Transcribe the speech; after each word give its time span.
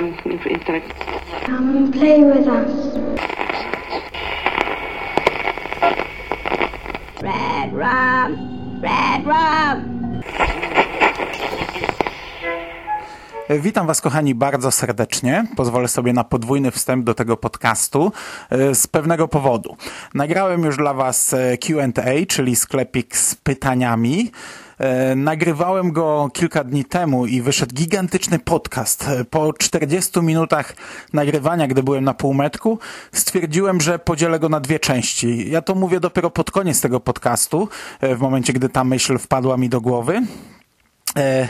um, 0.00 0.14
intelect. 0.24 0.98
Come 1.44 1.76
and 1.76 1.92
play 1.92 2.24
with 2.24 2.46
us. 2.46 2.96
Red 7.20 7.72
rum! 7.74 8.80
Red 8.80 9.26
rum! 9.26 9.99
Witam 13.58 13.86
Was, 13.86 14.00
kochani, 14.00 14.34
bardzo 14.34 14.70
serdecznie. 14.70 15.46
Pozwolę 15.56 15.88
sobie 15.88 16.12
na 16.12 16.24
podwójny 16.24 16.70
wstęp 16.70 17.04
do 17.04 17.14
tego 17.14 17.36
podcastu 17.36 18.12
e, 18.50 18.74
z 18.74 18.86
pewnego 18.86 19.28
powodu. 19.28 19.76
Nagrałem 20.14 20.64
już 20.64 20.76
dla 20.76 20.94
Was 20.94 21.32
e, 21.32 21.58
QA, 21.58 22.26
czyli 22.28 22.56
sklepik 22.56 23.16
z 23.16 23.34
pytaniami. 23.34 24.30
E, 24.78 25.14
nagrywałem 25.14 25.92
go 25.92 26.28
kilka 26.32 26.64
dni 26.64 26.84
temu 26.84 27.26
i 27.26 27.42
wyszedł 27.42 27.74
gigantyczny 27.74 28.38
podcast. 28.38 29.10
Po 29.30 29.52
40 29.52 30.20
minutach 30.22 30.74
nagrywania, 31.12 31.66
gdy 31.66 31.82
byłem 31.82 32.04
na 32.04 32.14
półmetku, 32.14 32.78
stwierdziłem, 33.12 33.80
że 33.80 33.98
podzielę 33.98 34.38
go 34.38 34.48
na 34.48 34.60
dwie 34.60 34.78
części. 34.78 35.50
Ja 35.50 35.62
to 35.62 35.74
mówię 35.74 36.00
dopiero 36.00 36.30
pod 36.30 36.50
koniec 36.50 36.80
tego 36.80 37.00
podcastu, 37.00 37.68
w 38.02 38.18
momencie, 38.18 38.52
gdy 38.52 38.68
ta 38.68 38.84
myśl 38.84 39.18
wpadła 39.18 39.56
mi 39.56 39.68
do 39.68 39.80
głowy. 39.80 40.22
E, 41.16 41.48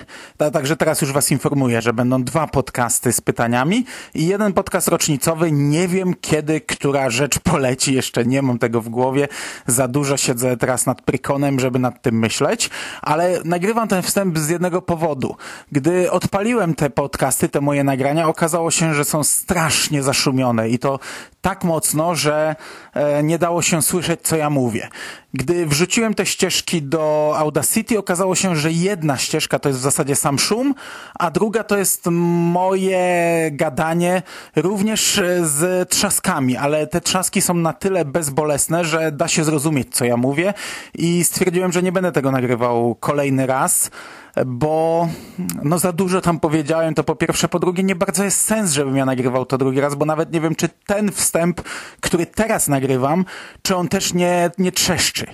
także 0.52 0.76
teraz 0.76 1.00
już 1.00 1.12
Was 1.12 1.30
informuję, 1.30 1.82
że 1.82 1.92
będą 1.92 2.24
dwa 2.24 2.46
podcasty 2.46 3.12
z 3.12 3.20
pytaniami 3.20 3.84
i 4.14 4.26
jeden 4.26 4.52
podcast 4.52 4.88
rocznicowy. 4.88 5.52
Nie 5.52 5.88
wiem 5.88 6.14
kiedy, 6.20 6.60
która 6.60 7.10
rzecz 7.10 7.38
poleci, 7.38 7.94
jeszcze 7.94 8.24
nie 8.24 8.42
mam 8.42 8.58
tego 8.58 8.80
w 8.80 8.88
głowie. 8.88 9.28
Za 9.66 9.88
dużo 9.88 10.16
siedzę 10.16 10.56
teraz 10.56 10.86
nad 10.86 11.02
Prykonem, 11.02 11.60
żeby 11.60 11.78
nad 11.78 12.02
tym 12.02 12.18
myśleć, 12.18 12.70
ale 13.02 13.40
nagrywam 13.44 13.88
ten 13.88 14.02
wstęp 14.02 14.38
z 14.38 14.48
jednego 14.48 14.82
powodu. 14.82 15.36
Gdy 15.72 16.10
odpaliłem 16.10 16.74
te 16.74 16.90
podcasty, 16.90 17.48
te 17.48 17.60
moje 17.60 17.84
nagrania, 17.84 18.28
okazało 18.28 18.70
się, 18.70 18.94
że 18.94 19.04
są 19.04 19.24
strasznie 19.24 20.02
zaszumione 20.02 20.68
i 20.68 20.78
to 20.78 20.98
tak 21.40 21.64
mocno, 21.64 22.14
że 22.14 22.56
e, 22.94 23.22
nie 23.22 23.38
dało 23.38 23.62
się 23.62 23.82
słyszeć, 23.82 24.20
co 24.22 24.36
ja 24.36 24.50
mówię. 24.50 24.88
Gdy 25.34 25.66
wrzuciłem 25.66 26.14
te 26.14 26.26
ścieżki 26.26 26.82
do 26.82 27.34
Audacity, 27.36 27.98
okazało 27.98 28.34
się, 28.34 28.56
że 28.56 28.72
jedna 28.72 29.18
ścieżka 29.18 29.49
to 29.58 29.68
jest 29.68 29.80
w 29.80 29.82
zasadzie 29.82 30.16
sam 30.16 30.38
szum, 30.38 30.74
a 31.18 31.30
druga 31.30 31.64
to 31.64 31.78
jest 31.78 32.06
moje 32.06 33.00
gadanie 33.52 34.22
również 34.56 35.18
e, 35.18 35.46
z 35.46 35.90
trzaskami, 35.90 36.56
ale 36.56 36.86
te 36.86 37.00
trzaski 37.00 37.40
są 37.40 37.54
na 37.54 37.72
tyle 37.72 38.04
bezbolesne, 38.04 38.84
że 38.84 39.12
da 39.12 39.28
się 39.28 39.44
zrozumieć, 39.44 39.94
co 39.96 40.04
ja 40.04 40.16
mówię 40.16 40.54
i 40.94 41.24
stwierdziłem, 41.24 41.72
że 41.72 41.82
nie 41.82 41.92
będę 41.92 42.12
tego 42.12 42.30
nagrywał 42.30 42.94
kolejny 42.94 43.46
raz 43.46 43.90
bo 44.46 45.08
no 45.62 45.78
za 45.78 45.92
dużo 45.92 46.20
tam 46.20 46.40
powiedziałem, 46.40 46.94
to 46.94 47.04
po 47.04 47.16
pierwsze, 47.16 47.48
po 47.48 47.58
drugie 47.58 47.82
nie 47.82 47.94
bardzo 47.94 48.24
jest 48.24 48.40
sens, 48.40 48.72
żebym 48.72 48.96
ja 48.96 49.04
nagrywał 49.04 49.46
to 49.46 49.58
drugi 49.58 49.80
raz, 49.80 49.94
bo 49.94 50.06
nawet 50.06 50.32
nie 50.32 50.40
wiem, 50.40 50.54
czy 50.54 50.68
ten 50.86 51.12
wstęp, 51.12 51.60
który 52.00 52.26
teraz 52.26 52.68
nagrywam, 52.68 53.24
czy 53.62 53.76
on 53.76 53.88
też 53.88 54.14
nie, 54.14 54.50
nie 54.58 54.72
trzeszczy. 54.72 55.26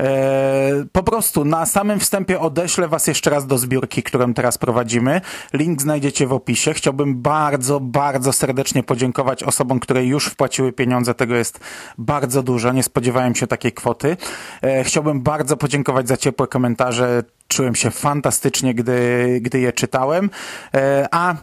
E, 0.00 0.84
po 0.92 1.02
prostu 1.02 1.44
na 1.44 1.66
samym 1.66 2.00
wstępie 2.00 2.40
odeślę 2.40 2.88
Was 2.88 3.06
jeszcze 3.06 3.30
raz 3.30 3.46
do 3.46 3.58
zbiórki, 3.58 4.02
którą 4.02 4.34
teraz 4.34 4.58
prowadzimy. 4.58 5.20
Link 5.52 5.82
znajdziecie 5.82 6.26
w 6.26 6.32
opisie. 6.32 6.74
Chciałbym 6.74 7.22
bardzo, 7.22 7.80
bardzo 7.80 8.32
serdecznie 8.32 8.82
podziękować 8.82 9.42
osobom, 9.42 9.80
które 9.80 10.04
już 10.04 10.26
wpłaciły 10.26 10.72
pieniądze. 10.72 11.14
Tego 11.14 11.34
jest 11.34 11.60
bardzo 11.98 12.42
dużo. 12.42 12.72
Nie 12.72 12.82
spodziewałem 12.82 13.34
się 13.34 13.46
takiej 13.46 13.72
kwoty. 13.72 14.16
E, 14.62 14.84
chciałbym 14.84 15.22
bardzo 15.22 15.56
podziękować 15.56 16.08
za 16.08 16.16
ciepłe 16.16 16.46
komentarze. 16.46 17.22
Czułem 17.48 17.74
się 17.74 17.90
fantastycznie, 17.90 18.74
gdy, 18.74 19.38
gdy 19.42 19.60
je 19.60 19.72
czytałem. 19.72 20.30
E, 20.74 21.08
a 21.10 21.34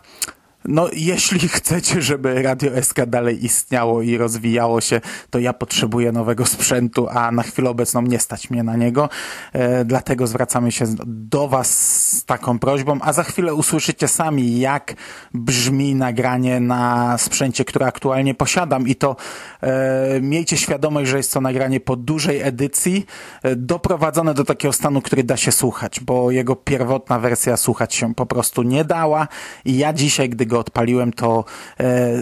no, 0.65 0.89
jeśli 0.93 1.47
chcecie, 1.57 2.01
żeby 2.01 2.41
Radio 2.41 2.83
SK 2.83 3.05
dalej 3.07 3.45
istniało 3.45 4.01
i 4.01 4.17
rozwijało 4.17 4.81
się, 4.81 5.01
to 5.29 5.39
ja 5.39 5.53
potrzebuję 5.53 6.11
nowego 6.11 6.45
sprzętu, 6.45 7.07
a 7.09 7.31
na 7.31 7.43
chwilę 7.43 7.69
obecną 7.69 8.01
nie 8.01 8.19
stać 8.19 8.49
mnie 8.49 8.63
na 8.63 8.75
niego. 8.75 9.09
E, 9.53 9.85
dlatego 9.85 10.27
zwracamy 10.27 10.71
się 10.71 10.85
do 11.05 11.47
Was 11.47 11.69
z 12.17 12.25
taką 12.25 12.59
prośbą, 12.59 12.97
a 13.01 13.13
za 13.13 13.23
chwilę 13.23 13.53
usłyszycie 13.53 14.07
sami, 14.07 14.59
jak 14.59 14.93
brzmi 15.33 15.95
nagranie 15.95 16.59
na 16.59 17.17
sprzęcie, 17.17 17.65
które 17.65 17.85
aktualnie 17.85 18.35
posiadam. 18.35 18.87
I 18.87 18.95
to 18.95 19.15
e, 19.61 20.21
miejcie 20.21 20.57
świadomość, 20.57 21.09
że 21.09 21.17
jest 21.17 21.33
to 21.33 21.41
nagranie 21.41 21.79
po 21.79 21.95
dużej 21.95 22.41
edycji, 22.41 23.05
e, 23.43 23.55
doprowadzone 23.55 24.33
do 24.33 24.43
takiego 24.43 24.73
stanu, 24.73 25.01
który 25.01 25.23
da 25.23 25.37
się 25.37 25.51
słuchać, 25.51 25.99
bo 25.99 26.31
jego 26.31 26.55
pierwotna 26.55 27.19
wersja 27.19 27.57
słuchać 27.57 27.95
się 27.95 28.15
po 28.15 28.25
prostu 28.25 28.63
nie 28.63 28.85
dała. 28.85 29.27
I 29.65 29.77
ja 29.77 29.93
dzisiaj, 29.93 30.29
gdy 30.29 30.50
go 30.51 30.59
odpaliłem, 30.59 31.13
to 31.13 31.45
e, 31.79 32.21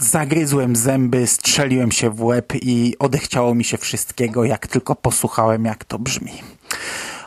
zagryzłem 0.00 0.76
zęby, 0.76 1.26
strzeliłem 1.26 1.92
się 1.92 2.10
w 2.10 2.22
łeb 2.22 2.52
i 2.62 2.94
odechciało 2.98 3.54
mi 3.54 3.64
się 3.64 3.78
wszystkiego, 3.78 4.44
jak 4.44 4.66
tylko 4.66 4.94
posłuchałem, 4.94 5.64
jak 5.64 5.84
to 5.84 5.98
brzmi. 5.98 6.32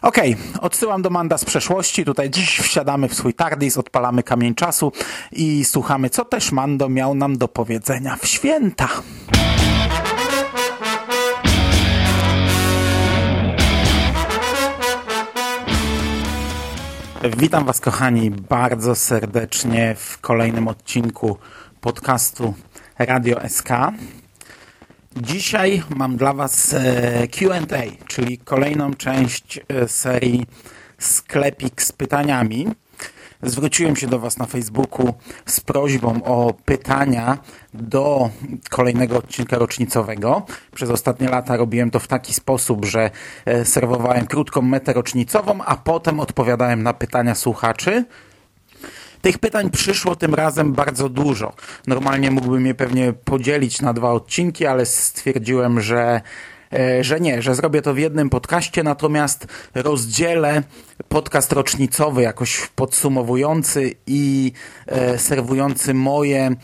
Okej, 0.02 0.34
okay, 0.34 0.62
odsyłam 0.62 1.02
do 1.02 1.10
Manda 1.10 1.38
z 1.38 1.46
przeszłości. 1.46 2.06
Tutaj 2.06 2.30
dziś 2.30 2.60
wsiadamy 2.60 3.10
w 3.10 3.14
swój 3.14 3.34
TARDIS, 3.34 3.78
odpalamy 3.78 4.24
kamień 4.24 4.56
czasu 4.56 4.92
i 5.32 5.66
słuchamy, 5.66 6.10
co 6.10 6.26
też 6.26 6.52
Mando 6.52 6.90
miał 6.90 7.16
nam 7.16 7.38
do 7.38 7.48
powiedzenia 7.48 8.16
w 8.16 8.28
święta. 8.28 8.90
Witam 17.24 17.66
Was, 17.66 17.80
kochani, 17.80 18.32
bardzo 18.32 18.96
serdecznie 18.96 19.96
w 19.96 20.18
kolejnym 20.18 20.68
odcinku 20.68 21.38
podcastu 21.82 22.54
Radio 23.00 23.50
SK. 23.50 23.70
Dzisiaj 25.18 25.84
mam 25.96 26.18
dla 26.18 26.34
Was 26.34 26.74
e, 26.74 27.28
QA, 27.28 27.78
czyli 28.08 28.38
kolejną 28.38 28.94
część 28.94 29.60
e, 29.68 29.88
serii 29.88 30.46
Sklepik 30.98 31.82
z 31.82 31.92
pytaniami. 31.92 32.68
Zwróciłem 33.44 33.96
się 33.96 34.08
do 34.08 34.20
Was 34.20 34.38
na 34.38 34.46
Facebooku 34.46 35.14
z 35.46 35.60
prośbą 35.60 36.24
o 36.24 36.54
pytania 36.66 37.38
do 37.74 38.30
kolejnego 38.70 39.18
odcinka 39.18 39.58
rocznicowego. 39.58 40.46
Przez 40.76 40.90
ostatnie 40.90 41.30
lata 41.30 41.58
robiłem 41.58 41.92
to 41.92 42.00
w 42.00 42.08
taki 42.08 42.34
sposób, 42.34 42.86
że 42.86 43.12
e, 43.46 43.66
serwowałem 43.66 44.28
krótką 44.28 44.62
metę 44.62 44.94
rocznicową, 44.94 45.64
a 45.64 45.78
potem 45.78 46.20
odpowiadałem 46.20 46.84
na 46.84 46.94
pytania 46.94 47.36
słuchaczy. 47.36 48.06
Tych 49.22 49.38
pytań 49.38 49.70
przyszło 49.70 50.16
tym 50.16 50.36
razem 50.36 50.74
bardzo 50.74 51.10
dużo. 51.10 51.54
Normalnie 51.88 52.32
mógłbym 52.32 52.66
je 52.66 52.76
pewnie 52.76 53.14
podzielić 53.14 53.82
na 53.82 53.94
dwa 53.94 54.12
odcinki, 54.12 54.66
ale 54.66 54.86
stwierdziłem, 54.86 55.82
że 55.82 56.22
że 57.02 57.20
nie, 57.20 57.42
że 57.42 57.56
zrobię 57.56 57.82
to 57.82 57.94
w 57.94 57.98
jednym 57.98 58.30
podcaście, 58.30 58.84
natomiast 58.84 59.48
rozdzielę 59.76 60.64
podcast 61.08 61.52
rocznicowy 61.52 62.22
jakoś 62.22 62.68
podsumowujący 62.76 63.96
i 64.08 64.52
e, 64.88 65.18
serwujący 65.18 65.94
moje 65.94 66.56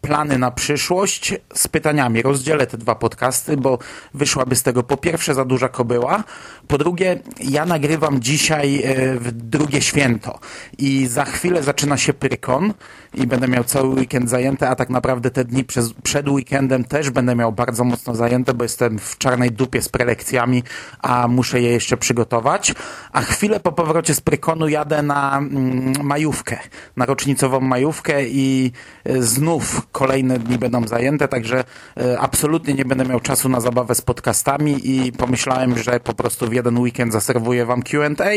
plany 0.00 0.38
na 0.38 0.50
przyszłość 0.50 1.34
z 1.54 1.68
pytaniami. 1.68 2.22
Rozdzielę 2.22 2.66
te 2.66 2.78
dwa 2.78 2.94
podcasty, 2.94 3.56
bo 3.56 3.78
wyszłaby 4.14 4.56
z 4.56 4.62
tego 4.62 4.82
po 4.82 4.96
pierwsze 4.96 5.34
za 5.34 5.44
duża 5.44 5.68
kobyła, 5.68 6.24
po 6.68 6.78
drugie 6.78 7.20
ja 7.40 7.66
nagrywam 7.66 8.20
dzisiaj 8.20 8.82
e, 8.84 9.14
w 9.14 9.32
drugie 9.32 9.82
święto 9.82 10.38
i 10.78 11.06
za 11.06 11.24
chwilę 11.24 11.62
zaczyna 11.62 11.96
się 11.96 12.12
Pyrkon 12.12 12.74
i 13.14 13.26
będę 13.26 13.48
miał 13.48 13.64
cały 13.64 13.88
weekend 13.88 14.30
zajęty, 14.30 14.68
a 14.68 14.76
tak 14.76 14.90
naprawdę 14.90 15.30
te 15.30 15.44
dni 15.44 15.64
przez, 15.64 15.92
przed 15.92 16.28
weekendem 16.28 16.84
też 16.84 17.10
będę 17.10 17.36
miał 17.36 17.52
bardzo 17.52 17.84
mocno 17.84 18.14
zajęte, 18.14 18.54
bo 18.54 18.64
jestem 18.64 18.98
w 18.98 19.18
czarnej 19.18 19.50
dupie 19.50 19.82
z 19.82 19.88
prelekcjami, 19.88 20.62
a 21.02 21.28
muszę 21.28 21.60
je 21.60 21.70
jeszcze 21.70 21.96
przygotować. 21.96 22.74
A 23.12 23.20
chwilę 23.20 23.60
po 23.60 23.72
powrocie 23.72 24.14
z 24.14 24.20
Prykonu 24.20 24.68
jadę 24.68 25.02
na 25.02 25.38
mm, 25.38 25.92
majówkę, 26.02 26.58
na 26.96 27.06
rocznicową 27.06 27.60
majówkę 27.60 28.24
i 28.24 28.72
e, 29.04 29.21
znów 29.22 29.86
kolejne 29.92 30.38
dni 30.38 30.58
będą 30.58 30.86
zajęte, 30.86 31.28
także 31.28 31.64
e, 31.96 32.20
absolutnie 32.20 32.74
nie 32.74 32.84
będę 32.84 33.04
miał 33.04 33.20
czasu 33.20 33.48
na 33.48 33.60
zabawę 33.60 33.94
z 33.94 34.00
podcastami 34.00 34.90
i 34.90 35.12
pomyślałem, 35.12 35.78
że 35.78 36.00
po 36.00 36.14
prostu 36.14 36.48
w 36.48 36.52
jeden 36.52 36.78
weekend 36.78 37.12
zaserwuję 37.12 37.66
Wam 37.66 37.82
Q&A, 37.82 38.30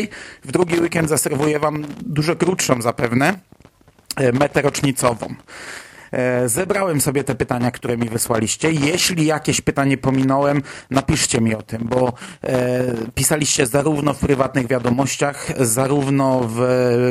w 0.44 0.52
drugi 0.52 0.80
weekend 0.80 1.10
zaserwuję 1.10 1.60
Wam 1.60 1.86
dużo 2.02 2.36
krótszą 2.36 2.82
zapewne, 2.82 3.40
e, 4.16 4.32
metę 4.32 4.62
rocznicową. 4.62 5.36
E, 6.16 6.50
zebrałem 6.50 7.02
sobie 7.02 7.24
te 7.24 7.36
pytania, 7.36 7.72
które 7.72 7.98
mi 7.98 8.10
wysłaliście. 8.10 8.72
Jeśli 8.72 9.26
jakieś 9.26 9.62
pytanie 9.62 9.98
pominąłem, 9.98 10.62
napiszcie 10.92 11.42
mi 11.42 11.56
o 11.56 11.62
tym, 11.62 11.88
bo 11.92 12.14
e, 12.44 12.84
pisaliście 13.16 13.66
zarówno 13.66 14.14
w 14.14 14.20
prywatnych 14.20 14.68
wiadomościach, 14.68 15.48
zarówno 15.60 16.42
w, 16.42 16.56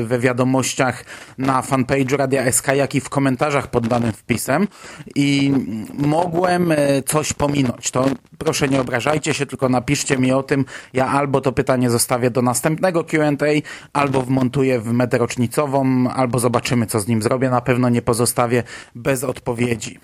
we 0.07 0.19
wiadomościach 0.19 1.05
na 1.39 1.63
fanpage'u 1.63 2.17
Radia 2.17 2.53
SK, 2.53 2.69
jak 2.75 2.95
i 2.95 3.01
w 3.01 3.09
komentarzach 3.09 3.71
pod 3.71 3.89
danym 3.89 4.13
wpisem 4.13 4.69
i 5.15 5.53
mogłem 5.95 6.73
e, 6.73 7.03
coś 7.03 7.33
pominąć. 7.33 7.91
To 7.91 8.07
proszę 8.39 8.69
nie 8.69 8.81
obrażajcie 8.81 9.35
się, 9.35 9.47
tylko 9.47 9.69
napiszcie 9.69 10.19
mi 10.19 10.33
o 10.33 10.43
tym. 10.43 10.65
Ja 10.93 11.07
albo 11.07 11.41
to 11.41 11.53
pytanie 11.53 11.91
zostawię 11.91 12.31
do 12.31 12.43
następnego 12.43 13.05
Q&A, 13.05 13.47
albo 13.93 14.23
wmontuję 14.23 14.81
w 14.81 14.93
metę 14.93 15.19
rocznicową, 15.19 16.09
albo 16.11 16.39
zobaczymy, 16.39 16.87
co 16.87 17.01
z 17.01 17.07
nim 17.09 17.23
zrobię. 17.23 17.51
Na 17.51 17.61
pewno 17.61 17.89
nie 17.89 18.03
pozostawię 18.03 18.63
bez 18.95 19.25
odpowiedzi. 19.25 19.99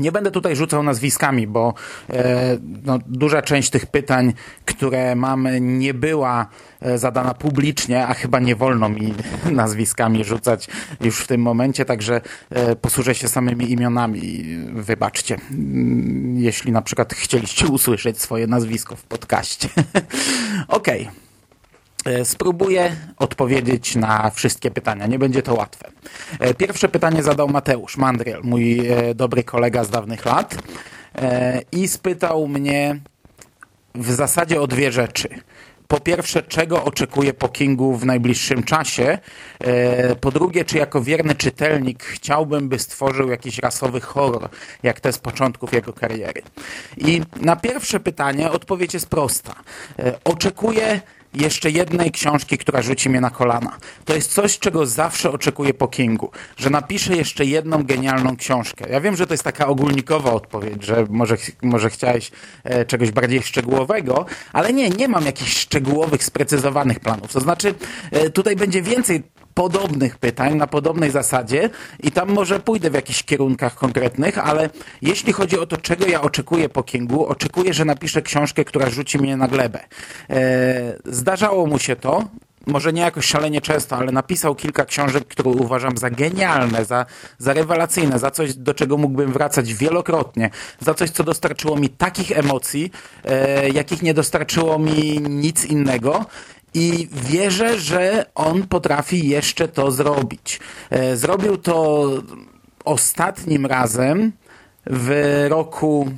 Nie 0.00 0.12
będę 0.12 0.30
tutaj 0.30 0.56
rzucał 0.56 0.82
nazwiskami, 0.82 1.46
bo 1.46 1.74
e, 2.10 2.58
no, 2.84 2.98
duża 3.06 3.42
część 3.42 3.70
tych 3.70 3.86
pytań, 3.86 4.32
które 4.64 5.14
mam, 5.14 5.48
nie 5.60 5.94
była 5.94 6.46
e, 6.80 6.98
zadana 6.98 7.34
publicznie, 7.34 8.06
a 8.06 8.14
chyba 8.14 8.38
nie 8.38 8.56
wolno 8.56 8.88
mi 8.88 9.14
nazwiskami 9.50 10.24
rzucać 10.24 10.68
już 11.00 11.20
w 11.20 11.26
tym 11.26 11.42
momencie, 11.42 11.84
także 11.84 12.20
e, 12.50 12.76
posłużę 12.76 13.14
się 13.14 13.28
samymi 13.28 13.72
imionami. 13.72 14.44
Wybaczcie, 14.72 15.36
mm, 15.50 16.38
jeśli 16.38 16.72
na 16.72 16.82
przykład 16.82 17.14
chcieliście 17.14 17.66
usłyszeć 17.66 18.20
swoje 18.20 18.46
nazwisko 18.46 18.96
w 18.96 19.02
podcaście. 19.02 19.68
Okej. 20.68 21.02
Okay. 21.02 21.27
E, 22.08 22.24
spróbuję 22.24 22.96
odpowiedzieć 23.16 23.96
na 23.96 24.30
wszystkie 24.30 24.70
pytania. 24.70 25.06
Nie 25.06 25.18
będzie 25.18 25.42
to 25.42 25.54
łatwe. 25.54 25.90
E, 26.40 26.54
pierwsze 26.54 26.88
pytanie 26.88 27.22
zadał 27.22 27.48
Mateusz 27.48 27.96
Mandriel, 27.96 28.40
mój 28.42 28.88
e, 28.88 29.14
dobry 29.14 29.44
kolega 29.44 29.84
z 29.84 29.90
dawnych 29.90 30.24
lat 30.24 30.54
i 31.72 31.88
spytał 31.88 32.48
mnie 32.48 33.00
w 33.94 34.12
zasadzie 34.12 34.60
o 34.60 34.66
dwie 34.66 34.92
rzeczy. 34.92 35.28
Po 35.88 36.00
pierwsze, 36.00 36.42
czego 36.42 36.84
oczekuję 36.84 37.34
po 37.34 37.48
Kingu 37.48 37.96
w 37.96 38.06
najbliższym 38.06 38.62
czasie? 38.62 39.18
Po 40.20 40.30
drugie, 40.30 40.64
czy 40.64 40.78
jako 40.78 41.02
wierny 41.02 41.34
czytelnik 41.34 42.04
chciałbym, 42.04 42.68
by 42.68 42.78
stworzył 42.78 43.28
jakiś 43.28 43.58
rasowy 43.58 44.00
horror, 44.00 44.48
jak 44.82 45.00
te 45.00 45.12
z 45.12 45.18
początków 45.18 45.72
jego 45.72 45.92
kariery? 45.92 46.42
I 46.96 47.22
na 47.40 47.56
pierwsze 47.56 48.00
pytanie 48.00 48.50
odpowiedź 48.50 48.94
jest 48.94 49.08
prosta. 49.08 49.54
Oczekuję 50.24 51.00
jeszcze 51.40 51.70
jednej 51.70 52.10
książki, 52.10 52.58
która 52.58 52.82
rzuci 52.82 53.10
mnie 53.10 53.20
na 53.20 53.30
kolana. 53.30 53.76
To 54.04 54.14
jest 54.14 54.32
coś, 54.32 54.58
czego 54.58 54.86
zawsze 54.86 55.30
oczekuję 55.30 55.74
po 55.74 55.88
Kingu, 55.88 56.30
że 56.56 56.70
napiszę 56.70 57.16
jeszcze 57.16 57.44
jedną 57.44 57.82
genialną 57.82 58.36
książkę. 58.36 58.90
Ja 58.90 59.00
wiem, 59.00 59.16
że 59.16 59.26
to 59.26 59.34
jest 59.34 59.44
taka 59.44 59.66
ogólnikowa 59.66 60.32
odpowiedź, 60.32 60.84
że 60.84 61.06
może, 61.10 61.36
może 61.62 61.90
chciałeś 61.90 62.30
e, 62.64 62.84
czegoś 62.84 63.10
bardziej 63.10 63.42
szczegółowego, 63.42 64.26
ale 64.52 64.72
nie, 64.72 64.90
nie 64.90 65.08
mam 65.08 65.26
jakichś 65.26 65.56
szczegółowych, 65.56 66.24
sprecyzowanych 66.24 67.00
planów. 67.00 67.32
To 67.32 67.40
znaczy, 67.40 67.74
e, 68.10 68.30
tutaj 68.30 68.56
będzie 68.56 68.82
więcej 68.82 69.22
podobnych 69.58 70.18
pytań, 70.18 70.54
na 70.54 70.66
podobnej 70.66 71.10
zasadzie 71.10 71.70
i 72.02 72.12
tam 72.12 72.28
może 72.28 72.60
pójdę 72.60 72.90
w 72.90 72.94
jakichś 72.94 73.22
kierunkach 73.22 73.74
konkretnych, 73.74 74.38
ale 74.38 74.70
jeśli 75.02 75.32
chodzi 75.32 75.58
o 75.58 75.66
to, 75.66 75.76
czego 75.76 76.06
ja 76.06 76.20
oczekuję 76.22 76.68
po 76.68 76.82
Kingu, 76.82 77.26
oczekuję, 77.26 77.74
że 77.74 77.84
napiszę 77.84 78.22
książkę, 78.22 78.64
która 78.64 78.90
rzuci 78.90 79.18
mnie 79.18 79.36
na 79.36 79.48
glebę. 79.48 79.80
E, 80.30 80.98
zdarzało 81.04 81.66
mu 81.66 81.78
się 81.78 81.96
to, 81.96 82.24
może 82.66 82.92
nie 82.92 83.02
jakoś 83.02 83.26
szalenie 83.26 83.60
często, 83.60 83.96
ale 83.96 84.12
napisał 84.12 84.54
kilka 84.54 84.84
książek, 84.84 85.24
które 85.28 85.50
uważam 85.50 85.96
za 85.96 86.10
genialne, 86.10 86.84
za, 86.84 87.06
za 87.38 87.52
rewelacyjne, 87.52 88.18
za 88.18 88.30
coś, 88.30 88.54
do 88.54 88.74
czego 88.74 88.96
mógłbym 88.96 89.32
wracać 89.32 89.74
wielokrotnie, 89.74 90.50
za 90.80 90.94
coś, 90.94 91.10
co 91.10 91.24
dostarczyło 91.24 91.76
mi 91.76 91.88
takich 91.88 92.38
emocji, 92.38 92.90
e, 93.24 93.68
jakich 93.68 94.02
nie 94.02 94.14
dostarczyło 94.14 94.78
mi 94.78 95.20
nic 95.20 95.64
innego 95.64 96.26
i 96.74 97.08
wierzę, 97.12 97.78
że 97.78 98.26
on 98.34 98.62
potrafi 98.62 99.28
jeszcze 99.28 99.68
to 99.68 99.90
zrobić. 99.90 100.60
E, 100.90 101.16
zrobił 101.16 101.56
to 101.56 102.08
ostatnim 102.84 103.66
razem 103.66 104.32
w 104.86 105.46
roku 105.48 106.10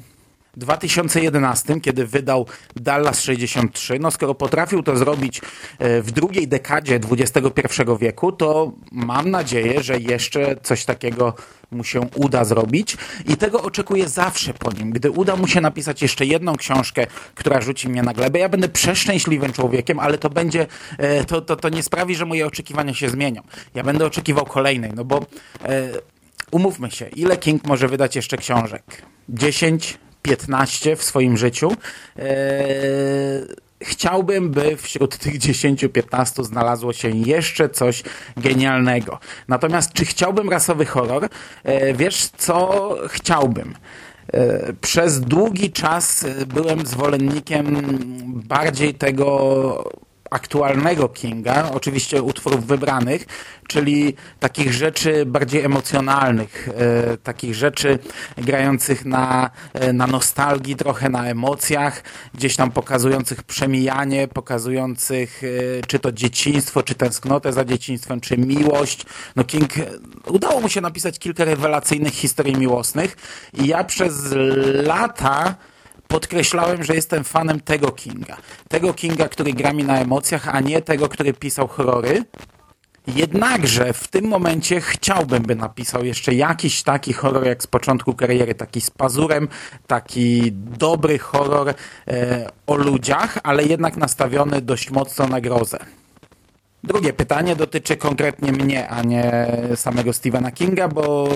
2011, 0.56 1.81
kiedy 1.81 2.06
wydał 2.06 2.47
Dallas 2.76 3.20
63, 3.20 3.99
no 3.99 4.11
skoro 4.11 4.35
potrafił 4.35 4.82
to 4.82 4.97
zrobić 4.97 5.41
e, 5.79 6.02
w 6.02 6.11
drugiej 6.11 6.49
dekadzie 6.49 7.00
XXI 7.11 7.82
wieku, 8.00 8.32
to 8.32 8.73
mam 8.93 9.31
nadzieję, 9.31 9.82
że 9.82 9.99
jeszcze 9.99 10.56
coś 10.62 10.85
takiego 10.85 11.35
mu 11.70 11.85
się 11.85 12.00
uda 12.14 12.44
zrobić 12.44 12.97
i 13.26 13.37
tego 13.37 13.62
oczekuję 13.62 14.08
zawsze 14.08 14.55
po 14.55 14.73
nim. 14.73 14.91
Gdy 14.91 15.11
uda 15.11 15.37
mu 15.37 15.47
się 15.47 15.61
napisać 15.61 16.02
jeszcze 16.02 16.26
jedną 16.26 16.56
książkę, 16.56 17.06
która 17.35 17.61
rzuci 17.61 17.88
mnie 17.88 18.03
na 18.03 18.12
glebę, 18.12 18.38
ja 18.38 18.49
będę 18.49 18.69
przeszczęśliwym 18.69 19.53
człowiekiem, 19.53 20.00
ale 20.00 20.19
to 20.19 20.31
będzie, 20.31 20.67
e, 20.99 21.25
to, 21.25 21.41
to, 21.41 21.56
to 21.56 21.69
nie 21.69 21.82
sprawi, 21.82 22.14
że 22.14 22.26
moje 22.26 22.46
oczekiwania 22.46 22.94
się 22.94 23.11
zmienią. 23.11 23.43
Ja 23.75 23.82
będę 23.82 24.06
oczekiwał 24.06 24.46
kolejnej, 24.46 24.91
no 24.94 25.05
bo 25.05 25.17
e, 25.64 25.88
umówmy 26.50 26.91
się, 26.91 27.08
ile 27.08 27.37
King 27.37 27.64
może 27.64 27.88
wydać 27.88 28.17
jeszcze 28.17 28.37
książek? 28.37 28.82
10, 29.29 29.99
15 30.22 30.96
w 30.96 31.02
swoim 31.02 31.37
życiu. 31.37 31.72
E, 32.19 32.25
chciałbym, 33.82 34.50
by 34.50 34.76
wśród 34.76 35.19
tych 35.19 35.38
10-15 35.38 36.44
znalazło 36.44 36.93
się 36.93 37.08
jeszcze 37.08 37.69
coś 37.69 38.02
genialnego. 38.37 39.19
Natomiast 39.49 39.93
czy 39.93 40.05
chciałbym 40.05 40.50
rasowy 40.50 40.87
horror? 40.87 41.28
E, 41.64 41.94
wiesz 41.94 42.26
co 42.26 42.96
chciałbym? 43.08 43.75
E, 44.32 44.72
przez 44.72 45.20
długi 45.20 45.72
czas 45.72 46.26
byłem 46.46 46.87
zwolennikiem 46.87 47.99
bardziej 48.46 48.94
tego 48.94 49.90
aktualnego 50.31 51.09
Kinga, 51.09 51.71
oczywiście 51.73 52.23
utworów 52.23 52.67
wybranych, 52.67 53.27
czyli 53.69 54.15
takich 54.41 54.73
rzeczy 54.73 55.27
bardziej 55.27 55.65
emocjonalnych, 55.65 56.69
e, 56.69 57.17
takich 57.17 57.55
rzeczy 57.55 57.99
grających 58.37 59.05
na, 59.05 59.50
e, 59.73 59.93
na 59.93 60.06
nostalgii, 60.06 60.77
trochę 60.77 61.09
na 61.09 61.27
emocjach, 61.27 62.03
gdzieś 62.35 62.56
tam 62.56 62.71
pokazujących 62.71 63.43
przemijanie, 63.43 64.29
pokazujących 64.29 65.43
e, 65.44 65.87
czy 65.87 65.99
to 65.99 66.12
dzieciństwo, 66.12 66.82
czy 66.82 66.94
tęsknotę 66.94 67.53
za 67.53 67.65
dzieciństwem, 67.65 68.21
czy 68.21 68.38
miłość. 68.38 69.06
No 69.37 69.44
King, 69.44 69.73
udało 70.27 70.61
mu 70.61 70.69
się 70.69 70.81
napisać 70.81 71.19
kilka 71.19 71.44
rewelacyjnych 71.44 72.12
historii 72.12 72.56
miłosnych 72.56 73.17
i 73.55 73.67
ja 73.67 73.85
przez 73.85 74.15
lata 74.85 75.55
podkreślałem, 76.11 76.85
że 76.85 76.95
jestem 76.95 77.25
fanem 77.25 77.61
tego 77.61 77.93
Kinga. 77.93 78.37
Tego 78.69 78.95
Kinga, 78.95 79.29
który 79.29 79.53
gra 79.53 79.73
mi 79.73 79.85
na 79.85 79.99
emocjach, 79.99 80.49
a 80.49 80.61
nie 80.61 80.83
tego, 80.83 81.09
który 81.09 81.33
pisał 81.33 81.69
horrory. 81.69 82.25
Jednakże 83.07 83.93
w 83.93 84.09
tym 84.09 84.25
momencie 84.25 84.81
chciałbym, 84.81 85.43
by 85.43 85.55
napisał 85.55 86.05
jeszcze 86.05 86.35
jakiś 86.35 86.83
taki 86.83 87.12
horror 87.12 87.47
jak 87.47 87.62
z 87.62 87.67
początku 87.67 88.15
kariery, 88.15 88.55
taki 88.55 88.81
z 88.81 88.91
pazurem, 88.91 89.49
taki 89.87 90.53
dobry 90.53 91.19
horror 91.19 91.75
e, 92.09 92.51
o 92.67 92.77
ludziach, 92.77 93.39
ale 93.43 93.65
jednak 93.65 93.97
nastawiony 93.97 94.61
dość 94.61 94.91
mocno 94.91 95.27
na 95.27 95.41
grozę. 95.41 95.79
Drugie 96.85 97.12
pytanie 97.12 97.56
dotyczy 97.56 97.97
konkretnie 97.97 98.53
mnie, 98.53 98.88
a 98.88 99.03
nie 99.03 99.47
samego 99.75 100.12
Stephena 100.12 100.50
Kinga, 100.50 100.89
bo 100.89 101.29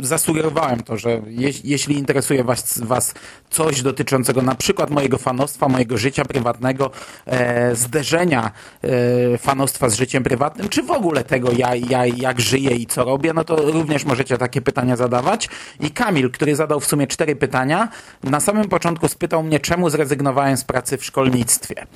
zasugerowałem 0.00 0.82
to, 0.82 0.96
że 0.96 1.10
je, 1.26 1.50
jeśli 1.64 1.98
interesuje 1.98 2.44
was, 2.44 2.78
was 2.78 3.14
coś 3.50 3.82
dotyczącego 3.82 4.42
na 4.42 4.54
przykład 4.54 4.90
mojego 4.90 5.18
fanostwa, 5.18 5.68
mojego 5.68 5.98
życia 5.98 6.24
prywatnego, 6.24 6.90
e, 7.26 7.76
zderzenia 7.76 8.50
e, 8.82 9.38
fanostwa 9.38 9.88
z 9.88 9.94
życiem 9.94 10.22
prywatnym, 10.22 10.68
czy 10.68 10.82
w 10.82 10.90
ogóle 10.90 11.24
tego, 11.24 11.52
ja, 11.52 11.74
ja, 11.74 12.06
jak 12.06 12.40
żyję 12.40 12.76
i 12.76 12.86
co 12.86 13.04
robię, 13.04 13.32
no 13.32 13.44
to 13.44 13.56
również 13.56 14.04
możecie 14.04 14.38
takie 14.38 14.60
pytania 14.60 14.96
zadawać. 14.96 15.48
I 15.80 15.90
Kamil, 15.90 16.30
który 16.30 16.56
zadał 16.56 16.80
w 16.80 16.86
sumie 16.86 17.06
cztery 17.06 17.36
pytania, 17.36 17.88
na 18.24 18.40
samym 18.40 18.68
początku 18.68 19.08
spytał 19.08 19.42
mnie, 19.42 19.60
czemu 19.60 19.90
zrezygnowałem 19.90 20.56
z 20.56 20.64
pracy 20.64 20.98
w 20.98 21.04
szkolnictwie. 21.04 21.86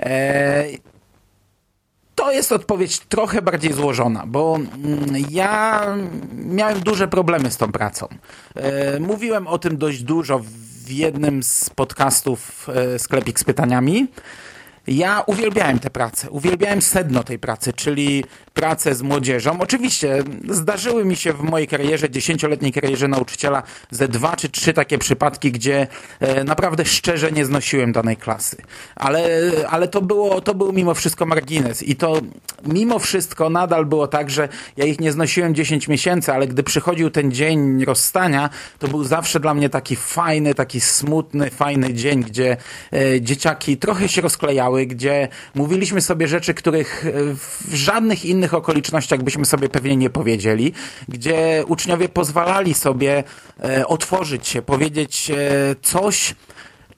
E, 0.00 0.91
to 2.22 2.32
jest 2.32 2.52
odpowiedź 2.52 2.98
trochę 3.00 3.42
bardziej 3.42 3.72
złożona, 3.72 4.24
bo 4.26 4.56
mm, 4.56 5.14
ja 5.30 5.86
miałem 6.34 6.80
duże 6.80 7.08
problemy 7.08 7.50
z 7.50 7.56
tą 7.56 7.72
pracą. 7.72 8.08
E, 8.54 9.00
mówiłem 9.00 9.46
o 9.46 9.58
tym 9.58 9.76
dość 9.76 10.02
dużo 10.02 10.40
w 10.84 10.90
jednym 10.90 11.42
z 11.42 11.70
podcastów 11.70 12.68
e, 12.68 12.98
Sklepik 12.98 13.40
z 13.40 13.44
pytaniami. 13.44 14.08
Ja 14.86 15.22
uwielbiałem 15.26 15.78
tę 15.78 15.90
pracę, 15.90 16.30
uwielbiałem 16.30 16.82
sedno 16.82 17.24
tej 17.24 17.38
pracy, 17.38 17.72
czyli 17.72 18.24
pracę 18.54 18.94
z 18.94 19.02
młodzieżą. 19.02 19.60
Oczywiście 19.60 20.22
zdarzyły 20.48 21.04
mi 21.04 21.16
się 21.16 21.32
w 21.32 21.42
mojej 21.42 21.68
karierze, 21.68 22.10
dziesięcioletniej 22.10 22.72
karierze 22.72 23.08
nauczyciela, 23.08 23.62
ze 23.90 24.08
dwa 24.08 24.36
czy 24.36 24.48
trzy 24.48 24.72
takie 24.72 24.98
przypadki, 24.98 25.52
gdzie 25.52 25.86
e, 26.20 26.44
naprawdę 26.44 26.84
szczerze 26.84 27.32
nie 27.32 27.44
znosiłem 27.44 27.92
danej 27.92 28.16
klasy. 28.16 28.56
Ale, 28.96 29.40
ale 29.68 29.88
to, 29.88 30.02
było, 30.02 30.40
to 30.40 30.54
był 30.54 30.72
mimo 30.72 30.94
wszystko 30.94 31.26
margines 31.26 31.82
i 31.82 31.96
to 31.96 32.20
mimo 32.66 32.98
wszystko 32.98 33.50
nadal 33.50 33.86
było 33.86 34.08
tak, 34.08 34.30
że 34.30 34.48
ja 34.76 34.84
ich 34.84 35.00
nie 35.00 35.12
znosiłem 35.12 35.54
10 35.54 35.88
miesięcy, 35.88 36.32
ale 36.32 36.46
gdy 36.46 36.62
przychodził 36.62 37.10
ten 37.10 37.32
dzień 37.32 37.84
rozstania, 37.84 38.50
to 38.78 38.88
był 38.88 39.04
zawsze 39.04 39.40
dla 39.40 39.54
mnie 39.54 39.68
taki 39.68 39.96
fajny, 39.96 40.54
taki 40.54 40.80
smutny, 40.80 41.50
fajny 41.50 41.94
dzień, 41.94 42.24
gdzie 42.24 42.56
e, 42.92 43.20
dzieciaki 43.20 43.76
trochę 43.76 44.08
się 44.08 44.22
rozklejały, 44.22 44.71
gdzie 44.86 45.28
mówiliśmy 45.54 46.00
sobie 46.00 46.28
rzeczy, 46.28 46.54
których 46.54 47.06
e, 47.06 47.10
w 47.34 47.74
żadnych 47.74 48.24
innych 48.24 48.54
okolicznościach 48.54 49.22
byśmy 49.22 49.44
sobie 49.44 49.68
pewnie 49.68 49.96
nie 49.96 50.10
powiedzieli, 50.10 50.72
gdzie 51.08 51.64
uczniowie 51.66 52.08
pozwalali 52.08 52.74
sobie 52.74 53.24
e, 53.60 53.86
otworzyć 53.86 54.48
się, 54.48 54.62
powiedzieć 54.62 55.30
e, 55.30 55.36
coś, 55.82 56.34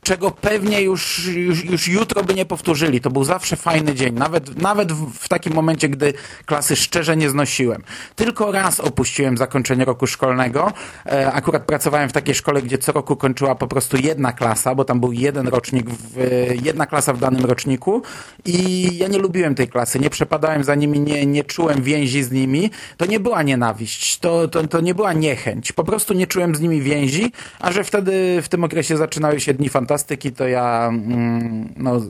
czego 0.05 0.31
pewnie 0.31 0.83
już, 0.83 1.27
już, 1.27 1.65
już 1.65 1.89
jutro 1.89 2.25
by 2.25 2.35
nie 2.35 2.45
powtórzyli. 2.45 3.01
To 3.01 3.11
był 3.11 3.25
zawsze 3.25 3.57
fajny 3.57 3.95
dzień, 3.95 4.15
nawet, 4.15 4.63
nawet 4.63 4.93
w, 4.93 5.29
takim 5.29 5.55
momencie, 5.55 5.89
gdy 5.89 6.13
klasy 6.47 6.77
szczerze 6.77 7.17
nie 7.17 7.31
znosiłem. 7.31 7.83
Tylko 8.17 8.53
raz 8.53 8.81
opuściłem 8.81 9.37
zakończenie 9.37 9.85
roku 9.85 10.07
szkolnego. 10.07 10.73
E, 11.07 11.33
akurat 11.33 11.63
pracowałem 11.63 12.09
w 12.09 12.13
takiej 12.13 12.35
szkole, 12.35 12.63
gdzie 12.63 12.79
co 12.79 12.93
roku 12.93 13.17
kończyła 13.17 13.55
po 13.55 13.67
prostu 13.67 13.97
jedna 13.97 14.33
klasa, 14.33 14.75
bo 14.75 14.85
tam 14.85 15.01
był 15.01 15.13
jeden 15.13 15.49
rocznik, 15.49 15.91
w, 15.91 16.19
e, 16.19 16.55
jedna 16.63 16.87
klasa 16.87 17.13
w 17.13 17.19
danym 17.19 17.45
roczniku 17.45 18.03
i 18.45 18.89
ja 18.99 19.09
nie 19.09 19.19
lubiłem 19.19 19.55
tej 19.55 19.69
klasy, 19.69 19.99
nie 19.99 20.11
przepadałem 20.11 20.65
za 20.65 20.75
nimi, 20.75 21.01
nie, 21.01 21.27
nie 21.27 21.45
czułem 21.45 21.83
więzi 21.83 22.23
z 22.23 22.31
nimi. 22.31 22.71
To 22.97 23.07
nie 23.07 23.21
była 23.21 23.43
nienawiść, 23.43 24.19
to, 24.19 24.49
to, 24.49 24.67
to 24.67 24.81
nie 24.81 24.95
była 24.95 25.13
niechęć. 25.13 25.73
Po 25.73 25.85
prostu 25.85 26.15
nie 26.15 26.27
czułem 26.27 26.55
z 26.55 26.61
nimi 26.61 26.81
więzi, 26.81 27.33
a 27.61 27.73
że 27.73 27.85
wtedy 27.85 28.43
w 28.43 28.49
tym 28.49 28.65
okresie 28.65 28.97
zaczynały 28.97 29.41
się 29.41 29.55
dni 29.55 29.69
fantastyczne, 29.69 29.94
fantastyki, 29.95 30.33
to 30.33 30.49
ja 30.49 30.89
mm, 30.89 31.75
no, 31.77 32.01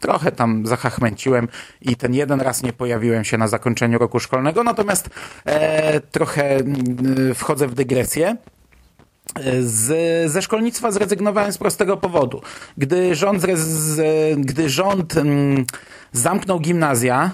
trochę 0.00 0.32
tam 0.32 0.66
zachachmęciłem 0.66 1.48
i 1.80 1.96
ten 1.96 2.14
jeden 2.14 2.40
raz 2.40 2.62
nie 2.62 2.72
pojawiłem 2.72 3.24
się 3.24 3.38
na 3.38 3.48
zakończeniu 3.48 3.98
roku 3.98 4.20
szkolnego, 4.20 4.64
natomiast 4.64 5.10
e, 5.44 6.00
trochę 6.00 6.56
mm, 6.56 7.34
wchodzę 7.34 7.68
w 7.68 7.74
dygresję. 7.74 8.36
Z, 9.60 10.30
ze 10.32 10.42
szkolnictwa 10.42 10.90
zrezygnowałem 10.90 11.52
z 11.52 11.58
prostego 11.58 11.96
powodu. 11.96 12.40
Gdy 12.78 13.14
rząd, 13.14 13.46
gdy 14.36 14.68
rząd 14.68 15.16
mm, 15.16 15.66
zamknął 16.12 16.60
gimnazja, 16.60 17.30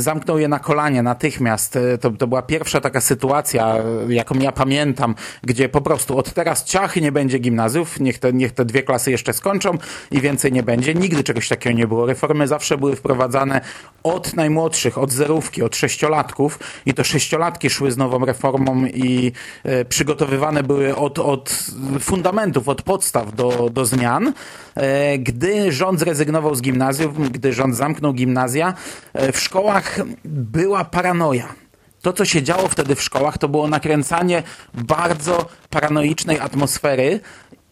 zamknął 0.00 0.38
je 0.38 0.48
na 0.48 0.58
kolanie 0.58 1.02
natychmiast. 1.02 1.76
E, 1.76 1.98
to, 1.98 2.10
to 2.10 2.26
była 2.26 2.42
pierwsza 2.42 2.80
taka 2.80 3.00
sytuacja, 3.00 3.76
e, 3.76 4.14
jaką 4.14 4.34
ja 4.34 4.52
pamiętam, 4.52 5.14
gdzie 5.42 5.68
po 5.68 5.80
prostu 5.80 6.18
od 6.18 6.32
teraz 6.32 6.64
ciachy 6.64 7.00
nie 7.00 7.12
będzie 7.12 7.38
gimnazjów, 7.38 8.00
niech 8.00 8.18
te, 8.18 8.32
niech 8.32 8.52
te 8.52 8.64
dwie 8.64 8.82
klasy 8.82 9.10
jeszcze 9.10 9.32
skończą 9.32 9.78
i 10.10 10.20
więcej 10.20 10.52
nie 10.52 10.62
będzie. 10.62 10.94
Nigdy 10.94 11.24
czegoś 11.24 11.48
takiego 11.48 11.76
nie 11.76 11.86
było. 11.86 12.06
Reformy 12.06 12.48
zawsze 12.48 12.78
były 12.78 12.96
wprowadzane 12.96 13.60
od 14.02 14.34
najmłodszych, 14.34 14.98
od 14.98 15.12
zerówki, 15.12 15.62
od 15.62 15.76
sześciolatków 15.76 16.58
i 16.86 16.94
to 16.94 17.04
sześciolatki 17.04 17.70
szły 17.70 17.92
z 17.92 17.96
nową 17.96 18.24
reformą 18.24 18.84
i 18.86 19.32
e, 19.64 19.84
przygotowywane 19.84 20.62
były 20.62 20.96
od, 20.96 21.18
od 21.18 21.66
fundamentów, 22.00 22.68
od 22.68 22.82
podstaw 22.82 23.34
do, 23.34 23.70
do 23.72 23.84
zmian. 23.84 24.32
E, 24.74 25.18
gdy 25.18 25.72
rząd 25.72 26.00
zrezygnował 26.00 26.54
z 26.54 26.62
gimnazjów, 26.62 27.30
gdy 27.30 27.52
rząd 27.52 27.76
zamknął 27.76 28.12
gimnazja, 28.12 28.74
e, 29.12 29.32
w 29.32 29.40
szkołach 29.40 29.89
była 30.24 30.84
paranoja. 30.84 31.54
To, 32.02 32.12
co 32.12 32.24
się 32.24 32.42
działo 32.42 32.68
wtedy 32.68 32.94
w 32.94 33.02
szkołach, 33.02 33.38
to 33.38 33.48
było 33.48 33.68
nakręcanie 33.68 34.42
bardzo 34.74 35.48
paranoicznej 35.70 36.40
atmosfery, 36.40 37.20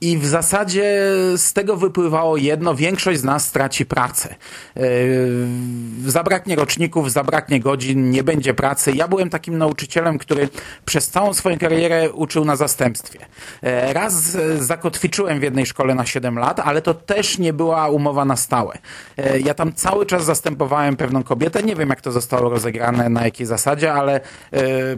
i 0.00 0.18
w 0.18 0.26
zasadzie 0.26 1.12
z 1.36 1.52
tego 1.52 1.76
wypływało 1.76 2.36
jedno, 2.36 2.74
większość 2.74 3.20
z 3.20 3.24
nas 3.24 3.46
straci 3.46 3.86
pracę. 3.86 4.34
Yy, 4.76 4.82
zabraknie 6.06 6.56
roczników, 6.56 7.12
zabraknie 7.12 7.60
godzin, 7.60 8.10
nie 8.10 8.22
będzie 8.22 8.54
pracy. 8.54 8.92
Ja 8.92 9.08
byłem 9.08 9.30
takim 9.30 9.58
nauczycielem, 9.58 10.18
który 10.18 10.48
przez 10.84 11.08
całą 11.08 11.34
swoją 11.34 11.58
karierę 11.58 12.12
uczył 12.12 12.44
na 12.44 12.56
zastępstwie. 12.56 13.18
Yy, 13.62 13.92
raz 13.92 14.36
zakotwiczyłem 14.58 15.40
w 15.40 15.42
jednej 15.42 15.66
szkole 15.66 15.94
na 15.94 16.06
7 16.06 16.38
lat, 16.38 16.60
ale 16.60 16.82
to 16.82 16.94
też 16.94 17.38
nie 17.38 17.52
była 17.52 17.88
umowa 17.88 18.24
na 18.24 18.36
stałe. 18.36 18.78
Yy, 19.16 19.40
ja 19.40 19.54
tam 19.54 19.72
cały 19.72 20.06
czas 20.06 20.24
zastępowałem 20.24 20.96
pewną 20.96 21.22
kobietę, 21.22 21.62
nie 21.62 21.76
wiem 21.76 21.88
jak 21.88 22.00
to 22.00 22.12
zostało 22.12 22.50
rozegrane, 22.50 23.08
na 23.08 23.24
jakiej 23.24 23.46
zasadzie, 23.46 23.92
ale 23.92 24.20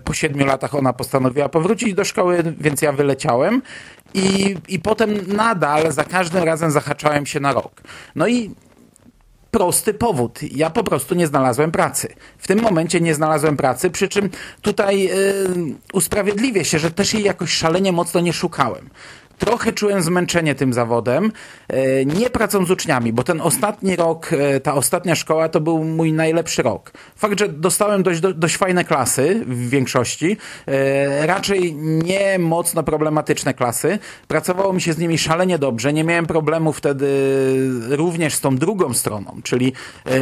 po 0.05 0.15
7 0.15 0.47
latach 0.47 0.75
ona 0.75 0.93
postanowiła 0.93 1.49
powrócić 1.49 1.95
do 1.95 2.05
szkoły, 2.05 2.55
więc 2.61 2.83
ja 2.83 2.93
wyleciałem 2.93 3.63
i, 4.15 4.57
i 4.69 4.79
potem 4.91 5.37
nadal 5.37 5.93
za 5.93 6.05
każdym 6.05 6.43
razem 6.43 6.71
zahaczałem 6.71 7.27
się 7.27 7.41
na 7.41 7.53
rok. 7.53 7.81
No 8.15 8.27
i 8.27 8.55
prosty 9.51 9.95
powód. 9.95 10.39
Ja 10.43 10.71
po 10.71 10.85
prostu 10.85 11.15
nie 11.15 11.27
znalazłem 11.27 11.71
pracy. 11.73 12.15
W 12.39 12.47
tym 12.47 12.61
momencie 12.61 13.01
nie 13.01 13.15
znalazłem 13.15 13.57
pracy, 13.57 13.91
przy 13.91 14.09
czym 14.09 14.31
tutaj 14.63 15.03
yy, 15.03 15.15
usprawiedliwię 15.93 16.65
się, 16.65 16.79
że 16.79 16.91
też 16.91 17.15
jej 17.15 17.23
jakoś 17.25 17.53
szalenie 17.53 17.93
mocno 17.93 18.21
nie 18.21 18.33
szukałem 18.33 18.91
trochę 19.41 19.73
czułem 19.73 20.03
zmęczenie 20.03 20.55
tym 20.55 20.73
zawodem, 20.73 21.33
e, 21.69 22.05
nie 22.05 22.31
pracą 22.31 22.65
z 22.67 22.71
uczniami, 22.71 23.13
bo 23.13 23.23
ten 23.23 23.41
ostatni 23.41 23.97
rok, 23.97 24.33
e, 24.33 24.61
ta 24.61 24.75
ostatnia 24.75 25.15
szkoła 25.15 25.49
to 25.49 25.61
był 25.61 25.85
mój 25.85 26.13
najlepszy 26.13 26.63
rok. 26.63 26.93
Fakt, 27.17 27.39
że 27.39 27.49
dostałem 27.49 28.03
dość, 28.03 28.21
dość 28.21 28.57
fajne 28.57 28.85
klasy 28.85 29.45
w 29.47 29.69
większości, 29.69 30.37
e, 30.67 31.27
raczej 31.27 31.75
nie 31.75 32.39
mocno 32.39 32.83
problematyczne 32.83 33.55
klasy. 33.55 33.99
Pracowało 34.29 34.73
mi 34.73 34.81
się 34.81 34.93
z 34.93 34.99
nimi 34.99 35.19
szalenie 35.19 35.59
dobrze, 35.59 35.93
nie 35.93 36.05
miałem 36.05 36.27
problemu 36.27 36.73
wtedy 36.73 37.09
również 37.89 38.35
z 38.35 38.41
tą 38.41 38.57
drugą 38.57 38.95
stroną, 38.95 39.41
czyli 39.43 39.73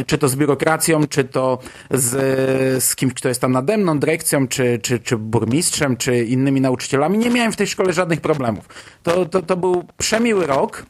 czy 0.05 0.17
to 0.17 0.27
z 0.27 0.35
biurokracją, 0.35 1.07
czy 1.07 1.23
to 1.23 1.59
z, 1.91 2.13
z 2.83 2.95
kimś, 2.95 3.13
kto 3.13 3.29
jest 3.29 3.41
tam 3.41 3.51
nade 3.51 3.77
mną, 3.77 3.99
dyrekcją, 3.99 4.47
czy, 4.47 4.79
czy, 4.81 4.99
czy 4.99 5.17
burmistrzem, 5.17 5.97
czy 5.97 6.25
innymi 6.25 6.61
nauczycielami. 6.61 7.17
Nie 7.17 7.29
miałem 7.29 7.51
w 7.51 7.55
tej 7.55 7.67
szkole 7.67 7.93
żadnych 7.93 8.21
problemów 8.21 8.65
to, 9.08 9.08
to, 9.25 9.41
to 9.41 9.57
był 9.57 9.83
przemiły 9.97 10.47
rok. 10.47 10.85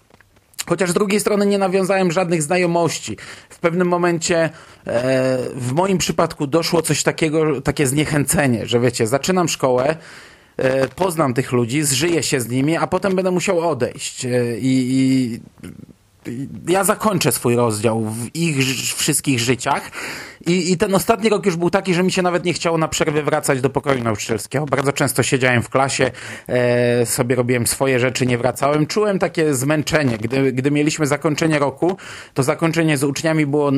Chociaż 0.69 0.89
z 0.89 0.93
drugiej 0.93 1.19
strony 1.19 1.45
nie 1.45 1.57
nawiązałem 1.57 2.11
żadnych 2.11 2.43
znajomości. 2.43 3.17
W 3.49 3.59
pewnym 3.59 3.87
momencie 3.87 4.37
e, 4.39 4.49
w 5.55 5.71
moim 5.71 5.97
przypadku 5.97 6.47
doszło 6.47 6.81
coś 6.81 7.03
takiego, 7.03 7.61
takie 7.61 7.87
zniechęcenie, 7.87 8.65
że 8.65 8.79
wiecie, 8.79 9.07
zaczynam 9.07 9.47
szkołę, 9.47 9.95
e, 10.57 10.87
poznam 10.87 11.33
tych 11.33 11.51
ludzi, 11.51 11.83
zżyję 11.83 12.23
się 12.23 12.41
z 12.41 12.49
nimi, 12.49 12.77
a 12.77 12.87
potem 12.87 13.15
będę 13.15 13.31
musiał 13.31 13.69
odejść. 13.69 14.25
E, 14.25 14.57
i, 14.59 14.97
i 14.97 15.39
ja 16.67 16.83
zakończę 16.83 17.31
swój 17.31 17.55
rozdział 17.55 18.01
w 18.01 18.35
ich 18.35 18.57
wszystkich 18.95 19.39
życiach 19.39 19.91
I, 20.45 20.71
i 20.71 20.77
ten 20.77 20.95
ostatni 20.95 21.29
rok 21.29 21.45
już 21.45 21.55
był 21.55 21.69
taki, 21.69 21.93
że 21.93 22.03
mi 22.03 22.11
się 22.11 22.21
nawet 22.21 22.45
nie 22.45 22.53
chciało 22.53 22.77
na 22.77 22.87
przerwę 22.87 23.23
wracać 23.23 23.61
do 23.61 23.69
pokoju 23.69 24.03
nauczycielskiego. 24.03 24.65
Bardzo 24.65 24.93
często 24.93 25.23
siedziałem 25.23 25.61
w 25.61 25.69
klasie, 25.69 26.11
e, 26.47 27.05
sobie 27.05 27.35
robiłem 27.35 27.67
swoje 27.67 27.99
rzeczy, 27.99 28.25
nie 28.25 28.37
wracałem. 28.37 28.87
Czułem 28.87 29.19
takie 29.19 29.53
zmęczenie. 29.53 30.17
Gdy, 30.17 30.51
gdy 30.53 30.71
mieliśmy 30.71 31.07
zakończenie 31.07 31.59
roku, 31.59 31.97
to 32.33 32.43
zakończenie 32.43 32.97
z 32.97 33.03
uczniami 33.03 33.45
było 33.45 33.71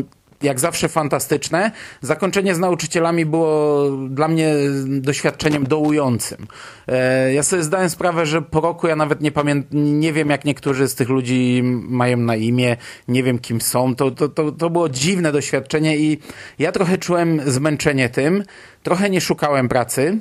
jak 0.43 0.59
zawsze 0.59 0.89
fantastyczne. 0.89 1.71
Zakończenie 2.01 2.55
z 2.55 2.59
nauczycielami 2.59 3.25
było 3.25 3.91
dla 3.91 4.27
mnie 4.27 4.53
doświadczeniem 4.87 5.63
dołującym. 5.63 6.47
E, 6.87 7.33
ja 7.33 7.43
sobie 7.43 7.63
zdałem 7.63 7.89
sprawę, 7.89 8.25
że 8.25 8.41
po 8.41 8.61
roku 8.61 8.87
ja 8.87 8.95
nawet 8.95 9.21
nie 9.21 9.31
pamiętam, 9.31 9.99
nie 9.99 10.13
wiem 10.13 10.29
jak 10.29 10.45
niektórzy 10.45 10.87
z 10.87 10.95
tych 10.95 11.09
ludzi 11.09 11.61
mają 11.89 12.17
na 12.17 12.35
imię, 12.35 12.77
nie 13.07 13.23
wiem 13.23 13.39
kim 13.39 13.61
są. 13.61 13.95
To, 13.95 14.11
to, 14.11 14.29
to, 14.29 14.51
to 14.51 14.69
było 14.69 14.89
dziwne 14.89 15.31
doświadczenie 15.31 15.97
i 15.97 16.19
ja 16.59 16.71
trochę 16.71 16.97
czułem 16.97 17.41
zmęczenie 17.45 18.09
tym, 18.09 18.43
trochę 18.83 19.09
nie 19.09 19.21
szukałem 19.21 19.69
pracy. 19.69 20.19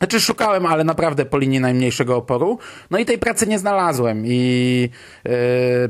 Znaczy 0.00 0.20
szukałem, 0.20 0.66
ale 0.66 0.84
naprawdę 0.84 1.24
po 1.24 1.38
linii 1.38 1.60
najmniejszego 1.60 2.16
oporu. 2.16 2.58
No 2.90 2.98
i 2.98 3.04
tej 3.04 3.18
pracy 3.18 3.46
nie 3.46 3.58
znalazłem 3.58 4.22
i 4.26 4.90
yy, 5.24 5.32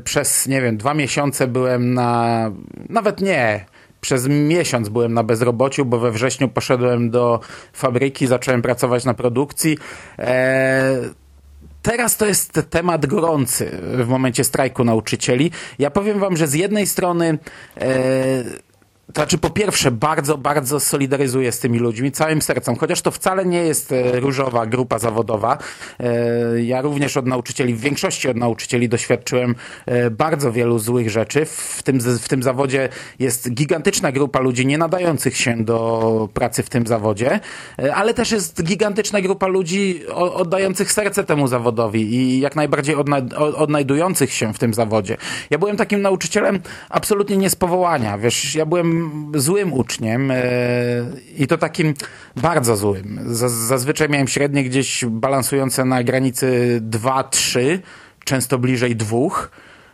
przez, 0.03 0.47
nie 0.47 0.61
wiem, 0.61 0.77
dwa 0.77 0.93
miesiące 0.93 1.47
byłem 1.47 1.93
na... 1.93 2.51
Nawet 2.89 3.21
nie, 3.21 3.65
przez 4.01 4.27
miesiąc 4.27 4.89
byłem 4.89 5.13
na 5.13 5.23
bezrobociu, 5.23 5.85
bo 5.85 5.99
we 5.99 6.11
wrześniu 6.11 6.49
poszedłem 6.49 7.09
do 7.09 7.39
fabryki, 7.73 8.27
zacząłem 8.27 8.61
pracować 8.61 9.05
na 9.05 9.13
produkcji. 9.13 9.77
E, 10.19 10.97
teraz 11.81 12.17
to 12.17 12.25
jest 12.25 12.61
temat 12.69 13.05
gorący 13.05 13.71
w 13.81 14.07
momencie 14.07 14.43
strajku 14.43 14.83
nauczycieli. 14.83 15.51
Ja 15.79 15.91
powiem 15.91 16.19
wam, 16.19 16.37
że 16.37 16.47
z 16.47 16.53
jednej 16.53 16.87
strony 16.87 17.37
e, 17.77 18.43
to 18.43 18.70
znaczy, 19.15 19.37
po 19.37 19.49
pierwsze, 19.49 19.91
bardzo, 19.91 20.37
bardzo 20.37 20.79
solidaryzuję 20.79 21.51
z 21.51 21.59
tymi 21.59 21.79
ludźmi 21.79 22.11
całym 22.11 22.41
sercem, 22.41 22.75
chociaż 22.75 23.01
to 23.01 23.11
wcale 23.11 23.45
nie 23.45 23.63
jest 23.63 23.91
e, 23.91 24.19
różowa 24.19 24.65
grupa 24.65 24.99
zawodowa. 24.99 25.57
E, 25.99 26.63
ja 26.63 26.81
również 26.81 27.17
od 27.17 27.27
nauczycieli, 27.27 27.73
w 27.73 27.79
większości 27.79 28.29
od 28.29 28.37
nauczycieli 28.37 28.89
doświadczyłem 28.89 29.55
e, 29.85 30.09
bardzo 30.09 30.51
wielu 30.51 30.79
złych 30.79 31.09
rzeczy. 31.09 31.45
W 31.45 31.83
tym, 31.83 31.99
w 31.99 32.27
tym 32.27 32.43
zawodzie 32.43 32.89
jest 33.19 33.51
gigantyczna 33.51 34.11
grupa 34.11 34.39
ludzi 34.39 34.65
nie 34.65 34.77
nadających 34.77 35.37
się 35.37 35.63
do 35.63 36.29
pracy 36.33 36.63
w 36.63 36.69
tym 36.69 36.87
zawodzie, 36.87 37.39
ale 37.93 38.13
też 38.13 38.31
jest 38.31 38.63
gigantyczna 38.63 39.21
grupa 39.21 39.47
ludzi 39.47 40.01
oddających 40.15 40.91
serce 40.91 41.23
temu 41.23 41.47
zawodowi 41.47 42.15
i 42.15 42.39
jak 42.39 42.55
najbardziej 42.55 42.95
odnajdujących 43.37 44.33
się 44.33 44.53
w 44.53 44.59
tym 44.59 44.73
zawodzie. 44.73 45.17
Ja 45.49 45.57
byłem 45.57 45.77
takim 45.77 46.01
nauczycielem 46.01 46.59
absolutnie 46.89 47.37
nie 47.37 47.49
z 47.49 47.55
powołania, 47.55 48.17
wiesz, 48.17 48.55
ja 48.55 48.65
byłem 48.65 49.00
złym 49.35 49.73
uczniem 49.73 50.31
e, 50.31 50.43
i 51.37 51.47
to 51.47 51.57
takim 51.57 51.93
bardzo 52.35 52.77
złym. 52.77 53.19
Zazwyczaj 53.67 54.09
miałem 54.09 54.27
średnie 54.27 54.63
gdzieś 54.63 55.05
balansujące 55.05 55.85
na 55.85 56.03
granicy 56.03 56.79
2-3, 56.89 57.79
często 58.23 58.57
bliżej 58.57 58.95
dwóch. 58.95 59.51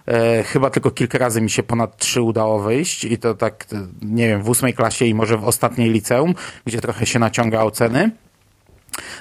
E, 0.08 0.44
chyba 0.44 0.70
tylko 0.70 0.92
kilka 0.92 1.18
razy 1.18 1.42
mi 1.42 1.50
się 1.50 1.64
ponad 1.64 1.98
trzy 1.98 2.22
udało 2.22 2.60
wyjść 2.60 3.04
i 3.04 3.18
to 3.18 3.34
tak, 3.34 3.66
nie 4.02 4.28
wiem, 4.28 4.44
w 4.44 4.50
ósmej 4.50 4.74
klasie 4.74 5.06
i 5.06 5.14
może 5.14 5.38
w 5.38 5.44
ostatniej 5.44 5.90
liceum, 5.90 6.34
gdzie 6.66 6.82
trochę 6.82 7.06
się 7.06 7.20
naciąga 7.20 7.62
oceny. 7.62 8.12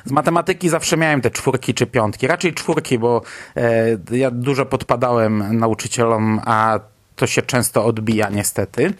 Z 0.04 0.10
matematyki 0.10 0.68
zawsze 0.68 0.96
miałem 0.96 1.20
te 1.20 1.30
czwórki 1.30 1.74
czy 1.74 1.86
piątki. 1.86 2.26
Raczej 2.26 2.54
czwórki, 2.54 2.98
bo 2.98 3.22
e, 3.56 4.16
ja 4.16 4.30
dużo 4.30 4.66
podpadałem 4.66 5.58
nauczycielom, 5.58 6.40
a 6.44 6.80
to 7.16 7.26
się 7.26 7.42
często 7.42 7.84
odbija 7.84 8.28
niestety. 8.28 8.94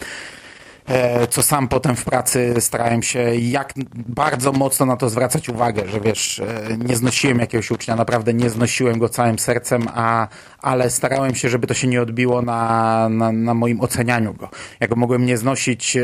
E, 0.89 1.27
co 1.27 1.43
sam 1.43 1.69
potem 1.69 1.97
w 1.97 2.05
pracy 2.05 2.55
starałem 2.61 3.03
się 3.03 3.35
jak 3.35 3.73
bardzo 3.95 4.53
mocno 4.53 4.87
na 4.87 4.97
to 4.97 5.09
zwracać 5.09 5.49
uwagę, 5.49 5.89
że 5.89 6.01
wiesz, 6.01 6.39
e, 6.41 6.77
nie 6.77 6.97
znosiłem 6.97 7.39
jakiegoś 7.39 7.71
ucznia, 7.71 7.97
naprawdę 7.97 8.35
nie 8.35 8.51
znosiłem 8.51 8.99
go 8.99 9.09
całym 9.09 9.39
sercem, 9.39 9.87
a, 9.95 10.29
ale 10.59 10.91
starałem 10.91 11.35
się, 11.35 11.49
żeby 11.49 11.67
to 11.67 11.75
się 11.75 11.89
nie 11.89 12.03
odbiło 12.03 12.43
na, 12.43 13.09
na, 13.09 13.33
na 13.33 13.55
moim 13.55 13.81
ocenianiu 13.81 14.35
go. 14.35 14.49
Ja 14.81 14.89
go 14.89 14.97
mogłem 14.97 15.27
nie 15.27 15.37
znosić 15.37 15.97
e, 15.97 16.03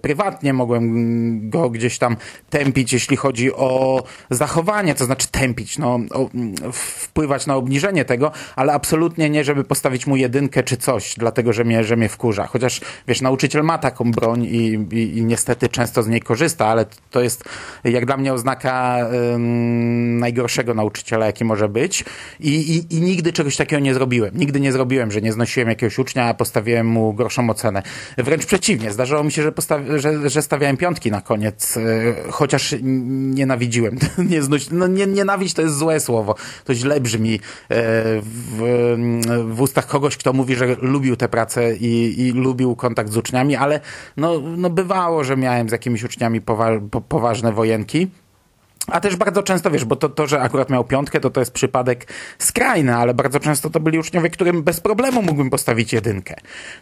prywatnie, 0.00 0.52
mogłem 0.52 1.50
go 1.50 1.70
gdzieś 1.70 1.98
tam 1.98 2.16
tępić, 2.50 2.92
jeśli 2.92 3.16
chodzi 3.16 3.52
o 3.52 4.02
zachowanie, 4.30 4.94
to 4.94 5.04
znaczy 5.04 5.28
tępić, 5.30 5.78
no, 5.78 5.98
wpływać 6.72 7.46
na 7.46 7.56
obniżenie 7.56 8.04
tego, 8.04 8.32
ale 8.56 8.72
absolutnie 8.72 9.30
nie, 9.30 9.44
żeby 9.44 9.64
postawić 9.64 10.06
mu 10.06 10.16
jedynkę 10.16 10.62
czy 10.62 10.76
coś, 10.76 11.14
dlatego, 11.18 11.52
że 11.52 11.64
mnie, 11.64 11.84
że 11.84 11.96
mnie 11.96 12.08
wkurza. 12.08 12.46
Chociaż, 12.46 12.80
wiesz, 13.08 13.20
nauczyciel 13.20 13.62
ma 13.62 13.78
taką 13.78 14.11
broń 14.12 14.44
i, 14.44 14.66
i, 14.92 15.18
i, 15.18 15.24
niestety 15.24 15.68
często 15.68 16.02
z 16.02 16.08
niej 16.08 16.20
korzysta, 16.20 16.66
ale 16.66 16.86
to 17.10 17.20
jest 17.20 17.44
jak 17.84 18.06
dla 18.06 18.16
mnie 18.16 18.32
oznaka 18.32 18.98
najgorszego 20.18 20.74
nauczyciela, 20.74 21.26
jaki 21.26 21.44
może 21.44 21.68
być. 21.68 22.04
I, 22.40 22.76
i, 22.76 22.96
I 22.96 23.00
nigdy 23.00 23.32
czegoś 23.32 23.56
takiego 23.56 23.80
nie 23.80 23.94
zrobiłem. 23.94 24.36
Nigdy 24.36 24.60
nie 24.60 24.72
zrobiłem, 24.72 25.12
że 25.12 25.20
nie 25.20 25.32
znosiłem 25.32 25.68
jakiegoś 25.68 25.98
ucznia, 25.98 26.24
a 26.24 26.34
postawiłem 26.34 26.86
mu 26.86 27.14
gorszą 27.14 27.50
ocenę. 27.50 27.82
Wręcz 28.18 28.46
przeciwnie, 28.46 28.92
zdarzało 28.92 29.24
mi 29.24 29.32
się, 29.32 29.42
że, 29.42 29.52
postawi, 29.52 30.00
że, 30.00 30.30
że 30.30 30.42
stawiałem 30.42 30.76
piątki 30.76 31.10
na 31.10 31.20
koniec, 31.20 31.76
yy, 31.76 32.14
chociaż 32.30 32.74
nienawidziłem. 32.82 33.98
nie 34.30 34.42
znoś, 34.42 34.70
no, 34.70 34.86
nie, 34.86 35.06
nienawiść 35.06 35.54
to 35.54 35.62
jest 35.62 35.76
złe 35.76 36.00
słowo. 36.00 36.34
To 36.64 36.74
źle 36.74 37.00
brzmi 37.00 37.30
yy, 37.30 37.40
w, 37.70 38.94
w 39.48 39.60
ustach 39.60 39.86
kogoś, 39.86 40.16
kto 40.16 40.32
mówi, 40.32 40.54
że 40.54 40.76
lubił 40.80 41.16
tę 41.16 41.28
pracę 41.28 41.76
i, 41.76 42.20
i 42.20 42.32
lubił 42.32 42.76
kontakt 42.76 43.12
z 43.12 43.16
uczniami, 43.16 43.56
ale 43.56 43.80
no, 44.16 44.40
no 44.56 44.70
bywało, 44.70 45.24
że 45.24 45.36
miałem 45.36 45.68
z 45.68 45.72
jakimiś 45.72 46.04
uczniami 46.04 46.40
powa 46.40 46.70
po, 46.90 47.00
poważne 47.00 47.52
wojenki. 47.52 48.10
A 48.86 49.00
też 49.00 49.16
bardzo 49.16 49.42
często, 49.42 49.70
wiesz, 49.70 49.84
bo 49.84 49.96
to, 49.96 50.08
to, 50.08 50.26
że 50.26 50.40
akurat 50.40 50.70
miał 50.70 50.84
piątkę, 50.84 51.20
to 51.20 51.30
to 51.30 51.40
jest 51.40 51.52
przypadek 51.52 52.12
skrajny, 52.38 52.96
ale 52.96 53.14
bardzo 53.14 53.40
często 53.40 53.70
to 53.70 53.80
byli 53.80 53.98
uczniowie, 53.98 54.30
którym 54.30 54.62
bez 54.62 54.80
problemu 54.80 55.22
mógłbym 55.22 55.50
postawić 55.50 55.92
jedynkę. 55.92 56.34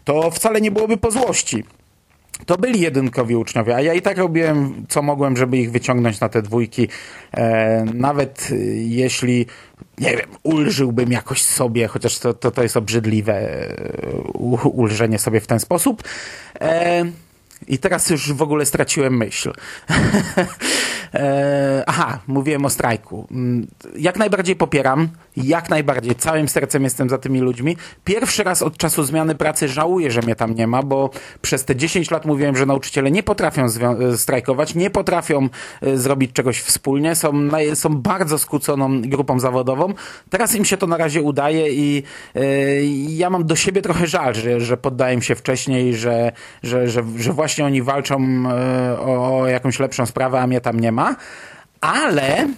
To 0.05 0.31
wcale 0.31 0.61
nie 0.61 0.71
byłoby 0.71 0.97
po 0.97 1.11
złości. 1.11 1.65
To 2.47 2.59
byli 2.59 2.81
jedynkowi 2.81 3.37
uczniowie, 3.37 3.77
a 3.77 3.81
ja 3.81 3.95
i 3.95 4.03
tak 4.03 4.19
robiłem, 4.19 4.87
co 4.89 5.03
mogłem, 5.03 5.37
żeby 5.37 5.59
ich 5.59 5.71
wyciągnąć 5.71 6.21
na 6.21 6.29
te 6.29 6.43
dwójki. 6.43 6.89
E, 7.33 7.85
nawet 7.95 8.49
jeśli, 8.75 9.47
nie 9.99 10.11
wiem, 10.11 10.29
ulżyłbym 10.43 11.13
jakoś 11.13 11.43
sobie, 11.43 11.87
chociaż 11.87 12.19
to, 12.19 12.35
to, 12.35 12.51
to 12.51 12.63
jest 12.63 12.77
obrzydliwe, 12.77 13.35
e, 13.35 13.83
ulżenie 14.69 15.19
sobie 15.19 15.41
w 15.41 15.47
ten 15.47 15.61
sposób. 15.61 16.03
E, 16.61 17.05
I 17.69 17.79
teraz 17.79 18.11
już 18.11 18.33
w 18.33 18.43
ogóle 18.43 18.67
straciłem 18.67 19.17
myśl. 19.17 19.53
E, 21.15 21.85
aha, 21.87 22.19
mówiłem 22.27 22.65
o 22.65 22.71
strajku. 22.71 23.29
Mm, 23.31 23.67
jak 23.97 24.19
najbardziej 24.19 24.57
popieram, 24.57 25.09
jak 25.37 25.71
najbardziej, 25.71 26.15
całym 26.15 26.49
sercem 26.49 26.85
jestem 26.85 27.09
za 27.09 27.19
tymi 27.19 27.41
ludźmi. 27.41 27.77
Pierwszy 28.05 28.45
raz 28.45 28.63
od 28.63 28.77
czasu 28.77 29.05
zmiany 29.05 29.35
pracy 29.35 29.69
żałuję, 29.69 30.11
że 30.11 30.23
mnie 30.23 30.37
tam 30.37 30.55
nie 30.55 30.67
ma, 30.67 30.83
bo 30.83 31.11
przez 31.43 31.65
te 31.65 31.77
10 31.77 32.11
lat 32.11 32.25
mówiłem, 32.25 32.57
że 32.57 32.67
nauczyciele 32.67 33.11
nie 33.11 33.23
potrafią 33.23 33.65
e, 33.65 34.17
strajkować, 34.17 34.75
nie 34.75 34.91
potrafią 34.91 35.49
e, 35.83 35.99
zrobić 35.99 36.33
czegoś 36.33 36.61
wspólnie, 36.61 37.15
są, 37.15 37.33
są 37.75 37.89
bardzo 37.89 38.39
skłóconą 38.39 39.03
grupą 39.03 39.41
zawodową. 39.41 39.95
Teraz 40.31 40.55
im 40.55 40.65
się 40.65 40.77
to 40.77 40.87
na 40.87 40.97
razie 40.97 41.23
udaje 41.23 41.73
i 41.73 42.03
ja 43.17 43.31
mam 43.31 43.47
do 43.47 43.57
siebie 43.57 43.83
trochę 43.83 44.07
żal, 44.07 44.35
że, 44.35 44.61
że 44.61 44.77
poddaję 44.77 45.23
się 45.23 45.35
wcześniej, 45.35 45.95
że, 45.95 46.33
że, 46.63 46.89
że, 46.89 47.05
że 47.17 47.33
właśnie 47.33 47.65
oni 47.65 47.83
walczą 47.83 48.43
o, 48.99 49.41
o 49.41 49.47
jakąś 49.47 49.79
lepszą 49.79 50.07
sprawę, 50.07 50.41
a 50.41 50.47
mnie 50.47 50.61
tam 50.61 50.81
nie 50.81 50.93
ma, 50.93 51.17
ale 51.81 52.49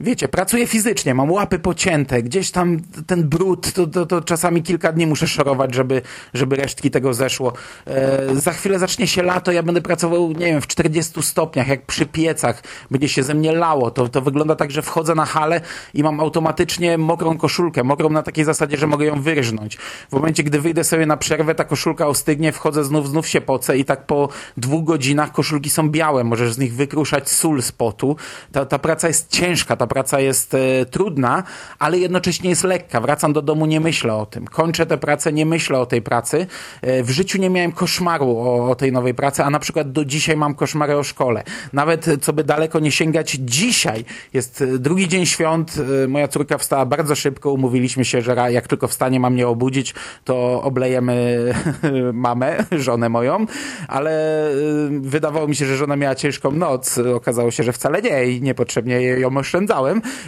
wiecie, 0.00 0.28
pracuję 0.28 0.66
fizycznie, 0.66 1.14
mam 1.14 1.30
łapy 1.30 1.58
pocięte, 1.58 2.22
gdzieś 2.22 2.50
tam 2.50 2.80
ten 3.06 3.28
brud, 3.28 3.72
to, 3.72 3.86
to, 3.86 4.06
to 4.06 4.20
czasami 4.20 4.62
kilka 4.62 4.92
dni 4.92 5.06
muszę 5.06 5.26
szorować, 5.26 5.74
żeby, 5.74 6.02
żeby 6.34 6.56
resztki 6.56 6.90
tego 6.90 7.14
zeszło. 7.14 7.52
E, 7.86 8.34
za 8.34 8.52
chwilę 8.52 8.78
zacznie 8.78 9.06
się 9.06 9.22
lato, 9.22 9.52
ja 9.52 9.62
będę 9.62 9.80
pracował, 9.80 10.32
nie 10.32 10.46
wiem, 10.46 10.60
w 10.60 10.66
40 10.66 11.22
stopniach, 11.22 11.68
jak 11.68 11.86
przy 11.86 12.06
piecach, 12.06 12.62
będzie 12.90 13.08
się 13.08 13.22
ze 13.22 13.34
mnie 13.34 13.52
lało. 13.52 13.90
To, 13.90 14.08
to 14.08 14.20
wygląda 14.20 14.56
tak, 14.56 14.70
że 14.70 14.82
wchodzę 14.82 15.14
na 15.14 15.24
halę 15.24 15.60
i 15.94 16.02
mam 16.02 16.20
automatycznie 16.20 16.98
mokrą 16.98 17.38
koszulkę, 17.38 17.84
mokrą 17.84 18.10
na 18.10 18.22
takiej 18.22 18.44
zasadzie, 18.44 18.76
że 18.76 18.86
mogę 18.86 19.06
ją 19.06 19.22
wyrżnąć. 19.22 19.76
W 20.10 20.12
momencie, 20.12 20.42
gdy 20.42 20.60
wyjdę 20.60 20.84
sobie 20.84 21.06
na 21.06 21.16
przerwę, 21.16 21.54
ta 21.54 21.64
koszulka 21.64 22.06
ostygnie, 22.06 22.52
wchodzę 22.52 22.84
znów, 22.84 23.08
znów 23.08 23.28
się 23.28 23.40
pocę 23.40 23.78
i 23.78 23.84
tak 23.84 24.06
po 24.06 24.28
dwóch 24.56 24.84
godzinach 24.84 25.32
koszulki 25.32 25.70
są 25.70 25.90
białe, 25.90 26.24
możesz 26.24 26.52
z 26.52 26.58
nich 26.58 26.74
wykruszać 26.74 27.30
sól 27.30 27.62
z 27.62 27.72
potu. 27.72 28.16
Ta, 28.52 28.66
ta 28.66 28.78
praca 28.78 29.08
jest 29.08 29.30
ciężka, 29.30 29.76
ta 29.76 29.83
praca 29.86 30.20
jest 30.20 30.54
e, 30.54 30.86
trudna, 30.86 31.42
ale 31.78 31.98
jednocześnie 31.98 32.50
jest 32.50 32.64
lekka. 32.64 33.00
Wracam 33.00 33.32
do 33.32 33.42
domu, 33.42 33.66
nie 33.66 33.80
myślę 33.80 34.14
o 34.14 34.26
tym. 34.26 34.46
Kończę 34.46 34.86
tę 34.86 34.98
pracę, 34.98 35.32
nie 35.32 35.46
myślę 35.46 35.78
o 35.78 35.86
tej 35.86 36.02
pracy. 36.02 36.46
E, 36.82 37.02
w 37.02 37.10
życiu 37.10 37.38
nie 37.38 37.50
miałem 37.50 37.72
koszmaru 37.72 38.38
o, 38.38 38.70
o 38.70 38.74
tej 38.74 38.92
nowej 38.92 39.14
pracy, 39.14 39.44
a 39.44 39.50
na 39.50 39.58
przykład 39.58 39.92
do 39.92 40.04
dzisiaj 40.04 40.36
mam 40.36 40.54
koszmary 40.54 40.96
o 40.96 41.04
szkole. 41.04 41.42
Nawet, 41.72 42.06
co 42.20 42.32
by 42.32 42.44
daleko 42.44 42.78
nie 42.78 42.92
sięgać, 42.92 43.36
dzisiaj 43.40 44.04
jest 44.32 44.62
e, 44.62 44.78
drugi 44.78 45.08
dzień 45.08 45.26
świąt. 45.26 45.74
Moja 46.08 46.28
córka 46.28 46.58
wstała 46.58 46.86
bardzo 46.86 47.14
szybko. 47.14 47.52
Umówiliśmy 47.52 48.04
się, 48.04 48.22
że 48.22 48.36
jak 48.50 48.68
tylko 48.68 48.88
wstanie, 48.88 49.20
ma 49.20 49.30
mnie 49.30 49.48
obudzić, 49.48 49.94
to 50.24 50.62
oblejemy 50.62 51.38
mamę, 52.12 52.64
żonę 52.72 53.08
moją, 53.08 53.46
ale 53.88 54.44
wydawało 55.00 55.48
mi 55.48 55.56
się, 55.56 55.66
że 55.66 55.76
żona 55.76 55.96
miała 55.96 56.14
ciężką 56.14 56.50
noc. 56.50 56.98
Okazało 56.98 57.50
się, 57.50 57.62
że 57.62 57.72
wcale 57.72 58.02
nie 58.02 58.24
i 58.26 58.42
niepotrzebnie 58.42 59.00
ją 59.00 59.36
oszczędzałem 59.36 59.73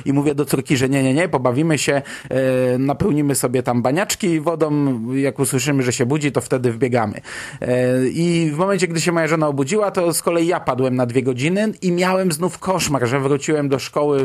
i 0.05 0.13
mówię 0.13 0.35
do 0.35 0.45
córki, 0.45 0.77
że 0.77 0.89
nie, 0.89 1.03
nie, 1.03 1.15
nie, 1.15 1.29
pobawimy 1.29 1.79
się, 1.79 2.03
e, 2.31 2.79
napełnimy 2.79 3.35
sobie 3.35 3.63
tam 3.63 3.83
baniaczki 3.83 4.41
wodą, 4.41 4.99
jak 5.15 5.39
usłyszymy, 5.39 5.83
że 5.83 5.93
się 5.93 6.07
budzi, 6.07 6.33
to 6.33 6.41
wtedy 6.41 6.73
wbiegamy. 6.73 7.21
E, 7.61 8.09
I 8.09 8.51
w 8.55 8.57
momencie, 8.57 8.89
gdy 8.89 9.01
się 9.01 9.13
moja 9.13 9.27
żona 9.29 9.49
obudziła, 9.49 9.91
to 9.91 10.13
z 10.13 10.23
kolei 10.23 10.47
ja 10.47 10.61
padłem 10.61 10.95
na 10.95 11.07
dwie 11.07 11.23
godziny 11.23 11.73
i 11.83 11.93
miałem 11.93 12.33
znów 12.33 12.59
koszmar, 12.59 13.07
że 13.07 13.21
wróciłem 13.21 13.69
do 13.69 13.79
szkoły, 13.79 14.25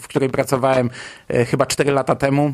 w 0.00 0.08
której 0.08 0.28
pracowałem 0.28 0.90
e, 1.28 1.44
chyba 1.44 1.66
cztery 1.66 1.92
lata 1.92 2.14
temu. 2.14 2.52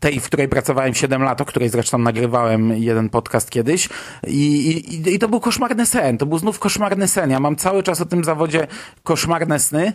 Tej, 0.00 0.20
w 0.20 0.26
której 0.26 0.48
pracowałem 0.48 0.94
7 0.94 1.22
lat, 1.22 1.40
o 1.40 1.44
której 1.44 1.68
zresztą 1.68 1.98
nagrywałem 1.98 2.72
jeden 2.76 3.08
podcast 3.08 3.50
kiedyś. 3.50 3.88
I, 4.26 4.66
i, 4.68 5.14
i 5.14 5.18
to 5.18 5.28
był 5.28 5.40
koszmarny 5.40 5.86
sen, 5.86 6.18
to 6.18 6.26
był 6.26 6.38
znów 6.38 6.58
koszmarny 6.58 7.08
sen. 7.08 7.30
Ja 7.30 7.40
mam 7.40 7.56
cały 7.56 7.82
czas 7.82 8.00
o 8.00 8.06
tym 8.06 8.24
zawodzie 8.24 8.66
koszmarne 9.02 9.58
sny, 9.58 9.92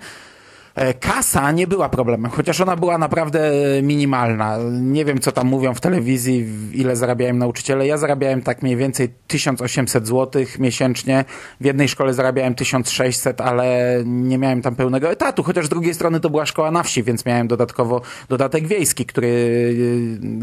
kasa 0.99 1.51
nie 1.51 1.67
była 1.67 1.89
problemem, 1.89 2.31
chociaż 2.31 2.61
ona 2.61 2.75
była 2.75 2.97
naprawdę 2.97 3.51
minimalna. 3.83 4.57
Nie 4.71 5.05
wiem, 5.05 5.19
co 5.19 5.31
tam 5.31 5.47
mówią 5.47 5.73
w 5.73 5.81
telewizji, 5.81 6.45
ile 6.73 6.95
zarabiałem 6.95 7.38
nauczyciele. 7.38 7.88
Ja 7.88 7.97
zarabiałem 7.97 8.41
tak 8.41 8.61
mniej 8.61 8.75
więcej 8.75 9.09
1800 9.27 10.07
zł 10.07 10.43
miesięcznie. 10.59 11.25
W 11.61 11.65
jednej 11.65 11.88
szkole 11.88 12.13
zarabiałem 12.13 12.55
1600, 12.55 13.41
ale 13.41 13.97
nie 14.05 14.38
miałem 14.38 14.61
tam 14.61 14.75
pełnego 14.75 15.09
etatu, 15.09 15.43
chociaż 15.43 15.65
z 15.65 15.69
drugiej 15.69 15.93
strony 15.93 16.19
to 16.19 16.29
była 16.29 16.45
szkoła 16.45 16.71
na 16.71 16.83
wsi, 16.83 17.03
więc 17.03 17.25
miałem 17.25 17.47
dodatkowo 17.47 18.01
dodatek 18.29 18.67
wiejski, 18.67 19.05
który 19.05 19.27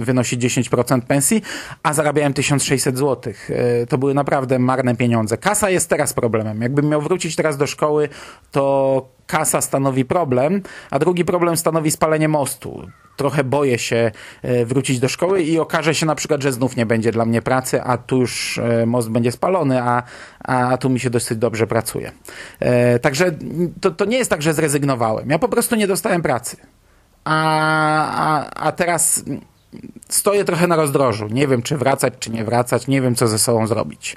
e, 0.00 0.04
wynosi 0.04 0.38
10% 0.38 1.00
pensji, 1.00 1.42
a 1.82 1.92
zarabiałem 1.92 2.34
1600 2.34 2.98
zł. 2.98 3.32
E, 3.48 3.86
to 3.86 3.98
były 3.98 4.14
naprawdę 4.14 4.58
marne 4.58 4.96
pieniądze. 4.96 5.38
Kasa 5.38 5.70
jest 5.70 5.88
teraz 5.88 6.12
problemem. 6.12 6.62
Jakbym 6.62 6.88
miał 6.88 7.02
wrócić 7.02 7.36
teraz 7.36 7.56
do 7.56 7.66
szkoły, 7.66 8.08
to 8.50 9.21
kasa 9.32 9.60
stanowi 9.60 10.04
problem, 10.04 10.62
a 10.90 10.98
drugi 10.98 11.24
problem 11.24 11.56
stanowi 11.56 11.90
spalenie 11.90 12.28
mostu. 12.28 12.88
Trochę 13.16 13.44
boję 13.44 13.78
się 13.78 14.10
e, 14.42 14.64
wrócić 14.64 15.00
do 15.00 15.08
szkoły 15.08 15.42
i 15.42 15.58
okaże 15.58 15.94
się 15.94 16.06
na 16.06 16.14
przykład, 16.14 16.42
że 16.42 16.52
znów 16.52 16.76
nie 16.76 16.86
będzie 16.86 17.12
dla 17.12 17.24
mnie 17.24 17.42
pracy, 17.42 17.82
a 17.82 17.98
tu 17.98 18.20
już 18.20 18.58
e, 18.58 18.86
most 18.86 19.10
będzie 19.10 19.32
spalony, 19.32 19.82
a, 19.82 20.02
a 20.44 20.76
tu 20.76 20.90
mi 20.90 21.00
się 21.00 21.10
dosyć 21.10 21.38
dobrze 21.38 21.66
pracuje. 21.66 22.12
E, 22.60 22.98
także 22.98 23.32
to, 23.80 23.90
to 23.90 24.04
nie 24.04 24.18
jest 24.18 24.30
tak, 24.30 24.42
że 24.42 24.54
zrezygnowałem. 24.54 25.30
Ja 25.30 25.38
po 25.38 25.48
prostu 25.48 25.76
nie 25.76 25.86
dostałem 25.86 26.22
pracy. 26.22 26.56
A, 27.24 27.38
a, 28.26 28.50
a 28.66 28.72
teraz 28.72 29.24
stoję 30.14 30.44
trochę 30.44 30.66
na 30.66 30.76
rozdrożu. 30.76 31.28
Nie 31.30 31.46
wiem, 31.48 31.62
czy 31.62 31.76
wracać, 31.76 32.14
czy 32.18 32.30
nie 32.30 32.44
wracać. 32.44 32.86
Nie 32.86 33.02
wiem, 33.02 33.14
co 33.14 33.28
ze 33.28 33.38
sobą 33.38 33.66
zrobić. 33.66 34.16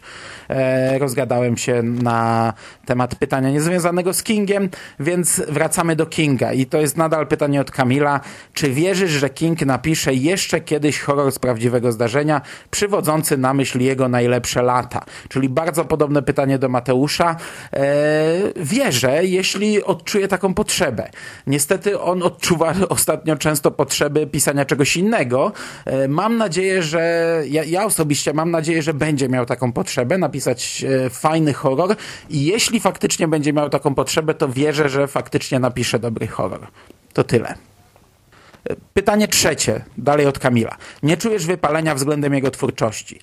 E, 0.50 1.00
rozgadałem 1.00 1.58
się 1.58 1.84
na 1.84 2.54
temat 2.86 3.16
pytania 3.16 3.50
niezwiązanego 3.50 4.14
z 4.14 4.24
Kingiem, 4.24 4.70
więc 5.00 5.42
wracamy 5.48 5.96
do 5.96 6.06
Kinga. 6.06 6.54
I 6.54 6.66
to 6.66 6.82
jest 6.82 6.98
nadal 6.98 7.28
pytanie 7.28 7.62
od 7.62 7.72
Kamila. 7.72 8.20
Czy 8.54 8.70
wierzysz, 8.70 9.12
że 9.12 9.30
King 9.30 9.62
napisze 9.62 10.14
jeszcze 10.14 10.62
kiedyś 10.62 11.00
horror 11.00 11.32
z 11.32 11.40
prawdziwego 11.40 11.92
zdarzenia, 11.92 12.42
przywodzący 12.72 13.38
na 13.38 13.54
myśl 13.54 13.80
jego 13.80 14.10
najlepsze 14.10 14.62
lata? 14.62 15.02
Czyli 15.30 15.50
bardzo 15.50 15.86
podobne 15.86 16.22
pytanie 16.22 16.60
do 16.60 16.70
Mateusza. 16.70 17.36
E, 17.74 17.86
wierzę, 18.56 19.26
jeśli 19.26 19.84
odczuje 19.84 20.28
taką 20.28 20.54
potrzebę. 20.54 21.10
Niestety 21.48 22.00
on 22.00 22.24
odczuwa 22.24 22.74
ostatnio 22.90 23.36
często 23.36 23.72
potrzeby 23.72 24.28
pisania 24.28 24.66
czegoś 24.66 24.98
innego. 24.98 25.52
E, 25.86 26.08
mam 26.08 26.38
nadzieję, 26.38 26.84
że 26.84 27.44
ja, 27.48 27.64
ja 27.64 27.86
osobiście 27.86 28.34
mam 28.34 28.52
nadzieję, 28.52 28.82
że 28.82 28.94
będzie 28.94 29.30
miał 29.30 29.46
taką 29.46 29.72
potrzebę, 29.72 30.18
napisać 30.18 30.86
e, 31.06 31.10
fajny 31.10 31.54
horror 31.54 31.96
i 32.30 32.46
jeśli 32.46 32.80
faktycznie 32.80 33.28
będzie 33.28 33.54
miał 33.54 33.70
taką 33.70 33.96
potrzebę, 33.96 34.34
to 34.34 34.50
wierzę, 34.50 34.90
że 34.90 35.08
faktycznie 35.08 35.60
napisze 35.60 36.00
dobry 36.00 36.28
horror. 36.28 36.68
To 37.14 37.24
tyle. 37.24 37.56
E, 38.70 38.76
pytanie 38.94 39.28
trzecie, 39.28 39.86
dalej 39.98 40.26
od 40.26 40.40
Kamila. 40.40 40.76
Nie 41.04 41.18
czujesz 41.18 41.46
wypalenia 41.46 41.96
względem 41.96 42.34
jego 42.34 42.52
twórczości? 42.52 43.20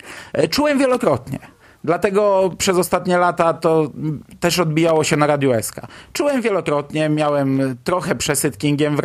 Czułem 0.49 0.79
wielokrotnie. 0.79 1.39
Dlatego 1.83 2.51
przez 2.57 2.77
ostatnie 2.77 3.17
lata 3.17 3.53
to 3.53 3.91
też 4.39 4.59
odbijało 4.59 5.03
się 5.03 5.17
na 5.17 5.27
Radiu 5.27 5.51
SK. 5.61 5.81
Czułem 6.13 6.41
wielokrotnie, 6.41 7.09
miałem 7.09 7.77
trochę 7.83 8.15
przesyt 8.15 8.57
Kingiem, 8.57 8.97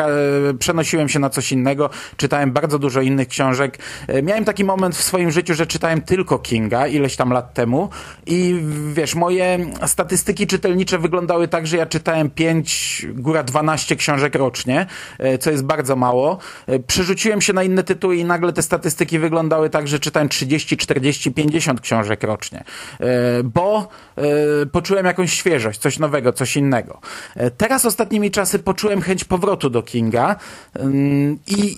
przenosiłem 0.58 1.08
się 1.08 1.18
na 1.18 1.30
coś 1.30 1.52
innego, 1.52 1.90
czytałem 2.16 2.52
bardzo 2.52 2.78
dużo 2.78 3.00
innych 3.00 3.28
książek. 3.28 3.78
E, 4.08 4.22
miałem 4.22 4.44
taki 4.44 4.64
moment 4.64 4.96
w 4.96 5.02
swoim 5.02 5.30
życiu, 5.30 5.54
że 5.54 5.66
czytałem 5.66 6.02
tylko 6.02 6.38
Kinga 6.38 6.86
ileś 6.86 7.16
tam 7.16 7.30
lat 7.32 7.54
temu 7.54 7.88
i 8.26 8.62
wiesz, 8.92 9.14
moje 9.14 9.58
statystyki 9.86 10.46
czytelnicze 10.46 10.98
wyglądały 10.98 11.48
tak, 11.48 11.66
że 11.66 11.76
ja 11.76 11.86
czytałem 11.86 12.30
5, 12.30 13.06
góra 13.14 13.42
12 13.42 13.96
książek 13.96 14.34
rocznie, 14.34 14.86
e, 15.18 15.38
co 15.38 15.50
jest 15.50 15.64
bardzo 15.64 15.96
mało. 15.96 16.38
E, 16.66 16.78
przerzuciłem 16.78 17.40
się 17.40 17.52
na 17.52 17.62
inne 17.62 17.84
tytuły 17.84 18.16
i 18.16 18.24
nagle 18.24 18.52
te 18.52 18.62
statystyki 18.62 19.18
wyglądały 19.18 19.70
tak, 19.70 19.88
że 19.88 19.98
czytałem 19.98 20.28
30, 20.28 20.76
40, 20.76 21.32
50 21.32 21.80
książek 21.80 22.22
rocznie. 22.22 22.64
E, 23.00 23.42
bo 23.42 23.88
e, 24.16 24.66
poczułem 24.66 25.06
jakąś 25.06 25.32
świeżość, 25.32 25.80
coś 25.80 25.98
nowego, 25.98 26.32
coś 26.32 26.56
innego. 26.56 27.00
E, 27.36 27.50
teraz 27.50 27.84
ostatnimi 27.84 28.30
czasy 28.30 28.58
poczułem 28.58 29.00
chęć 29.00 29.24
powrotu 29.24 29.70
do 29.70 29.82
Kinga 29.82 30.36
mm, 30.74 31.38
i 31.46 31.76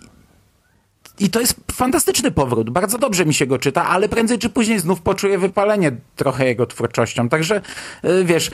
i 1.20 1.30
to 1.30 1.40
jest 1.40 1.54
fantastyczny 1.72 2.30
powrót. 2.30 2.70
Bardzo 2.70 2.98
dobrze 2.98 3.26
mi 3.26 3.34
się 3.34 3.46
go 3.46 3.58
czyta, 3.58 3.86
ale 3.86 4.08
prędzej 4.08 4.38
czy 4.38 4.48
później 4.48 4.78
znów 4.78 5.00
poczuję 5.00 5.38
wypalenie 5.38 5.92
trochę 6.16 6.46
jego 6.46 6.66
twórczością. 6.66 7.28
Także 7.28 7.60
y, 8.04 8.24
wiesz, 8.24 8.50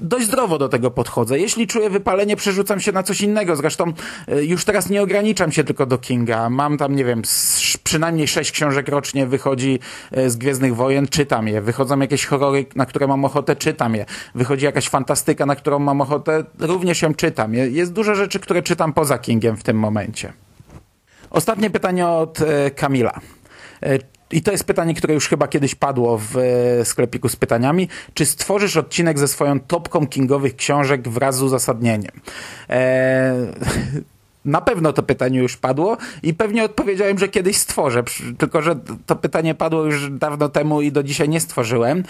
dość 0.00 0.26
zdrowo 0.26 0.58
do 0.58 0.68
tego 0.68 0.90
podchodzę. 0.90 1.38
Jeśli 1.38 1.66
czuję 1.66 1.90
wypalenie, 1.90 2.36
przerzucam 2.36 2.80
się 2.80 2.92
na 2.92 3.02
coś 3.02 3.20
innego. 3.20 3.56
Zresztą 3.56 3.92
y, 4.32 4.44
już 4.44 4.64
teraz 4.64 4.90
nie 4.90 5.02
ograniczam 5.02 5.52
się 5.52 5.64
tylko 5.64 5.86
do 5.86 5.98
Kinga. 5.98 6.50
Mam 6.50 6.78
tam, 6.78 6.96
nie 6.96 7.04
wiem, 7.04 7.22
przynajmniej 7.84 8.28
sześć 8.28 8.52
książek 8.52 8.88
rocznie 8.88 9.26
wychodzi 9.26 9.78
y, 10.16 10.30
z 10.30 10.36
Gwiezdnych 10.36 10.76
Wojen, 10.76 11.08
czytam 11.08 11.48
je. 11.48 11.60
Wychodzą 11.60 12.00
jakieś 12.00 12.26
horrory, 12.26 12.66
na 12.76 12.86
które 12.86 13.06
mam 13.06 13.24
ochotę, 13.24 13.56
czytam 13.56 13.94
je. 13.94 14.06
Wychodzi 14.34 14.64
jakaś 14.64 14.88
fantastyka, 14.88 15.46
na 15.46 15.56
którą 15.56 15.78
mam 15.78 16.00
ochotę, 16.00 16.44
również 16.58 17.02
ją 17.02 17.14
czytam. 17.14 17.54
Jest 17.54 17.92
dużo 17.92 18.14
rzeczy, 18.14 18.40
które 18.40 18.62
czytam 18.62 18.92
poza 18.92 19.18
Kingiem 19.18 19.56
w 19.56 19.62
tym 19.62 19.78
momencie. 19.78 20.32
Ostatnie 21.30 21.70
pytanie 21.70 22.08
od 22.08 22.40
e, 22.40 22.70
Kamila. 22.70 23.20
E, 23.82 23.98
I 24.32 24.42
to 24.42 24.52
jest 24.52 24.64
pytanie, 24.64 24.94
które 24.94 25.14
już 25.14 25.28
chyba 25.28 25.48
kiedyś 25.48 25.74
padło 25.74 26.18
w 26.18 26.36
e, 26.36 26.84
sklepiku 26.84 27.28
z 27.28 27.36
pytaniami. 27.36 27.88
Czy 28.14 28.26
stworzysz 28.26 28.76
odcinek 28.76 29.18
ze 29.18 29.28
swoją 29.28 29.60
topką 29.60 30.06
kingowych 30.06 30.56
książek 30.56 31.08
wraz 31.08 31.36
z 31.36 31.42
uzasadnieniem? 31.42 32.12
Eee, 32.68 33.46
na 34.44 34.60
pewno 34.60 34.92
to 34.92 35.02
pytanie 35.02 35.38
już 35.38 35.56
padło 35.56 35.96
i 36.22 36.34
pewnie 36.34 36.64
odpowiedziałem, 36.64 37.18
że 37.18 37.28
kiedyś 37.28 37.56
stworzę, 37.56 38.02
tylko 38.38 38.62
że 38.62 38.76
to 39.06 39.16
pytanie 39.16 39.54
padło 39.54 39.84
już 39.84 40.10
dawno 40.10 40.48
temu 40.48 40.82
i 40.82 40.92
do 40.92 41.02
dzisiaj 41.02 41.28
nie 41.28 41.40
stworzyłem. 41.40 42.04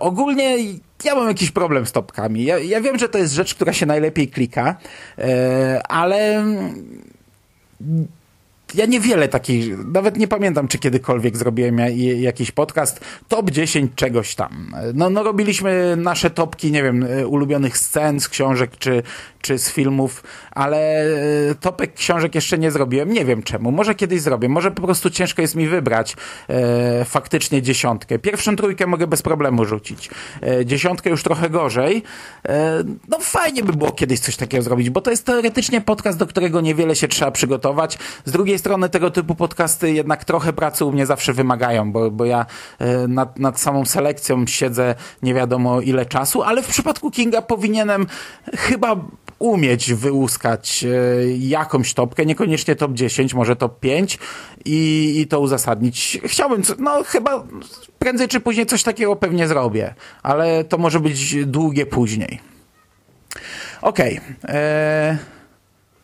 Ogólnie 0.00 0.56
ja 1.04 1.14
mam 1.14 1.28
jakiś 1.28 1.50
problem 1.50 1.86
z 1.86 1.92
topkami. 1.92 2.44
Ja, 2.44 2.58
ja, 2.58 2.80
wiem, 2.80 2.98
że 2.98 3.08
to 3.08 3.18
jest 3.18 3.34
rzecz, 3.34 3.54
która 3.54 3.72
się 3.72 3.86
najlepiej 3.86 4.28
klika, 4.28 4.76
ale 5.88 6.44
ja 8.74 8.86
niewiele 8.86 9.28
takich, 9.28 9.78
nawet 9.92 10.16
nie 10.16 10.28
pamiętam, 10.28 10.68
czy 10.68 10.78
kiedykolwiek 10.78 11.36
zrobiłem 11.36 11.78
jakiś 12.16 12.50
podcast, 12.50 13.00
top 13.28 13.50
10 13.50 13.92
czegoś 13.94 14.34
tam. 14.34 14.74
No, 14.94 15.10
no 15.10 15.22
robiliśmy 15.22 15.96
nasze 15.96 16.30
topki, 16.30 16.72
nie 16.72 16.82
wiem, 16.82 17.06
ulubionych 17.26 17.78
scen 17.78 18.20
z 18.20 18.28
książek, 18.28 18.70
czy, 18.78 19.02
czy 19.40 19.58
z 19.58 19.70
filmów, 19.70 20.22
ale 20.58 20.76
e, 21.50 21.54
topek 21.54 21.94
książek 21.94 22.34
jeszcze 22.34 22.58
nie 22.58 22.70
zrobiłem. 22.70 23.12
Nie 23.12 23.24
wiem 23.24 23.42
czemu. 23.42 23.70
Może 23.70 23.94
kiedyś 23.94 24.20
zrobię. 24.20 24.48
Może 24.48 24.70
po 24.70 24.82
prostu 24.82 25.10
ciężko 25.10 25.42
jest 25.42 25.54
mi 25.54 25.68
wybrać 25.68 26.16
e, 26.48 27.04
faktycznie 27.04 27.62
dziesiątkę. 27.62 28.18
Pierwszą 28.18 28.56
trójkę 28.56 28.86
mogę 28.86 29.06
bez 29.06 29.22
problemu 29.22 29.64
rzucić. 29.64 30.10
E, 30.42 30.66
dziesiątkę 30.66 31.10
już 31.10 31.22
trochę 31.22 31.50
gorzej. 31.50 32.02
E, 32.48 32.84
no 33.08 33.18
fajnie 33.20 33.62
by 33.62 33.72
było 33.72 33.92
kiedyś 33.92 34.20
coś 34.20 34.36
takiego 34.36 34.62
zrobić, 34.62 34.90
bo 34.90 35.00
to 35.00 35.10
jest 35.10 35.26
teoretycznie 35.26 35.80
podcast, 35.80 36.18
do 36.18 36.26
którego 36.26 36.60
niewiele 36.60 36.96
się 36.96 37.08
trzeba 37.08 37.30
przygotować. 37.30 37.98
Z 38.24 38.30
drugiej 38.30 38.58
strony 38.58 38.88
tego 38.88 39.10
typu 39.10 39.34
podcasty 39.34 39.92
jednak 39.92 40.24
trochę 40.24 40.52
pracy 40.52 40.84
u 40.84 40.92
mnie 40.92 41.06
zawsze 41.06 41.32
wymagają, 41.32 41.92
bo, 41.92 42.10
bo 42.10 42.24
ja 42.24 42.46
e, 42.78 43.08
nad, 43.08 43.38
nad 43.38 43.60
samą 43.60 43.84
selekcją 43.84 44.46
siedzę 44.46 44.94
nie 45.22 45.34
wiadomo 45.34 45.80
ile 45.80 46.06
czasu, 46.06 46.42
ale 46.42 46.62
w 46.62 46.66
przypadku 46.66 47.10
Kinga 47.10 47.42
powinienem 47.42 48.06
chyba 48.56 48.96
umieć 49.38 49.94
wyłuskać 49.94 50.84
e, 50.84 50.88
jakąś 51.38 51.94
topkę, 51.94 52.26
niekoniecznie 52.26 52.76
top 52.76 52.92
10, 52.92 53.34
może 53.34 53.56
top 53.56 53.80
5 53.80 54.18
i, 54.64 55.14
i 55.20 55.26
to 55.26 55.40
uzasadnić. 55.40 56.18
Chciałbym, 56.24 56.62
no 56.78 57.04
chyba 57.04 57.44
prędzej 57.98 58.28
czy 58.28 58.40
później 58.40 58.66
coś 58.66 58.82
takiego 58.82 59.16
pewnie 59.16 59.48
zrobię, 59.48 59.94
ale 60.22 60.64
to 60.64 60.78
może 60.78 61.00
być 61.00 61.44
długie 61.46 61.86
później. 61.86 62.40
Okej. 63.82 64.20
Okay. 64.42 64.54
E, 64.54 65.18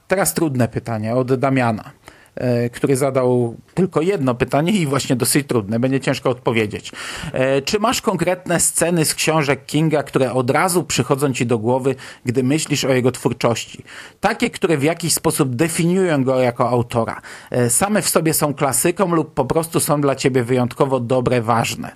teraz 0.09 0.35
trudne 0.35 0.69
pytanie 0.69 1.15
od 1.15 1.35
Damiana. 1.35 1.91
E, 2.37 2.71
który 2.71 2.97
zadał 2.97 3.57
tylko 3.75 4.01
jedno 4.01 4.35
pytanie 4.35 4.73
i 4.73 4.87
właśnie 4.87 5.17
dosyć 5.17 5.47
trudne, 5.47 5.79
będzie 5.79 6.01
ciężko 6.01 6.31
odpowiedzieć. 6.31 6.93
E, 7.33 7.63
czy 7.63 7.79
masz 7.79 8.01
konkretne 8.01 8.61
sceny 8.61 9.05
z 9.05 9.15
książek 9.15 9.67
Kinga, 9.67 10.03
które 10.03 10.33
od 10.33 10.51
razu 10.51 10.85
przychodzą 10.85 11.33
ci 11.33 11.47
do 11.47 11.59
głowy, 11.59 11.95
gdy 12.25 12.43
myślisz 12.43 12.85
o 12.85 12.93
jego 12.93 13.13
twórczości? 13.13 13.85
Takie, 14.21 14.51
które 14.51 14.79
w 14.79 14.83
jakiś 14.83 15.15
sposób 15.15 15.55
definiują 15.55 16.25
go 16.25 16.41
jako 16.41 16.69
autora. 16.69 17.21
E, 17.51 17.71
same 17.71 18.03
w 18.03 18.09
sobie 18.09 18.35
są 18.35 18.55
klasyką 18.55 19.15
lub 19.15 19.35
po 19.35 19.45
prostu 19.45 19.81
są 19.81 20.01
dla 20.01 20.15
ciebie 20.15 20.45
wyjątkowo 20.45 21.01
dobre, 21.01 21.43
ważne. 21.43 21.91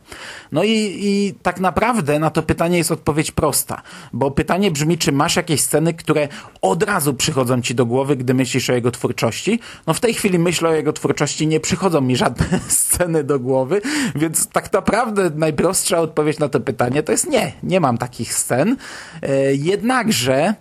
No 0.53 0.64
i, 0.64 0.98
i 1.01 1.35
tak 1.42 1.61
naprawdę 1.61 2.18
na 2.18 2.31
to 2.31 2.42
pytanie 2.42 2.79
jest 2.79 2.92
odpowiedź 2.92 3.33
prosta, 3.33 3.83
bo 4.12 4.31
pytanie 4.31 4.70
brzmi, 4.70 4.98
czy 4.98 5.12
masz 5.12 5.37
jakieś 5.37 5.61
sceny, 5.61 5.94
które 5.94 6.29
od 6.62 6.83
razu 6.83 7.14
przychodzą 7.14 7.62
ci 7.62 7.74
do 7.74 7.87
głowy, 7.87 8.16
gdy 8.16 8.35
myślisz 8.35 8.70
o 8.70 8.72
jego 8.72 8.90
twórczości? 8.90 9.61
No 9.87 9.94
w 9.94 10.01
tej 10.01 10.14
chwili 10.14 10.27
chwili 10.28 10.44
myślę 10.44 10.68
o 10.68 10.74
jego 10.74 10.92
twórczości, 10.92 11.46
nie 11.46 11.60
przychodzą 11.60 12.00
mi 12.00 12.16
żadne 12.16 12.60
sceny 12.68 13.24
do 13.24 13.38
głowy, 13.40 13.80
więc 14.14 14.48
tak 14.48 14.72
naprawdę 14.72 15.30
najprostsza 15.34 15.98
odpowiedź 15.98 16.38
na 16.38 16.48
to 16.48 16.60
pytanie 16.60 17.02
to 17.02 17.12
jest 17.12 17.30
nie, 17.30 17.52
nie 17.62 17.80
mam 17.80 17.98
takich 17.98 18.34
scen. 18.34 18.76
E, 19.22 19.54
jednakże 19.54 20.54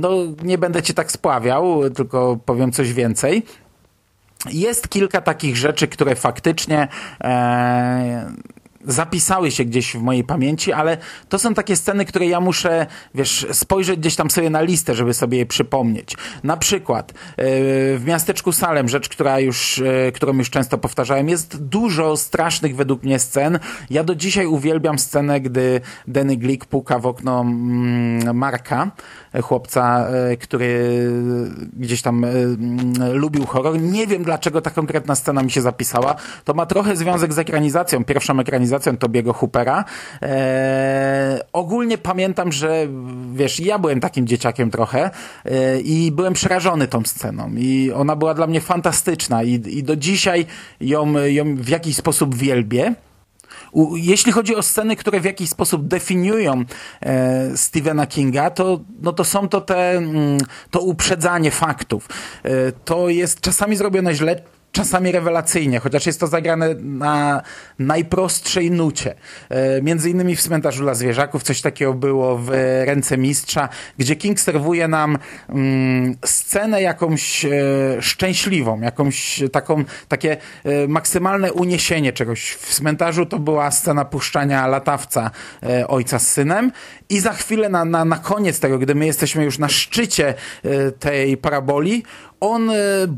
no 0.00 0.10
nie 0.42 0.58
będę 0.58 0.82
ci 0.82 0.94
tak 0.94 1.12
spławiał, 1.12 1.90
tylko 1.90 2.38
powiem 2.44 2.72
coś 2.72 2.92
więcej. 2.92 3.42
Jest 4.50 4.88
kilka 4.88 5.20
takich 5.20 5.56
rzeczy, 5.56 5.88
które 5.88 6.14
faktycznie 6.14 6.88
e, 7.20 8.32
zapisały 8.84 9.50
się 9.50 9.64
gdzieś 9.64 9.92
w 9.96 10.02
mojej 10.02 10.24
pamięci, 10.24 10.72
ale 10.72 10.98
to 11.28 11.38
są 11.38 11.54
takie 11.54 11.76
sceny, 11.76 12.04
które 12.04 12.26
ja 12.26 12.40
muszę, 12.40 12.86
wiesz, 13.14 13.46
spojrzeć 13.52 14.00
gdzieś 14.00 14.16
tam 14.16 14.30
sobie 14.30 14.50
na 14.50 14.60
listę, 14.60 14.94
żeby 14.94 15.14
sobie 15.14 15.38
je 15.38 15.46
przypomnieć. 15.46 16.16
Na 16.44 16.56
przykład 16.56 17.12
e, 17.12 17.14
w 17.98 18.02
miasteczku 18.06 18.52
Salem, 18.52 18.88
rzecz, 18.88 19.08
która 19.08 19.40
już, 19.40 19.78
e, 19.78 20.12
którą 20.12 20.38
już 20.38 20.50
często 20.50 20.78
powtarzałem, 20.78 21.28
jest 21.28 21.64
dużo 21.64 22.16
strasznych 22.16 22.76
według 22.76 23.02
mnie 23.02 23.18
scen. 23.18 23.58
Ja 23.90 24.04
do 24.04 24.14
dzisiaj 24.14 24.46
uwielbiam 24.46 24.98
scenę, 24.98 25.40
gdy 25.40 25.80
Danny 26.08 26.36
Glick 26.36 26.66
puka 26.66 26.98
w 26.98 27.06
okno 27.06 27.40
mm, 27.40 28.36
Marka, 28.36 28.90
chłopca, 29.42 30.06
e, 30.08 30.36
który 30.36 31.00
gdzieś 31.76 32.02
tam 32.02 32.24
mm, 32.24 33.12
lubił 33.12 33.46
horror. 33.46 33.80
Nie 33.80 34.06
wiem, 34.06 34.24
dlaczego 34.24 34.60
ta 34.60 34.70
konkretna 34.70 35.14
scena 35.14 35.42
mi 35.42 35.50
się 35.50 35.60
zapisała. 35.60 36.14
To 36.44 36.54
ma 36.54 36.66
trochę 36.66 36.96
związek 36.96 37.32
z 37.32 37.38
ekranizacją, 37.38 38.04
pierwszą 38.04 38.40
ekranizacją 38.40 38.96
Tobiego 38.96 39.32
Hoopera. 39.32 39.84
E, 40.22 41.40
ogólnie 41.52 41.98
pamiętam, 41.98 42.52
że 42.52 42.86
wiesz, 43.34 43.60
ja 43.60 43.78
byłem 43.78 44.00
takim 44.00 44.26
dzieciakiem 44.26 44.70
trochę 44.70 45.10
e, 45.44 45.80
i 45.80 46.12
byłem 46.12 46.32
przerażony 46.32 46.88
tą 46.88 47.04
sceną 47.04 47.50
i 47.56 47.92
ona 47.92 48.16
była 48.16 48.34
dla 48.34 48.46
mnie 48.46 48.60
fantastyczna 48.60 49.42
i, 49.42 49.52
i 49.52 49.82
do 49.82 49.96
dzisiaj 49.96 50.46
ją, 50.80 51.12
ją 51.12 51.56
w 51.56 51.68
jakiś 51.68 51.96
sposób 51.96 52.34
wielbię. 52.34 52.94
Jeśli 53.94 54.32
chodzi 54.32 54.56
o 54.56 54.62
sceny, 54.62 54.96
które 54.96 55.20
w 55.20 55.24
jakiś 55.24 55.50
sposób 55.50 55.86
definiują 55.86 56.64
e, 57.00 57.56
Stephena 57.56 58.06
Kinga, 58.06 58.50
to, 58.50 58.80
no 59.02 59.12
to 59.12 59.24
są 59.24 59.48
to 59.48 59.60
te, 59.60 59.90
mm, 59.90 60.38
to 60.70 60.80
uprzedzanie 60.80 61.50
faktów. 61.50 62.08
E, 62.42 62.72
to 62.72 63.08
jest 63.08 63.40
czasami 63.40 63.76
zrobione 63.76 64.14
źle, 64.14 64.42
czasami 64.72 65.12
rewelacyjnie, 65.12 65.78
chociaż 65.78 66.06
jest 66.06 66.20
to 66.20 66.26
zagrane 66.26 66.74
na 66.74 67.42
najprostszej 67.78 68.70
nucie. 68.70 69.14
E, 69.48 69.82
między 69.82 70.10
innymi 70.10 70.36
w 70.36 70.42
Cmentarzu 70.42 70.82
dla 70.82 70.94
Zwierzaków 70.94 71.42
coś 71.42 71.60
takiego 71.60 71.94
było 71.94 72.38
w 72.38 72.48
Ręce 72.84 73.18
Mistrza, 73.18 73.68
gdzie 73.98 74.16
King 74.16 74.40
serwuje 74.40 74.88
nam 74.88 75.18
mm, 75.48 76.16
scenę 76.24 76.82
jakąś 76.82 77.44
e, 77.44 77.50
szczęśliwą, 78.00 78.80
jakąś 78.80 79.42
taką, 79.52 79.84
takie 80.08 80.36
e, 80.64 80.88
maksymalne 80.88 81.52
uniesienie 81.52 82.12
czegoś. 82.12 82.50
W 82.50 82.74
Cmentarzu 82.74 83.26
to 83.26 83.38
była 83.38 83.70
scena 83.70 84.04
puszczania 84.04 84.66
latawca 84.66 85.30
ojca 85.88 86.18
z 86.18 86.28
synem 86.28 86.72
i 87.08 87.20
za 87.20 87.32
chwilę 87.32 87.68
na, 87.68 87.84
na, 87.84 88.04
na 88.04 88.16
koniec 88.16 88.60
tego, 88.60 88.78
gdy 88.78 88.94
my 88.94 89.06
jesteśmy 89.06 89.44
już 89.44 89.58
na 89.58 89.68
szczycie 89.68 90.34
tej 90.98 91.36
paraboli, 91.36 92.02
on 92.40 92.70
e, 92.70 92.74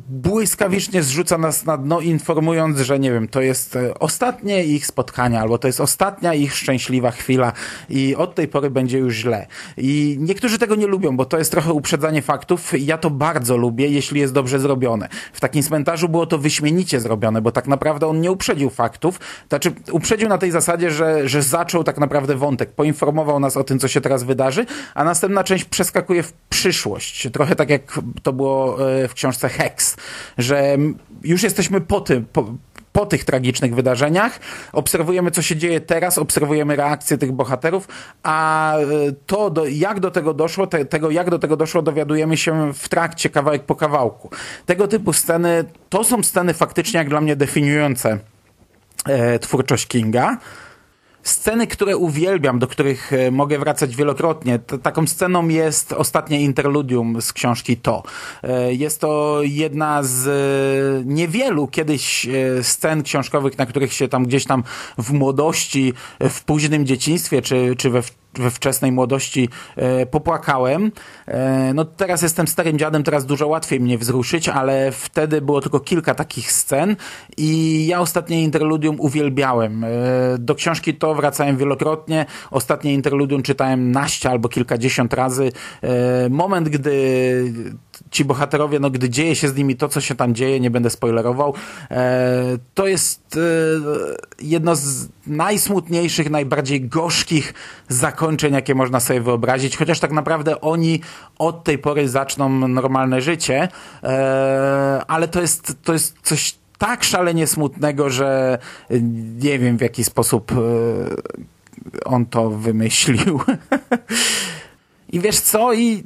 błyskawicznie 0.08 1.02
zrzuca 1.02 1.38
nas 1.38 1.64
na 1.64 1.76
dno, 1.76 2.00
informując, 2.00 2.78
że 2.78 2.98
nie 2.98 3.12
wiem, 3.12 3.28
to 3.28 3.40
jest 3.40 3.76
e, 3.76 3.98
ostatnie 3.98 4.64
ich 4.64 4.86
spotkanie, 4.86 5.40
albo 5.40 5.58
to 5.58 5.66
jest 5.66 5.80
ostatnia 5.80 6.34
ich 6.34 6.54
szczęśliwa 6.54 7.10
chwila 7.10 7.52
i 7.88 8.16
od 8.16 8.34
tej 8.34 8.48
pory 8.48 8.70
będzie 8.70 8.98
już 8.98 9.14
źle. 9.14 9.46
I 9.76 10.16
niektórzy 10.20 10.58
tego 10.58 10.74
nie 10.74 10.86
lubią, 10.86 11.16
bo 11.16 11.24
to 11.24 11.38
jest 11.38 11.50
trochę 11.50 11.72
uprzedzanie 11.72 12.22
faktów. 12.22 12.72
Ja 12.78 12.98
to 12.98 13.10
bardzo 13.10 13.56
lubię, 13.56 13.88
jeśli 13.88 14.20
jest 14.20 14.32
dobrze 14.32 14.58
zrobione. 14.58 15.08
W 15.32 15.40
takim 15.40 15.62
cmentarzu 15.62 16.08
było 16.08 16.26
to 16.26 16.38
wyśmienicie 16.38 17.00
zrobione, 17.00 17.42
bo 17.42 17.52
tak 17.52 17.66
naprawdę 17.66 18.06
on 18.06 18.20
nie 18.20 18.30
uprzedził 18.32 18.70
faktów. 18.70 19.20
Znaczy, 19.48 19.72
uprzedził 19.92 20.28
na 20.28 20.38
tej 20.38 20.50
zasadzie, 20.50 20.90
że, 20.90 21.28
że 21.28 21.42
zaczął 21.42 21.84
tak 21.84 21.98
naprawdę 21.98 22.36
wątek, 22.36 22.72
poinformował 22.72 23.40
nas 23.40 23.56
o 23.56 23.64
tym, 23.64 23.78
co 23.78 23.88
się 23.88 24.00
teraz 24.00 24.22
wydarzy, 24.22 24.66
a 24.94 25.04
następna 25.04 25.44
część 25.44 25.64
przeskakuje 25.64 26.22
w 26.22 26.32
przyszłość. 26.32 27.28
Trochę 27.32 27.56
tak 27.56 27.70
jak 27.70 28.00
to 28.22 28.32
było 28.32 28.90
e, 28.90 29.11
w 29.12 29.14
książce 29.14 29.48
Hex, 29.48 29.96
że 30.38 30.76
już 31.24 31.42
jesteśmy 31.42 31.80
po 31.80 32.00
tym, 32.00 32.26
po, 32.32 32.54
po 32.92 33.06
tych 33.06 33.24
tragicznych 33.24 33.74
wydarzeniach, 33.74 34.40
obserwujemy, 34.72 35.30
co 35.30 35.42
się 35.42 35.56
dzieje 35.56 35.80
teraz, 35.80 36.18
obserwujemy 36.18 36.76
reakcje 36.76 37.18
tych 37.18 37.32
bohaterów, 37.32 37.88
a 38.22 38.76
e, 38.76 38.84
to, 39.26 39.50
do, 39.50 39.66
jak 39.66 40.00
do 40.00 40.10
tego 40.10 40.34
doszło, 40.34 40.66
te, 40.66 40.84
tego, 40.84 41.10
jak 41.10 41.30
do 41.30 41.38
tego 41.38 41.56
doszło, 41.56 41.82
dowiadujemy 41.82 42.36
się 42.36 42.72
w 42.74 42.88
trakcie, 42.88 43.30
kawałek 43.30 43.64
po 43.64 43.74
kawałku. 43.74 44.30
Tego 44.66 44.88
typu 44.88 45.12
sceny, 45.12 45.64
to 45.88 46.04
są 46.04 46.22
sceny 46.22 46.54
faktycznie, 46.54 46.98
jak 46.98 47.08
dla 47.08 47.20
mnie, 47.20 47.36
definiujące 47.36 48.18
e, 49.06 49.38
twórczość 49.38 49.86
Kinga 49.86 50.38
sceny, 51.22 51.66
które 51.66 51.96
uwielbiam, 51.96 52.58
do 52.58 52.66
których 52.66 53.12
e, 53.12 53.30
mogę 53.30 53.58
wracać 53.58 53.96
wielokrotnie. 53.96 54.58
Taką 54.58 55.06
sceną 55.06 55.48
jest 55.48 55.92
ostatnie 55.92 56.42
interludium 56.42 57.22
z 57.22 57.32
książki 57.32 57.76
To. 57.76 58.02
E, 58.42 58.74
jest 58.74 59.00
to 59.00 59.38
jedna 59.42 60.02
z 60.02 60.26
e, 60.26 61.04
niewielu 61.04 61.68
kiedyś 61.68 62.26
scen 62.62 63.02
książkowych, 63.02 63.58
na 63.58 63.66
których 63.66 63.92
się 63.92 64.08
tam 64.08 64.24
gdzieś 64.26 64.44
tam 64.44 64.64
w 64.98 65.12
młodości, 65.12 65.92
w 66.20 66.44
późnym 66.44 66.86
dzieciństwie, 66.86 67.42
czy, 67.42 67.74
czy 67.76 67.90
we 67.90 68.02
we 68.34 68.50
wczesnej 68.50 68.92
młodości 68.92 69.48
e, 69.76 70.06
popłakałem. 70.06 70.92
E, 71.26 71.72
no 71.74 71.84
teraz 71.84 72.22
jestem 72.22 72.48
starym 72.48 72.78
dziadem, 72.78 73.02
teraz 73.02 73.26
dużo 73.26 73.48
łatwiej 73.48 73.80
mnie 73.80 73.98
wzruszyć, 73.98 74.48
ale 74.48 74.92
wtedy 74.92 75.40
było 75.40 75.60
tylko 75.60 75.80
kilka 75.80 76.14
takich 76.14 76.52
scen 76.52 76.96
i 77.36 77.86
ja 77.86 78.00
ostatnie 78.00 78.42
interludium 78.42 79.00
uwielbiałem. 79.00 79.84
E, 79.84 79.88
do 80.38 80.54
książki 80.54 80.94
to 80.94 81.14
wracałem 81.14 81.56
wielokrotnie. 81.56 82.26
Ostatnie 82.50 82.94
interludium 82.94 83.42
czytałem 83.42 83.92
naście 83.92 84.30
albo 84.30 84.48
kilkadziesiąt 84.48 85.14
razy. 85.14 85.52
Moment, 86.30 86.68
gdy 86.68 87.52
ci 88.12 88.24
bohaterowie, 88.24 88.80
no 88.80 88.90
gdy 88.90 89.10
dzieje 89.10 89.36
się 89.36 89.48
z 89.48 89.56
nimi 89.56 89.76
to, 89.76 89.88
co 89.88 90.00
się 90.00 90.14
tam 90.14 90.34
dzieje, 90.34 90.60
nie 90.60 90.70
będę 90.70 90.90
spoilerował, 90.90 91.54
e, 91.90 92.58
to 92.74 92.86
jest 92.86 93.36
e, 93.36 93.40
jedno 94.44 94.76
z 94.76 95.08
najsmutniejszych, 95.26 96.30
najbardziej 96.30 96.88
gorzkich 96.88 97.54
zakończeń, 97.88 98.54
jakie 98.54 98.74
można 98.74 99.00
sobie 99.00 99.20
wyobrazić, 99.20 99.76
chociaż 99.76 100.00
tak 100.00 100.12
naprawdę 100.12 100.60
oni 100.60 101.00
od 101.38 101.64
tej 101.64 101.78
pory 101.78 102.08
zaczną 102.08 102.68
normalne 102.68 103.20
życie, 103.20 103.68
e, 104.02 105.02
ale 105.08 105.28
to 105.28 105.40
jest, 105.40 105.76
to 105.84 105.92
jest 105.92 106.16
coś 106.22 106.54
tak 106.78 107.04
szalenie 107.04 107.46
smutnego, 107.46 108.10
że 108.10 108.58
nie 109.40 109.58
wiem 109.58 109.76
w 109.76 109.80
jaki 109.80 110.04
sposób 110.04 110.52
on 112.04 112.26
to 112.26 112.50
wymyślił. 112.50 113.40
I 115.12 115.20
wiesz 115.20 115.40
co? 115.40 115.74
I 115.74 116.04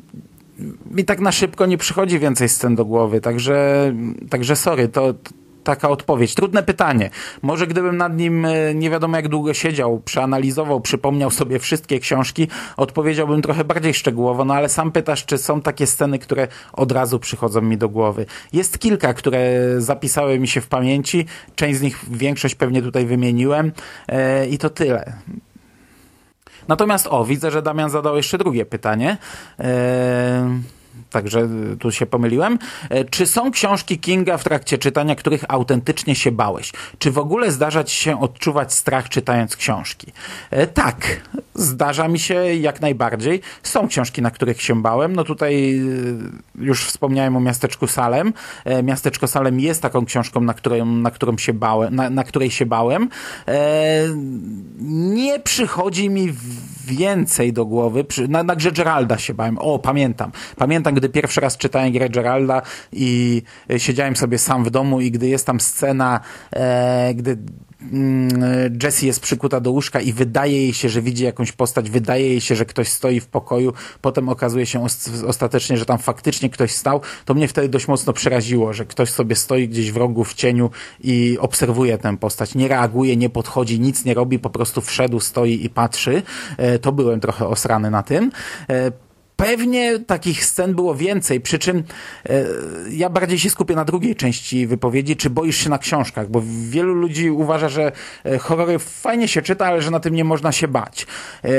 mi 0.91 1.05
tak 1.05 1.21
na 1.21 1.33
szybko 1.33 1.67
nie 1.67 1.79
przychodzi 1.79 2.19
więcej 2.19 2.49
scen 2.49 2.75
do 2.75 2.85
głowy, 2.85 3.21
także, 3.21 3.93
także 4.31 4.57
sorry, 4.57 4.89
to, 4.89 5.15
taka 5.67 5.89
odpowiedź. 5.89 6.35
Trudne 6.35 6.63
pytanie. 6.63 7.11
Może 7.43 7.67
gdybym 7.67 7.97
nad 7.97 8.17
nim 8.17 8.45
e, 8.45 8.75
nie 8.75 8.91
wiadomo 8.91 9.17
jak 9.17 9.29
długo 9.29 9.55
siedział, 9.55 10.01
przeanalizował, 10.05 10.81
przypomniał 10.81 11.31
sobie 11.31 11.59
wszystkie 11.59 12.01
książki, 12.01 12.49
odpowiedziałbym 12.77 13.43
trochę 13.43 13.65
bardziej 13.65 13.95
szczegółowo, 13.95 14.45
no 14.45 14.55
ale 14.55 14.69
sam 14.69 14.93
pytasz, 14.93 15.25
czy 15.25 15.39
są 15.39 15.61
takie 15.61 15.87
sceny, 15.87 16.19
które 16.19 16.49
od 16.73 16.93
razu 16.93 17.19
przychodzą 17.19 17.61
mi 17.61 17.77
do 17.77 17.89
głowy. 17.89 18.27
Jest 18.53 18.79
kilka, 18.79 19.15
które 19.15 19.41
zapisały 19.79 20.39
mi 20.39 20.49
się 20.49 20.61
w 20.61 20.67
pamięci, 20.67 21.27
część 21.57 21.79
z 21.79 21.83
nich, 21.83 22.05
większość 22.11 22.55
pewnie 22.55 22.83
tutaj 22.83 23.07
wymieniłem 23.07 23.73
e, 24.09 24.47
i 24.47 24.59
to 24.59 24.71
tyle. 24.71 25.13
Natomiast 26.69 27.07
o, 27.11 27.25
widzę, 27.25 27.51
że 27.51 27.63
Damian 27.63 27.91
zadał 27.91 28.17
jeszcze 28.17 28.39
drugie 28.39 28.67
pytanie. 28.67 29.17
Eee 29.59 30.76
Także 31.11 31.49
tu 31.81 31.93
się 31.93 32.07
pomyliłem. 32.07 32.59
E, 32.91 33.05
czy 33.05 33.27
są 33.27 33.51
książki 33.51 33.99
Kinga 33.99 34.39
w 34.39 34.45
trakcie 34.45 34.79
czytania, 34.79 35.15
których 35.15 35.45
autentycznie 35.49 36.15
się 36.15 36.33
bałeś? 36.33 36.73
Czy 36.99 37.11
w 37.11 37.19
ogóle 37.19 37.53
zdarza 37.53 37.85
ci 37.85 37.97
się 37.97 38.21
odczuwać 38.21 38.73
strach 38.73 39.09
czytając 39.09 39.57
książki? 39.57 40.13
E, 40.51 40.67
tak, 40.67 41.21
zdarza 41.55 42.09
mi 42.09 42.19
się 42.19 42.35
jak 42.55 42.81
najbardziej. 42.81 43.41
Są 43.63 43.89
książki, 43.89 44.23
na 44.23 44.31
których 44.31 44.63
się 44.63 44.83
bałem. 44.83 45.17
No 45.17 45.25
tutaj 45.25 45.79
e, 45.79 46.65
już 46.65 46.85
wspomniałem 46.85 47.37
o 47.37 47.41
miasteczku 47.41 47.87
Salem. 47.87 48.33
Miasteczko 48.83 49.27
Salem 49.27 49.61
jest 49.61 49.83
taką 49.83 50.07
książką, 50.07 50.41
na, 50.41 50.55
którą, 50.55 50.87
na, 50.87 51.11
którą 51.11 51.39
się 51.39 51.53
bałem, 51.53 51.95
na, 51.95 52.11
na 52.11 52.25
której 52.25 52.51
się 52.51 52.67
bałem. 52.67 53.09
Nie 54.79 55.41
przychodzi 55.41 56.11
mi 56.11 56.33
więcej 56.87 57.53
do 57.53 57.67
głowy. 57.67 58.05
Na, 58.29 58.43
na 58.43 58.57
grze 58.57 58.73
Geralda 58.73 59.19
się 59.19 59.35
bałem. 59.35 59.59
O, 59.59 59.79
pamiętam. 59.79 60.31
Pamiętam, 60.57 60.86
gdy 60.95 61.09
pierwszy 61.09 61.41
raz 61.41 61.57
czytałem 61.57 61.93
grę 61.93 62.09
Geralda 62.09 62.63
i 62.93 63.43
e, 63.71 63.81
siedziałem 63.81 64.17
sobie 64.17 64.39
sam 64.39 64.65
w 64.65 64.71
domu 64.71 65.01
i 65.01 65.11
gdy 65.11 65.29
jest 65.29 65.47
tam 65.47 65.61
scena, 65.61 66.21
e, 66.53 67.15
gdy 67.15 67.37
mm, 67.93 68.79
Jessie 68.83 69.07
jest 69.07 69.21
przykuta 69.21 69.61
do 69.61 69.71
łóżka 69.71 70.01
i 70.01 70.13
wydaje 70.13 70.63
jej 70.63 70.73
się, 70.73 70.89
że 70.89 71.03
widzi 71.03 71.25
jakąś 71.25 71.53
postać, 71.53 71.91
wydaje 71.91 72.29
jej 72.29 72.41
się, 72.41 72.57
że 72.57 72.65
ktoś 72.65 72.89
stoi 72.89 73.21
w 73.21 73.27
pokoju, 73.27 73.73
potem 74.01 74.29
okazuje 74.29 74.67
się 74.67 74.87
ostatecznie, 75.27 75.77
że 75.77 75.87
tam 75.87 75.99
faktycznie 75.99 76.51
ktoś 76.51 76.73
stał, 76.73 77.01
to 77.25 77.35
mnie 77.35 77.49
wtedy 77.49 77.69
dość 77.69 77.89
mocno 77.89 78.13
przeraziło, 78.13 78.73
że 78.73 78.85
ktoś 78.85 79.11
sobie 79.11 79.37
stoi 79.37 79.69
gdzieś 79.69 79.93
w 79.93 79.97
rogu, 79.97 80.25
w 80.25 80.35
cieniu 80.35 80.71
i 81.01 81.39
obserwuje 81.41 81.99
tę 81.99 82.17
postać, 82.17 82.55
nie 82.55 82.69
reaguje, 82.69 83.17
nie 83.17 83.31
podchodzi, 83.31 83.81
nic 83.81 84.05
nie 84.05 84.15
robi, 84.15 84.39
po 84.39 84.51
prostu 84.51 84.81
wszedł, 84.81 85.21
stoi 85.21 85.65
i 85.65 85.71
patrzy. 85.71 86.23
E, 86.57 86.79
to 86.79 86.93
byłem 86.93 87.21
trochę 87.21 87.47
osrany 87.47 87.91
na 87.91 88.03
tym. 88.03 88.31
Pewnie 89.37 89.99
takich 89.99 90.45
scen 90.45 90.75
było 90.75 90.95
więcej, 90.95 91.41
przy 91.41 91.59
czym 91.59 91.85
e, 92.29 92.45
ja 92.91 93.11
bardziej 93.11 93.39
się 93.39 93.51
skupię 93.51 93.75
na 93.75 93.85
drugiej 93.85 94.17
części 94.17 94.67
wypowiedzi, 94.67 95.17
czy 95.17 95.31
boisz 95.31 95.57
się 95.57 95.71
na 95.71 95.79
książkach, 95.79 96.31
bo 96.31 96.43
wielu 96.69 96.95
ludzi 96.95 97.31
uważa, 97.31 97.69
że 97.69 97.93
e, 98.25 98.39
horrory 98.39 98.79
fajnie 98.79 99.29
się 99.29 99.43
czyta, 99.43 99.67
ale 99.67 99.83
że 99.83 99.91
na 99.91 100.01
tym 100.01 100.15
nie 100.15 100.25
można 100.25 100.53
się 100.53 100.69
bać. 100.69 101.07
E, 101.45 101.51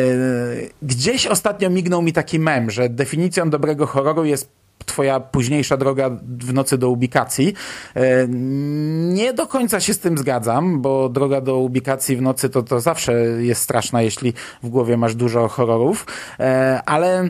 gdzieś 0.81 1.27
ostatnio 1.27 1.69
mignął 1.69 2.01
mi 2.01 2.13
taki 2.13 2.39
mem, 2.39 2.71
że 2.71 2.89
definicją 2.89 3.49
dobrego 3.49 3.87
horroru 3.87 4.25
jest 4.25 4.49
twoja 4.85 5.19
późniejsza 5.19 5.77
droga 5.77 6.09
w 6.39 6.53
nocy 6.53 6.77
do 6.77 6.89
ubikacji. 6.89 7.53
E, 7.95 8.27
nie 9.13 9.33
do 9.33 9.47
końca 9.47 9.79
się 9.79 9.93
z 9.93 9.99
tym 9.99 10.17
zgadzam, 10.17 10.81
bo 10.81 11.09
droga 11.09 11.41
do 11.41 11.57
ubikacji 11.57 12.17
w 12.17 12.21
nocy 12.21 12.49
to, 12.49 12.63
to 12.63 12.79
zawsze 12.79 13.13
jest 13.39 13.61
straszna, 13.61 14.01
jeśli 14.01 14.33
w 14.63 14.69
głowie 14.69 14.97
masz 14.97 15.15
dużo 15.15 15.47
horrorów, 15.47 16.05
e, 16.39 16.81
ale 16.85 17.29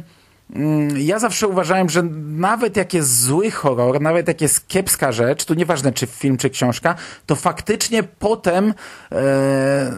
ja 0.98 1.20
zawsze 1.20 1.48
uważałem, 1.48 1.90
że 1.90 2.04
nawet 2.38 2.78
jak 2.78 2.94
jest 2.94 3.22
zły 3.22 3.52
horror, 3.52 4.02
nawet 4.02 4.28
jak 4.28 4.42
jest 4.42 4.68
kiepska 4.68 5.12
rzecz, 5.12 5.46
to 5.46 5.54
nieważne 5.54 5.92
czy 5.92 6.08
film, 6.08 6.38
czy 6.38 6.50
książka, 6.50 6.96
to 7.26 7.36
faktycznie 7.36 8.04
potem 8.04 8.74
e, 9.12 9.92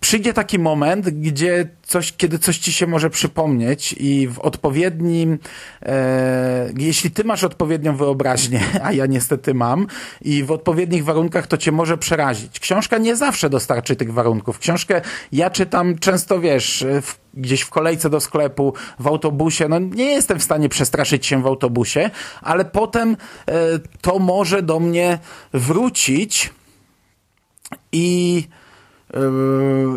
przyjdzie 0.00 0.32
taki 0.32 0.58
moment, 0.58 1.10
gdzie 1.10 1.68
coś, 1.82 2.12
kiedy 2.16 2.38
coś 2.38 2.58
ci 2.58 2.72
się 2.72 2.86
może 2.86 3.10
przypomnieć 3.10 3.94
i 3.98 4.28
w 4.28 4.38
odpowiednim, 4.38 5.38
e, 5.82 6.72
jeśli 6.78 7.10
ty 7.10 7.24
masz 7.24 7.44
odpowiednią 7.44 7.96
wyobraźnię, 7.96 8.60
a 8.82 8.92
ja 8.92 9.06
niestety 9.06 9.54
mam, 9.54 9.86
i 10.20 10.44
w 10.44 10.52
odpowiednich 10.52 11.04
warunkach 11.04 11.46
to 11.46 11.56
cię 11.56 11.72
może 11.72 11.98
przerazić. 11.98 12.60
Książka 12.60 12.98
nie 12.98 13.16
zawsze 13.16 13.50
dostarczy 13.50 13.96
tych 13.96 14.12
warunków. 14.12 14.58
Książkę 14.58 15.00
ja 15.32 15.50
czytam 15.50 15.98
często, 15.98 16.40
wiesz, 16.40 16.86
w, 17.02 17.14
gdzieś 17.34 17.60
w 17.60 17.70
kolejce 17.70 18.10
do 18.10 18.20
sklepu, 18.20 18.74
w 18.98 19.06
autobusie, 19.06 19.68
no 19.68 19.78
nie 19.78 20.04
jestem 20.04 20.38
w 20.38 20.42
stanie 20.42 20.68
przestraszyć 20.68 21.26
się 21.26 21.42
w 21.42 21.46
autobusie, 21.46 22.10
ale 22.42 22.64
potem 22.64 23.16
e, 23.46 23.54
to 24.00 24.18
może 24.18 24.62
do 24.62 24.80
mnie 24.80 25.18
wrócić 25.52 26.50
i 27.92 28.44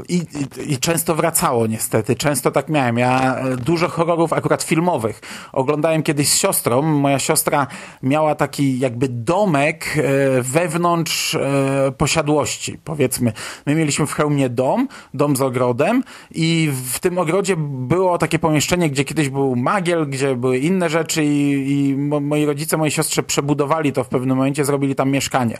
I, 0.09 0.15
i, 0.15 0.73
I, 0.73 0.77
często 0.77 1.15
wracało 1.15 1.67
niestety, 1.67 2.15
często 2.15 2.51
tak 2.51 2.69
miałem. 2.69 2.97
Ja 2.97 3.35
e, 3.35 3.57
dużo 3.57 3.89
horrorów 3.89 4.33
akurat 4.33 4.63
filmowych 4.63 5.21
oglądałem 5.53 6.03
kiedyś 6.03 6.29
z 6.29 6.37
siostrą. 6.37 6.81
Moja 6.81 7.19
siostra 7.19 7.67
miała 8.03 8.35
taki 8.35 8.79
jakby 8.79 9.07
domek 9.09 9.85
e, 9.97 10.01
wewnątrz 10.41 11.35
e, 11.35 11.91
posiadłości, 11.97 12.77
powiedzmy. 12.83 13.33
My 13.65 13.75
mieliśmy 13.75 14.05
w 14.05 14.13
Chełmie 14.13 14.49
dom, 14.49 14.87
dom 15.13 15.35
z 15.35 15.41
ogrodem 15.41 16.03
i 16.31 16.71
w 16.93 16.99
tym 16.99 17.17
ogrodzie 17.17 17.55
było 17.57 18.17
takie 18.17 18.39
pomieszczenie, 18.39 18.89
gdzie 18.89 19.05
kiedyś 19.05 19.29
był 19.29 19.55
magiel, 19.55 20.09
gdzie 20.09 20.35
były 20.35 20.57
inne 20.57 20.89
rzeczy 20.89 21.23
i, 21.23 21.71
i 21.71 21.95
moi 21.97 22.45
rodzice, 22.45 22.77
moi 22.77 22.91
siostrze 22.91 23.23
przebudowali 23.23 23.93
to 23.93 24.03
w 24.03 24.09
pewnym 24.09 24.37
momencie, 24.37 24.65
zrobili 24.65 24.95
tam 24.95 25.11
mieszkanie, 25.11 25.57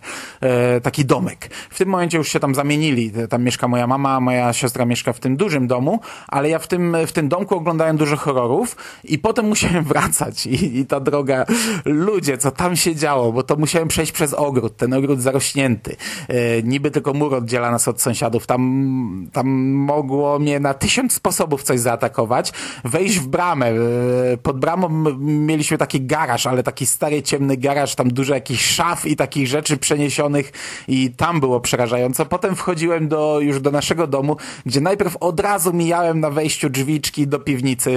taki 0.84 1.06
domek. 1.06 1.50
W 1.70 1.78
tym 1.78 1.90
momencie 1.90 2.18
już 2.18 2.30
się 2.30 2.40
tam 2.40 2.56
zamienili, 2.56 3.12
tam 3.30 3.41
tam 3.42 3.46
mieszka 3.46 3.68
moja 3.68 3.88
mama, 3.88 4.20
moja 4.20 4.54
siostra 4.54 4.86
mieszka 4.86 5.14
w 5.14 5.20
tym 5.20 5.38
dużym 5.38 5.68
domu, 5.68 6.00
ale 6.28 6.50
ja 6.50 6.60
w 6.60 6.68
tym, 6.68 6.98
w 7.08 7.12
tym 7.12 7.30
domku 7.30 7.56
oglądałem 7.56 7.98
dużo 7.98 8.18
horrorów 8.18 8.76
i 9.04 9.20
potem 9.20 9.48
musiałem 9.48 9.84
wracać 9.92 10.46
i, 10.46 10.80
i 10.80 10.86
ta 10.86 11.00
droga, 11.00 11.46
ludzie, 11.86 12.38
co 12.38 12.52
tam 12.52 12.76
się 12.76 12.96
działo, 12.96 13.32
bo 13.32 13.44
to 13.44 13.56
musiałem 13.56 13.88
przejść 13.88 14.12
przez 14.12 14.34
ogród, 14.34 14.78
ten 14.78 14.94
ogród 14.94 15.22
zarośnięty. 15.22 15.96
E, 16.28 16.64
niby 16.64 16.92
tylko 16.92 17.14
mur 17.14 17.36
oddziela 17.36 17.72
nas 17.72 17.88
od 17.88 18.02
sąsiadów, 18.02 18.48
tam, 18.48 19.30
tam 19.34 19.48
mogło 19.72 20.40
mnie 20.40 20.60
na 20.60 20.74
tysiąc 20.74 21.14
sposobów 21.14 21.64
coś 21.64 21.80
zaatakować, 21.80 22.54
wejść 22.84 23.20
w 23.20 23.28
bramę, 23.28 23.68
e, 23.68 24.38
pod 24.38 24.60
bramą 24.60 24.90
mieliśmy 25.20 25.78
taki 25.78 26.02
garaż, 26.02 26.48
ale 26.48 26.64
taki 26.64 26.86
stary, 26.86 27.24
ciemny 27.24 27.58
garaż, 27.58 27.96
tam 27.96 28.14
dużo 28.14 28.34
jakichś 28.34 28.66
szaf 28.66 29.06
i 29.06 29.16
takich 29.16 29.48
rzeczy 29.48 29.78
przeniesionych 29.78 30.52
i 30.88 31.12
tam 31.12 31.40
było 31.40 31.60
przerażająco. 31.60 32.26
Potem 32.26 32.56
wchodziłem 32.56 33.08
do 33.08 33.31
już 33.40 33.60
do 33.60 33.72
naszego 33.72 34.08
domu, 34.08 34.38
gdzie 34.66 34.82
najpierw 34.82 35.18
od 35.20 35.40
razu 35.40 35.74
mijałem 35.74 36.20
na 36.20 36.30
wejściu 36.30 36.70
drzwiczki 36.70 37.28
do 37.28 37.40
piwnicy, 37.40 37.92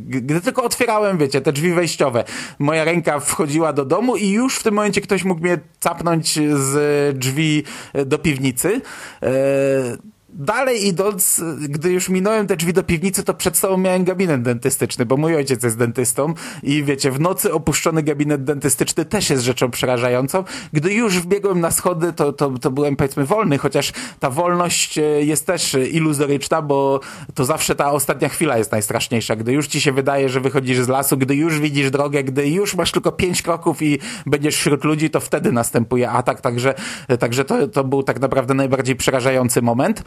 gdy 0.00 0.40
tylko 0.40 0.62
otwierałem, 0.62 1.18
wiecie, 1.18 1.40
te 1.40 1.52
drzwi 1.52 1.72
wejściowe. 1.72 2.24
Moja 2.58 2.84
ręka 2.84 3.20
wchodziła 3.20 3.72
do 3.72 3.84
domu 3.84 4.16
i 4.16 4.30
już 4.30 4.56
w 4.56 4.62
tym 4.62 4.74
momencie 4.74 5.00
ktoś 5.00 5.24
mógł 5.24 5.40
mnie 5.40 5.58
capnąć 5.80 6.38
z 6.54 7.18
drzwi 7.18 7.64
do 8.06 8.18
piwnicy. 8.18 8.80
E, 9.22 10.11
Dalej 10.34 10.86
idąc, 10.86 11.44
gdy 11.68 11.92
już 11.92 12.08
minąłem 12.08 12.46
te 12.46 12.56
drzwi 12.56 12.72
do 12.72 12.82
piwnicy, 12.82 13.22
to 13.24 13.34
przed 13.34 13.56
sobą 13.56 13.76
miałem 13.76 14.04
gabinet 14.04 14.42
dentystyczny, 14.42 15.06
bo 15.06 15.16
mój 15.16 15.36
ojciec 15.36 15.62
jest 15.62 15.78
dentystą 15.78 16.34
i 16.62 16.84
wiecie, 16.84 17.10
w 17.10 17.20
nocy 17.20 17.52
opuszczony 17.52 18.02
gabinet 18.02 18.44
dentystyczny 18.44 19.04
też 19.04 19.30
jest 19.30 19.42
rzeczą 19.42 19.70
przerażającą. 19.70 20.44
Gdy 20.72 20.94
już 20.94 21.18
wbiegłem 21.18 21.60
na 21.60 21.70
schody, 21.70 22.12
to, 22.12 22.32
to, 22.32 22.50
to 22.50 22.70
byłem 22.70 22.96
powiedzmy 22.96 23.24
wolny, 23.24 23.58
chociaż 23.58 23.92
ta 24.20 24.30
wolność 24.30 24.98
e, 24.98 25.02
jest 25.02 25.46
też 25.46 25.76
iluzoryczna, 25.92 26.62
bo 26.62 27.00
to 27.34 27.44
zawsze 27.44 27.74
ta 27.74 27.90
ostatnia 27.90 28.28
chwila 28.28 28.58
jest 28.58 28.72
najstraszniejsza. 28.72 29.36
Gdy 29.36 29.52
już 29.52 29.66
ci 29.66 29.80
się 29.80 29.92
wydaje, 29.92 30.28
że 30.28 30.40
wychodzisz 30.40 30.78
z 30.78 30.88
lasu, 30.88 31.16
gdy 31.16 31.34
już 31.34 31.60
widzisz 31.60 31.90
drogę, 31.90 32.24
gdy 32.24 32.48
już 32.48 32.74
masz 32.74 32.92
tylko 32.92 33.12
pięć 33.12 33.42
kroków 33.42 33.82
i 33.82 33.98
będziesz 34.26 34.56
wśród 34.56 34.84
ludzi, 34.84 35.10
to 35.10 35.20
wtedy 35.20 35.52
następuje 35.52 36.10
atak, 36.10 36.40
także, 36.40 36.74
także 37.18 37.44
to, 37.44 37.68
to 37.68 37.84
był 37.84 38.02
tak 38.02 38.20
naprawdę 38.20 38.54
najbardziej 38.54 38.96
przerażający 38.96 39.62
moment. 39.62 40.04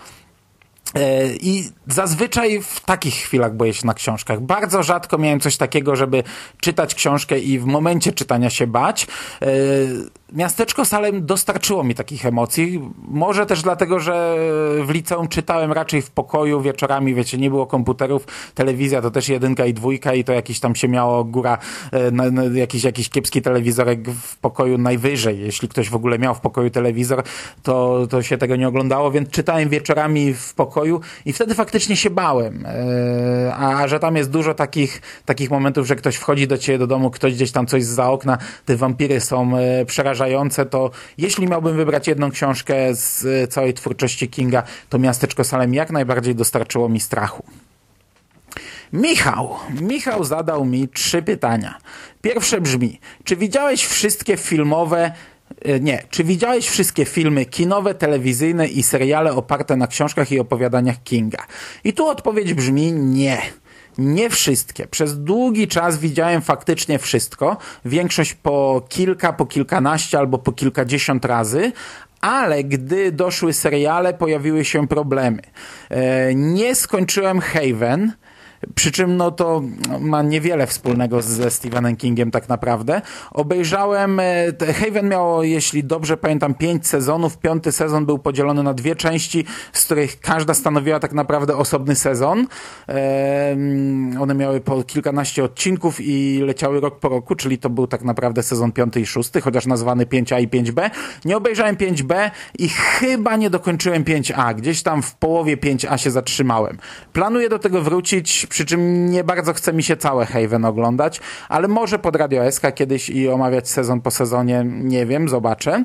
E, 0.96 1.28
I 1.42 1.70
zazwyczaj 1.88 2.62
w 2.62 2.80
takich 2.80 3.14
chwilach 3.14 3.56
boję 3.56 3.74
się 3.74 3.88
na 3.88 3.94
książkach. 3.94 4.42
Bardzo 4.42 4.84
rzadko 4.84 5.18
miałem 5.18 5.40
coś 5.40 5.58
takiego, 5.58 5.96
żeby 5.96 6.24
czytać 6.60 6.96
książkę 6.96 7.40
i 7.40 7.60
w 7.60 7.66
momencie 7.66 8.14
czytania 8.14 8.50
się 8.50 8.68
bać. 8.68 9.08
Miasteczko 10.34 10.86
Salem 10.86 11.26
dostarczyło 11.26 11.84
mi 11.84 11.96
takich 11.96 12.26
emocji. 12.26 12.82
Może 13.08 13.46
też 13.46 13.62
dlatego, 13.62 14.00
że 14.00 14.36
w 14.84 14.90
liceum 14.90 15.28
czytałem 15.28 15.72
raczej 15.72 16.02
w 16.02 16.12
pokoju 16.12 16.62
wieczorami, 16.62 17.16
wiecie, 17.16 17.38
nie 17.38 17.50
było 17.50 17.68
komputerów, 17.68 18.28
telewizja 18.56 19.02
to 19.02 19.12
też 19.12 19.30
jedynka 19.30 19.66
i 19.66 19.74
dwójka 19.74 20.14
i 20.14 20.24
to 20.24 20.34
jakiś 20.34 20.60
tam 20.60 20.76
się 20.76 20.88
miało 20.88 21.24
góra, 21.24 21.58
e, 21.92 22.12
na, 22.12 22.32
na, 22.32 22.44
jakiś, 22.44 22.84
jakiś 22.84 23.10
kiepski 23.10 23.42
telewizorek 23.42 24.10
w 24.10 24.38
pokoju 24.38 24.78
najwyżej. 24.78 25.40
Jeśli 25.40 25.68
ktoś 25.68 25.90
w 25.90 25.96
ogóle 25.96 26.20
miał 26.20 26.36
w 26.36 26.40
pokoju 26.40 26.70
telewizor, 26.70 27.24
to, 27.64 28.08
to 28.10 28.22
się 28.22 28.38
tego 28.38 28.56
nie 28.56 28.68
oglądało, 28.68 29.12
więc 29.12 29.30
czytałem 29.30 29.70
wieczorami 29.70 30.34
w 30.34 30.54
pokoju 30.54 31.02
i 31.26 31.34
wtedy 31.34 31.56
faktycznie 31.56 31.96
się 31.96 32.10
bałem. 32.10 32.66
E, 32.66 33.56
a, 33.56 33.84
a 33.84 33.88
że 33.88 34.00
tam 34.00 34.16
jest 34.16 34.32
dużo 34.32 34.54
takich, 34.54 35.02
takich 35.26 35.52
momentów, 35.52 35.88
że 35.88 35.96
ktoś 35.96 36.16
wchodzi 36.16 36.48
do 36.48 36.58
ciebie 36.58 36.78
do 36.78 36.88
domu, 36.88 37.12
ktoś 37.12 37.34
gdzieś 37.34 37.52
tam 37.52 37.68
coś 37.68 37.84
za 37.84 38.10
okna, 38.10 38.38
te 38.66 38.76
wampiry 38.76 39.22
są 39.22 39.58
e, 39.58 39.86
przerażające 39.86 40.15
przerażające, 40.16 40.66
to 40.66 40.92
jeśli 41.18 41.48
miałbym 41.48 41.78
wybrać 41.78 42.08
jedną 42.08 42.32
książkę 42.32 42.96
z 42.96 43.26
e, 43.26 43.48
całej 43.48 43.74
twórczości 43.74 44.30
Kinga, 44.30 44.64
to 44.90 45.00
Miasteczko 45.00 45.44
Salem 45.44 45.74
jak 45.74 45.92
najbardziej 45.92 46.36
dostarczyło 46.36 46.90
mi 46.90 47.00
strachu. 47.00 47.44
Michał. 48.94 49.56
Michał 49.82 50.24
zadał 50.24 50.66
mi 50.66 50.88
trzy 50.88 51.22
pytania. 51.22 51.78
Pierwsze 52.22 52.62
brzmi, 52.62 53.00
czy 53.24 53.36
widziałeś 53.36 53.86
wszystkie 53.86 54.38
filmowe 54.38 55.12
e, 55.62 55.80
nie. 55.80 56.04
Czy 56.10 56.24
widziałeś 56.24 56.68
wszystkie 56.70 57.06
filmy 57.06 57.46
kinowe, 57.46 57.96
telewizyjne 57.96 58.68
i 58.68 58.84
seriale 58.84 59.34
oparte 59.34 59.76
na 59.76 59.88
książkach 59.88 60.32
i 60.32 60.40
opowiadaniach 60.40 61.04
Kinga? 61.04 61.46
I 61.84 61.94
tu 61.94 62.08
odpowiedź 62.08 62.54
brzmi 62.54 62.92
nie. 62.92 63.42
Nie 63.98 64.30
wszystkie. 64.30 64.88
Przez 64.88 65.24
długi 65.24 65.68
czas 65.68 65.98
widziałem 65.98 66.42
faktycznie 66.42 67.00
wszystko. 67.00 67.58
Większość 67.86 68.34
po 68.34 68.86
kilka, 68.90 69.34
po 69.34 69.46
kilkanaście 69.46 70.18
albo 70.20 70.38
po 70.38 70.52
kilkadziesiąt 70.52 71.26
razy, 71.26 71.72
ale 72.22 72.64
gdy 72.64 73.12
doszły 73.12 73.54
seriale, 73.54 74.14
pojawiły 74.14 74.66
się 74.66 74.88
problemy. 74.88 75.42
E, 75.90 76.36
nie 76.36 76.76
skończyłem 76.76 77.40
Haven 77.40 78.12
przy 78.76 78.92
czym 78.92 79.18
no 79.18 79.32
to 79.32 79.62
ma 80.00 80.22
niewiele 80.22 80.68
wspólnego 80.68 81.22
ze 81.22 81.52
Stephenem 81.52 81.96
Kingiem 81.96 82.32
tak 82.32 82.50
naprawdę. 82.50 83.02
Obejrzałem, 83.32 84.20
e, 84.20 84.74
Haven 84.74 85.10
miało, 85.10 85.44
jeśli 85.44 85.84
dobrze 85.84 86.18
pamiętam, 86.18 86.54
pięć 86.54 86.88
sezonów. 86.88 87.38
Piąty 87.38 87.72
sezon 87.72 88.06
był 88.06 88.20
podzielony 88.20 88.64
na 88.64 88.74
dwie 88.74 88.96
części, 88.96 89.46
z 89.74 89.86
których 89.86 90.20
każda 90.20 90.54
stanowiła 90.54 91.00
tak 91.00 91.14
naprawdę 91.14 91.58
osobny 91.58 91.96
sezon. 91.96 92.48
One 94.20 94.36
miały 94.36 94.62
po 94.62 94.84
kilkanaście 94.84 95.44
odcinków 95.44 96.02
i 96.02 96.42
leciały 96.46 96.80
rok 96.80 97.00
po 97.00 97.10
roku, 97.10 97.36
czyli 97.36 97.58
to 97.58 97.70
był 97.70 97.88
tak 97.88 98.04
naprawdę 98.04 98.44
sezon 98.44 98.72
piąty 98.72 99.02
i 99.02 99.06
szósty, 99.06 99.42
chociaż 99.42 99.66
nazwany 99.66 100.06
5A 100.06 100.42
i 100.42 100.48
5B. 100.48 100.90
Nie 101.26 101.38
obejrzałem 101.38 101.76
5B 101.76 102.32
i 102.60 102.70
chyba 102.70 103.36
nie 103.36 103.50
dokończyłem 103.50 104.04
5A. 104.04 104.56
Gdzieś 104.56 104.84
tam 104.84 105.02
w 105.02 105.16
połowie 105.16 105.58
5A 105.58 105.98
się 105.98 106.12
zatrzymałem. 106.12 106.78
Planuję 107.14 107.50
do 107.50 107.60
tego 107.60 107.82
wrócić 107.82 108.48
Przy 108.56 108.66
czym 108.66 109.12
nie 109.12 109.24
bardzo 109.24 109.54
chce 109.54 109.74
mi 109.74 109.84
się 109.84 109.98
całe 109.98 110.26
Haven 110.26 110.66
oglądać, 110.66 111.22
ale 111.50 111.68
może 111.68 112.00
pod 112.00 112.16
Radio 112.16 112.52
SK 112.52 112.64
kiedyś 112.76 113.10
i 113.10 113.30
omawiać 113.30 113.70
sezon 113.70 114.02
po 114.02 114.12
sezonie, 114.12 114.66
nie 114.68 115.06
wiem, 115.06 115.30
zobaczę. 115.30 115.84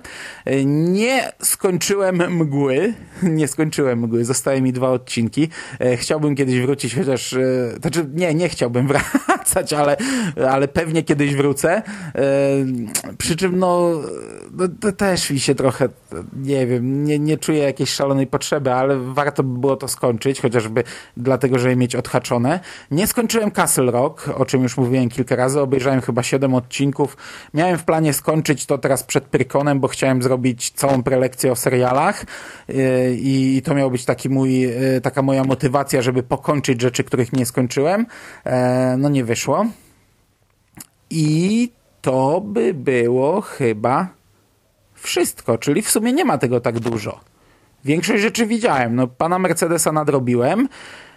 Nie 0.66 1.32
skończyłem 1.42 2.16
mgły, 2.16 2.94
nie 3.22 3.48
skończyłem 3.48 3.98
mgły, 3.98 4.24
zostały 4.24 4.62
mi 4.62 4.72
dwa 4.72 4.90
odcinki. 4.90 5.48
Chciałbym 5.96 6.36
kiedyś 6.36 6.60
wrócić, 6.60 6.94
chociaż, 6.94 7.36
znaczy 7.80 8.06
nie, 8.14 8.34
nie 8.34 8.48
chciałbym 8.48 8.88
wracać, 8.92 9.72
ale, 9.72 9.96
ale 10.50 10.68
pewnie 10.68 11.02
kiedyś 11.02 11.34
wrócę. 11.34 11.82
Przy 13.18 13.36
czym 13.36 13.58
no, 13.58 13.90
no 14.82 14.92
też 14.92 15.30
mi 15.30 15.40
się 15.40 15.54
trochę, 15.54 15.88
nie 16.36 16.66
wiem, 16.66 17.04
nie, 17.04 17.18
nie 17.18 17.38
czuję 17.38 17.58
jakiejś 17.58 17.90
szalonej 17.90 18.26
potrzeby, 18.26 18.72
ale 18.72 18.98
warto 18.98 19.42
by 19.42 19.58
było 19.58 19.76
to 19.76 19.88
skończyć, 19.88 20.40
chociażby 20.40 20.84
dlatego, 21.16 21.58
żeby 21.58 21.76
mieć 21.76 21.96
odhaczone. 21.96 22.59
Nie 22.90 23.06
skończyłem 23.06 23.50
Castle 23.50 23.90
Rock, 23.90 24.28
o 24.28 24.44
czym 24.44 24.62
już 24.62 24.76
mówiłem 24.76 25.08
kilka 25.08 25.36
razy, 25.36 25.60
obejrzałem 25.60 26.00
chyba 26.00 26.22
7 26.22 26.54
odcinków. 26.54 27.16
Miałem 27.54 27.78
w 27.78 27.84
planie 27.84 28.12
skończyć 28.12 28.66
to 28.66 28.78
teraz 28.78 29.02
przed 29.02 29.24
Prykonem, 29.24 29.80
bo 29.80 29.88
chciałem 29.88 30.22
zrobić 30.22 30.70
całą 30.70 31.02
prelekcję 31.02 31.52
o 31.52 31.56
serialach 31.56 32.24
yy, 32.68 32.76
i 33.16 33.62
to 33.64 33.74
miał 33.74 33.90
być 33.90 34.04
taki 34.04 34.28
mój, 34.28 34.60
yy, 34.60 35.00
taka 35.02 35.22
moja 35.22 35.44
motywacja, 35.44 36.02
żeby 36.02 36.22
pokończyć 36.22 36.80
rzeczy, 36.80 37.04
których 37.04 37.32
nie 37.32 37.46
skończyłem. 37.46 38.06
Yy, 38.46 38.52
no 38.98 39.08
nie 39.08 39.24
wyszło. 39.24 39.66
I 41.10 41.72
to 42.00 42.40
by 42.44 42.74
było 42.74 43.40
chyba 43.40 44.08
wszystko, 44.94 45.58
czyli 45.58 45.82
w 45.82 45.90
sumie 45.90 46.12
nie 46.12 46.24
ma 46.24 46.38
tego 46.38 46.60
tak 46.60 46.78
dużo. 46.78 47.20
Większość 47.84 48.22
rzeczy 48.22 48.46
widziałem. 48.46 48.96
No, 48.96 49.06
pana 49.06 49.38
Mercedesa 49.38 49.92
nadrobiłem. 49.92 50.68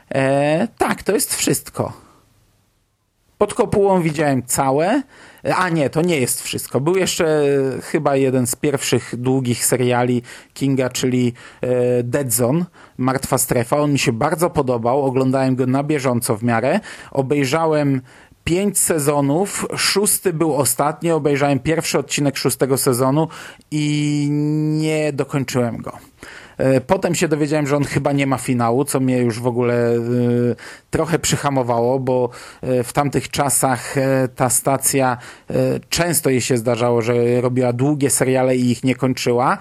E, 0.10 0.68
tak, 0.78 1.04
to 1.04 1.14
jest 1.14 1.36
wszystko. 1.36 1.94
Pod 3.38 3.54
kopułą 3.54 4.02
widziałem 4.02 4.44
całe. 4.44 5.02
A 5.56 5.70
nie, 5.70 5.90
to 5.90 6.02
nie 6.02 6.20
jest 6.20 6.42
wszystko. 6.42 6.80
Był 6.80 6.96
jeszcze 6.98 7.44
chyba 7.82 8.16
jeden 8.16 8.48
z 8.48 8.56
pierwszych 8.56 9.16
długich 9.18 9.66
seriali 9.66 10.22
Kinga, 10.54 10.90
czyli 10.90 11.34
e, 11.62 12.04
Dead 12.04 12.34
Zone, 12.34 12.66
Martwa 12.98 13.38
Strefa. 13.38 13.78
On 13.78 13.92
mi 13.92 14.00
się 14.00 14.12
bardzo 14.12 14.50
podobał. 14.50 15.06
Oglądałem 15.06 15.56
go 15.56 15.68
na 15.68 15.84
bieżąco 15.84 16.38
w 16.38 16.44
miarę. 16.44 16.80
Obejrzałem 17.12 18.02
pięć 18.44 18.80
sezonów, 18.80 19.66
szósty 19.78 20.34
był 20.34 20.56
ostatni, 20.56 21.12
obejrzałem 21.12 21.60
pierwszy 21.60 22.00
odcinek 22.00 22.38
szóstego 22.38 22.78
sezonu 22.78 23.28
i 23.72 24.28
nie 24.80 25.14
dokończyłem 25.14 25.78
go. 25.78 25.98
E, 26.58 26.82
potem 26.82 27.16
się 27.16 27.28
dowiedziałem, 27.28 27.68
że 27.68 27.78
on 27.78 27.84
chyba 27.84 28.12
nie 28.12 28.28
ma 28.28 28.38
finału, 28.38 28.86
co 28.86 29.00
mnie 29.00 29.18
już 29.18 29.40
w 29.40 29.48
ogóle 29.48 29.96
y, 29.96 30.56
trochę 30.90 31.20
przyhamowało, 31.20 32.00
bo 32.00 32.30
y, 32.64 32.84
w 32.84 32.94
tamtych 32.94 33.30
czasach 33.30 33.96
ta 34.36 34.50
stacja 34.50 35.18
często 35.90 36.30
jej 36.30 36.42
się 36.42 36.58
zdarzało, 36.58 37.02
że 37.02 37.42
robiła 37.42 37.74
długie 37.74 38.10
seriale 38.10 38.56
i 38.56 38.72
ich 38.72 38.84
nie 38.84 38.96
kończyła. 38.96 39.58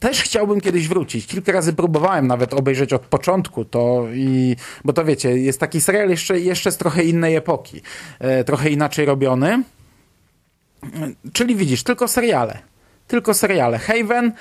Też 0.00 0.22
chciałbym 0.22 0.60
kiedyś 0.60 0.88
wrócić. 0.88 1.26
Kilka 1.26 1.52
razy 1.52 1.72
próbowałem 1.72 2.26
nawet 2.26 2.54
obejrzeć 2.54 2.92
od 2.92 3.02
początku 3.02 3.64
to 3.64 4.06
i, 4.14 4.56
bo 4.84 4.92
to 4.92 5.04
wiecie, 5.04 5.38
jest 5.38 5.60
taki 5.60 5.80
serial 5.80 6.10
jeszcze, 6.10 6.40
jeszcze 6.40 6.72
z 6.72 6.76
trochę 6.76 7.04
innej 7.04 7.36
epoki, 7.36 7.82
trochę 8.46 8.70
inaczej 8.70 9.06
robiony. 9.06 9.62
Czyli 11.32 11.56
widzisz, 11.56 11.82
tylko 11.82 12.08
seriale. 12.08 12.58
Tylko 13.06 13.34
seriale. 13.34 13.78
Haven, 13.78 14.32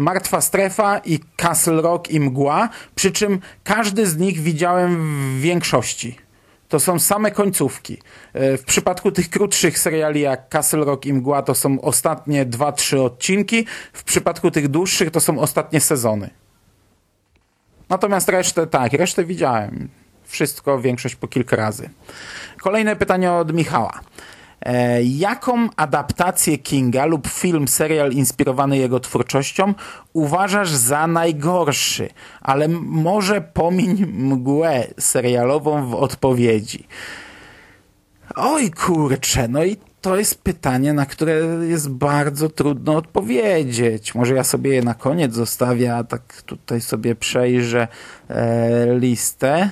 Martwa 0.00 0.40
Strefa 0.40 0.98
i 0.98 1.20
Castle 1.36 1.82
Rock 1.82 2.10
i 2.10 2.20
Mgła, 2.20 2.68
przy 2.94 3.12
czym 3.12 3.40
każdy 3.64 4.06
z 4.06 4.16
nich 4.16 4.40
widziałem 4.40 4.96
w 5.36 5.40
większości. 5.40 6.16
To 6.68 6.80
są 6.80 6.98
same 6.98 7.30
końcówki. 7.30 7.98
E, 8.32 8.56
w 8.56 8.64
przypadku 8.64 9.12
tych 9.12 9.30
krótszych 9.30 9.78
seriali 9.78 10.20
jak 10.20 10.48
Castle 10.48 10.84
Rock 10.84 11.06
i 11.06 11.12
Mgła 11.12 11.42
to 11.42 11.54
są 11.54 11.80
ostatnie 11.80 12.46
2-3 12.46 12.98
odcinki. 12.98 13.66
W 13.92 14.04
przypadku 14.04 14.50
tych 14.50 14.68
dłuższych 14.68 15.10
to 15.10 15.20
są 15.20 15.38
ostatnie 15.38 15.80
sezony. 15.80 16.30
Natomiast 17.88 18.28
resztę 18.28 18.66
tak, 18.66 18.92
resztę 18.92 19.24
widziałem. 19.24 19.88
Wszystko, 20.24 20.80
większość 20.80 21.16
po 21.16 21.28
kilka 21.28 21.56
razy. 21.56 21.90
Kolejne 22.62 22.96
pytanie 22.96 23.32
od 23.32 23.52
Michała. 23.52 24.00
E, 24.62 25.02
jaką 25.02 25.68
adaptację 25.76 26.58
Kinga 26.58 27.04
lub 27.04 27.28
film, 27.28 27.68
serial 27.68 28.12
inspirowany 28.12 28.78
jego 28.78 29.00
twórczością 29.00 29.74
uważasz 30.12 30.70
za 30.70 31.06
najgorszy, 31.06 32.08
ale 32.40 32.68
może 32.68 33.40
pomiń 33.40 34.06
mgłę 34.06 34.86
serialową 34.98 35.86
w 35.86 35.94
odpowiedzi? 35.94 36.86
Oj 38.36 38.70
kurczę, 38.70 39.48
no 39.48 39.64
i 39.64 39.76
to 40.00 40.16
jest 40.16 40.42
pytanie, 40.42 40.92
na 40.92 41.06
które 41.06 41.32
jest 41.68 41.90
bardzo 41.90 42.48
trudno 42.48 42.96
odpowiedzieć. 42.96 44.14
Może 44.14 44.34
ja 44.34 44.44
sobie 44.44 44.74
je 44.74 44.82
na 44.82 44.94
koniec 44.94 45.34
zostawię, 45.34 45.94
a 45.96 46.04
tak 46.04 46.42
tutaj 46.42 46.80
sobie 46.80 47.14
przejrzę 47.14 47.88
e, 48.28 48.98
listę. 48.98 49.70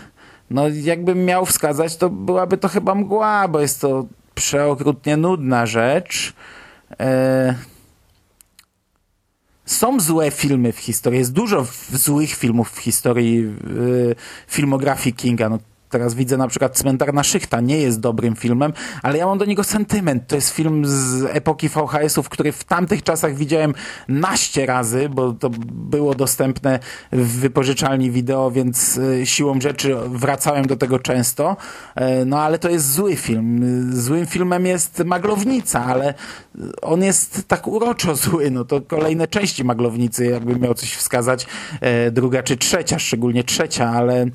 No 0.51 0.69
jakbym 0.69 1.25
miał 1.25 1.47
wskazać, 1.47 1.97
to 1.97 2.11
byłaby 2.11 2.59
to 2.59 2.69
chyba 2.69 2.95
mgła, 2.95 3.49
bo 3.49 3.61
jest 3.61 3.81
to 3.81 4.07
przeokrutnie 4.39 5.17
nudna 5.17 5.67
rzecz. 5.67 6.33
E... 7.01 7.55
Są 9.67 10.01
złe 10.01 10.31
filmy 10.31 10.73
w 10.73 10.79
historii, 10.79 11.19
jest 11.19 11.33
dużo 11.33 11.67
złych 11.93 12.35
filmów 12.35 12.71
w 12.71 12.79
historii 12.79 13.55
filmografii 14.47 15.15
Kinga. 15.15 15.49
No, 15.49 15.59
Teraz 15.89 16.15
widzę 16.15 16.37
na 16.37 16.49
przykład 16.49 16.79
Cmentarna 16.79 17.23
Szychta, 17.23 17.61
nie 17.61 17.79
jest 17.79 18.01
dobrym 18.01 18.37
filmem, 18.37 18.73
ale 19.03 19.19
ja 19.19 19.27
mam 19.27 19.39
do 19.39 19.45
niego 19.45 19.65
sentyment. 19.65 20.27
To 20.27 20.37
jest 20.37 20.51
film 20.51 20.87
z 20.87 21.25
epoki 21.25 21.69
VHS-ów, 21.69 22.29
który 22.29 22.53
w 22.53 22.65
tamtych 22.65 23.03
czasach 23.03 23.35
widziałem 23.35 23.75
naście 24.09 24.67
razy, 24.67 25.09
bo 25.09 25.33
to 25.33 25.51
było 25.73 26.15
dostępne 26.15 26.79
w 27.13 27.39
wypożyczalni 27.41 28.11
wideo, 28.11 28.51
więc 28.51 28.99
e, 28.99 29.27
siłą 29.27 29.61
rzeczy 29.61 29.97
wracałem 30.07 30.67
do 30.67 30.77
tego 30.77 30.99
często. 30.99 31.57
E, 31.95 32.25
no 32.25 32.41
ale 32.41 32.59
to 32.59 32.69
jest 32.69 32.93
zły 32.93 33.17
film. 33.17 33.61
Złym 33.93 34.27
filmem 34.27 34.67
jest 34.67 35.03
Maglownica, 35.05 35.85
ale 35.85 36.15
on 36.83 37.03
jest 37.03 37.49
tak 37.49 37.69
uroczo 37.69 38.17
zły. 38.17 38.51
No 38.51 38.65
to 38.65 38.81
kolejne 38.81 39.29
części 39.29 39.65
Maglownicy, 39.65 40.27
jakbym 40.27 40.61
miał 40.61 40.75
coś 40.75 40.93
wskazać, 40.93 41.47
e, 41.81 42.11
druga 42.11 42.43
czy 42.43 42.57
trzecia, 42.57 42.99
szczególnie 42.99 43.45
trzecia, 43.45 43.91
ale 43.91 44.27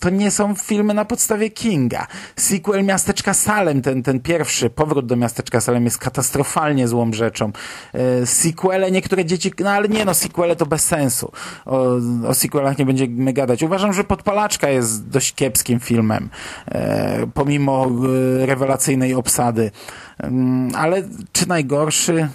to 0.00 0.10
nie 0.10 0.30
są 0.30 0.54
filmy 0.54 0.94
na 0.94 1.04
podstawie 1.04 1.50
Kinga. 1.50 2.06
Sequel 2.36 2.84
Miasteczka 2.84 3.34
Salem, 3.34 3.82
ten, 3.82 4.02
ten 4.02 4.20
pierwszy, 4.20 4.70
powrót 4.70 5.06
do 5.06 5.16
Miasteczka 5.16 5.60
Salem 5.60 5.84
jest 5.84 5.98
katastrofalnie 5.98 6.88
złą 6.88 7.12
rzeczą. 7.12 7.52
E, 7.92 8.26
sequele 8.26 8.90
niektóre 8.90 9.24
dzieci, 9.24 9.52
no 9.60 9.70
ale 9.70 9.88
nie 9.88 10.04
no, 10.04 10.14
sequele 10.14 10.56
to 10.56 10.66
bez 10.66 10.84
sensu. 10.84 11.32
O, 11.66 11.96
o 12.28 12.34
sequelach 12.34 12.78
nie 12.78 12.86
będziemy 12.86 13.32
gadać. 13.32 13.62
Uważam, 13.62 13.92
że 13.92 14.04
Podpalaczka 14.04 14.68
jest 14.68 15.08
dość 15.08 15.34
kiepskim 15.34 15.80
filmem, 15.80 16.28
e, 16.68 17.26
pomimo 17.34 17.86
rewelacyjnej 18.38 19.14
obsady. 19.14 19.70
Ale 20.74 21.02
czy 21.32 21.48
najgorszy? 21.48 22.28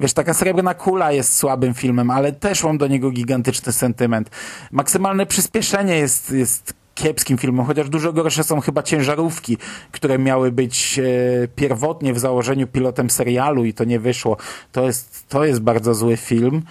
Wiesz, 0.00 0.12
taka 0.12 0.34
srebrna 0.34 0.74
kula 0.74 1.12
jest 1.12 1.36
słabym 1.36 1.74
filmem, 1.74 2.10
ale 2.10 2.32
też 2.32 2.64
mam 2.64 2.78
do 2.78 2.86
niego 2.86 3.10
gigantyczny 3.10 3.72
sentyment. 3.72 4.30
Maksymalne 4.72 5.26
przyspieszenie 5.26 5.96
jest, 5.96 6.30
jest 6.30 6.74
kiepskim 6.94 7.38
filmem, 7.38 7.66
chociaż 7.66 7.88
dużo 7.88 8.12
gorsze 8.12 8.44
są 8.44 8.60
chyba 8.60 8.82
ciężarówki, 8.82 9.56
które 9.92 10.18
miały 10.18 10.52
być 10.52 10.98
e, 10.98 11.48
pierwotnie 11.48 12.14
w 12.14 12.18
założeniu 12.18 12.66
pilotem 12.66 13.10
serialu 13.10 13.64
i 13.64 13.74
to 13.74 13.84
nie 13.84 14.00
wyszło. 14.00 14.36
To 14.72 14.86
jest, 14.86 15.28
to 15.28 15.44
jest 15.44 15.60
bardzo 15.60 15.94
zły 15.94 16.16
film 16.16 16.62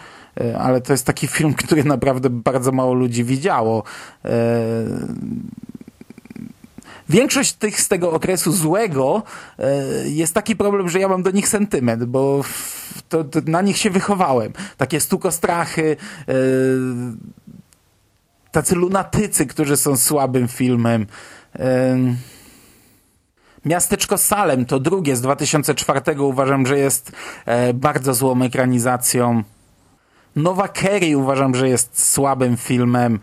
e, 0.42 0.58
ale 0.58 0.82
to 0.82 0.94
jest 0.94 1.06
taki 1.06 1.28
film, 1.28 1.54
który 1.54 1.84
naprawdę 1.96 2.30
bardzo 2.30 2.72
mało 2.72 2.94
ludzi 2.94 3.24
widziało. 3.24 3.84
E, 4.26 4.30
większość 7.10 7.54
tych 7.54 7.82
z 7.82 7.88
tego 7.88 8.12
okresu 8.12 8.52
złego 8.52 9.24
e, 9.60 9.84
jest 10.08 10.34
taki 10.34 10.56
problem, 10.56 10.90
że 10.90 11.00
ja 11.00 11.08
mam 11.08 11.24
do 11.24 11.32
nich 11.32 11.48
sentyment, 11.48 12.06
bo 12.06 12.44
to, 13.10 13.24
to 13.24 13.40
na 13.46 13.62
nich 13.62 13.78
się 13.78 13.90
wychowałem. 13.90 14.54
Takie 14.78 15.00
stukostrachy, 15.00 15.98
e, 16.28 16.34
tacy 18.52 18.76
lunatycy, 18.76 19.46
którzy 19.46 19.78
są 19.78 19.98
słabym 19.98 20.48
filmem. 20.48 21.06
Miasteczko 23.66 24.18
Salem 24.18 24.66
to 24.66 24.80
drugie 24.80 25.16
z 25.16 25.22
2004 25.22 26.22
uważam, 26.22 26.66
że 26.66 26.80
jest 26.80 27.12
e, 27.46 27.74
bardzo 27.74 28.14
złą 28.14 28.42
ekranizacją. 28.42 29.44
Nowa 30.36 30.68
Kerry 30.68 31.18
uważam, 31.18 31.56
że 31.56 31.70
jest 31.70 32.12
słabym 32.12 32.58
filmem. 32.58 33.20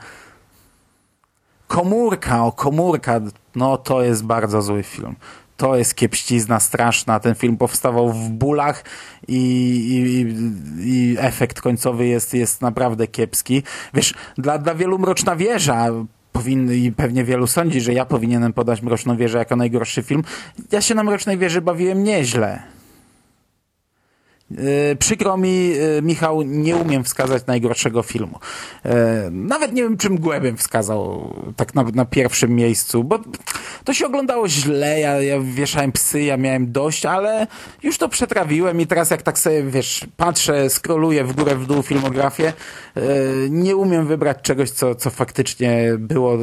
Komórka, 1.75 2.45
o 2.45 2.53
komórka, 2.53 3.20
no 3.55 3.77
to 3.77 4.03
jest 4.03 4.25
bardzo 4.25 4.62
zły 4.62 4.83
film 4.83 5.16
to 5.57 5.77
jest 5.77 5.95
kiepścizna 5.95 6.61
straszna. 6.61 7.20
Ten 7.20 7.35
film 7.35 7.57
powstawał 7.57 8.12
w 8.12 8.31
bólach 8.31 8.85
i, 9.29 9.39
i, 9.91 10.27
i, 10.91 11.16
efekt 11.18 11.61
końcowy 11.61 12.07
jest, 12.07 12.35
jest 12.35 12.61
naprawdę 12.61 13.07
kiepski. 13.07 13.62
Wiesz, 13.95 14.14
dla, 14.39 14.59
dla 14.59 14.75
wielu 14.75 14.99
Mroczna 14.99 15.37
Wieża 15.37 15.87
powinny 16.33 16.77
i 16.77 16.93
pewnie 16.93 17.25
wielu 17.25 17.47
sądzi, 17.47 17.81
że 17.81 17.93
ja 17.93 18.05
powinienem 18.05 18.53
podać 18.53 18.83
Mroczną 18.83 19.16
Wieżę 19.16 19.39
jako 19.39 19.57
najgorszy 19.57 20.03
film. 20.03 20.22
Ja 20.72 20.81
się 20.81 20.95
na 20.95 21.05
Mrocznej 21.05 21.39
Wieży 21.39 21.61
bawiłem 21.61 22.05
nieźle. 22.05 22.74
Yy, 24.51 24.97
przykro 24.99 25.36
mi, 25.36 25.68
yy, 25.68 26.03
Michał, 26.03 26.42
nie 26.42 26.76
umiem 26.76 27.05
wskazać 27.05 27.47
najgorszego 27.47 28.03
filmu. 28.03 28.38
Yy, 28.84 28.90
nawet 29.30 29.72
nie 29.72 29.82
wiem, 29.82 29.97
czym 29.97 30.12
Mgłę 30.12 30.40
bym 30.40 30.57
wskazał 30.57 31.34
tak 31.57 31.74
na, 31.74 31.82
na, 31.82 32.05
pierwszym 32.05 32.55
miejscu, 32.55 33.05
bo 33.05 33.18
to 33.84 33.95
się 33.95 34.07
oglądało 34.07 34.49
źle, 34.49 35.01
ja, 35.01 35.22
ja 35.22 35.40
wieszałem 35.40 35.92
psy, 35.92 36.22
ja 36.22 36.36
miałem 36.36 36.72
dość, 36.72 37.07
ale 37.07 37.47
już 37.82 37.99
to 37.99 38.09
przetrawiłem 38.09 38.80
i 38.80 38.86
teraz 38.86 39.11
jak 39.11 39.22
tak 39.22 39.38
sobie, 39.38 39.62
wiesz, 39.62 40.07
patrzę, 40.16 40.70
skroluję 40.70 41.24
w 41.24 41.32
górę, 41.32 41.57
w 41.57 41.66
dół 41.66 41.82
filmografię, 41.82 42.53
nie 43.51 43.76
umiem 43.76 44.07
wybrać 44.07 44.38
czegoś, 44.42 44.70
co, 44.70 44.95
co 44.95 45.11
faktycznie 45.11 45.92
było 45.99 46.38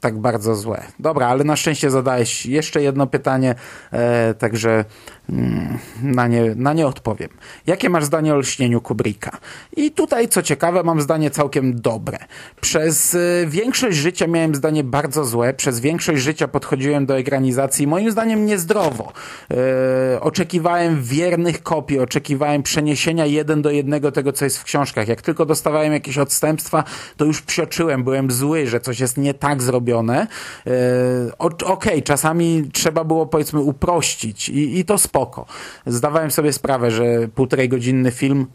tak 0.00 0.18
bardzo 0.18 0.54
złe. 0.54 0.82
Dobra, 0.98 1.28
ale 1.28 1.44
na 1.44 1.56
szczęście 1.56 1.90
zadałeś 1.90 2.46
jeszcze 2.46 2.82
jedno 2.82 3.06
pytanie, 3.06 3.54
e, 3.92 4.34
także 4.34 4.84
mm, 5.30 5.78
na, 6.02 6.26
nie, 6.26 6.54
na 6.54 6.72
nie 6.72 6.86
odpowiem. 6.86 7.28
Jakie 7.66 7.90
masz 7.90 8.04
zdanie 8.04 8.34
o 8.34 8.36
lśnieniu 8.36 8.80
Kubricka? 8.80 9.38
I 9.76 9.90
tutaj, 9.90 10.28
co 10.28 10.42
ciekawe, 10.42 10.82
mam 10.82 11.00
zdanie 11.00 11.30
całkiem 11.30 11.80
dobre. 11.80 12.18
Przez 12.60 13.14
e, 13.14 13.18
większość 13.46 13.96
życia 13.96 14.26
miałem 14.26 14.54
zdanie 14.54 14.84
bardzo 14.84 15.24
złe, 15.24 15.54
przez 15.54 15.80
większość 15.80 16.22
życia 16.22 16.48
podchodziłem 16.48 17.06
do 17.06 17.18
ekranizacji 17.18 17.86
moim 17.86 18.10
zdaniem 18.10 18.46
niezdrowo. 18.46 19.12
E, 19.50 20.20
oczekiwałem 20.20 21.02
wiernych 21.02 21.62
kopii, 21.62 21.98
oczekiwałem 21.98 22.62
przeniesienia 22.62 23.26
jeden 23.26 23.62
do 23.62 23.70
jednego 23.70 24.12
tego, 24.12 24.32
co 24.32 24.44
jest 24.44 24.58
w 24.58 24.64
książkach. 24.64 25.08
Jak 25.08 25.22
tylko 25.22 25.46
dostawałem 25.46 25.92
jakieś 25.92 26.18
odstępstwa, 26.18 26.84
to 27.16 27.24
już 27.24 27.42
psioczyłem, 27.42 28.04
byłem 28.04 28.30
zły, 28.30 28.66
że 28.66 28.80
coś 28.80 29.00
jest 29.00 29.18
nie 29.18 29.34
tak 29.34 29.62
zrobione 29.62 29.95
zrobione. 29.96 30.26
E, 30.66 31.38
okej, 31.38 31.68
okay, 31.68 32.02
czasami 32.02 32.70
trzeba 32.72 33.04
było 33.04 33.26
powiedzmy 33.26 33.60
uprościć 33.60 34.48
i, 34.48 34.78
i 34.78 34.84
to 34.84 34.98
spoko. 34.98 35.46
Zdawałem 35.86 36.30
sobie 36.30 36.52
sprawę, 36.52 36.90
że 36.90 37.04
półtorej 37.34 37.68
godzinny 37.68 38.10
film 38.10 38.46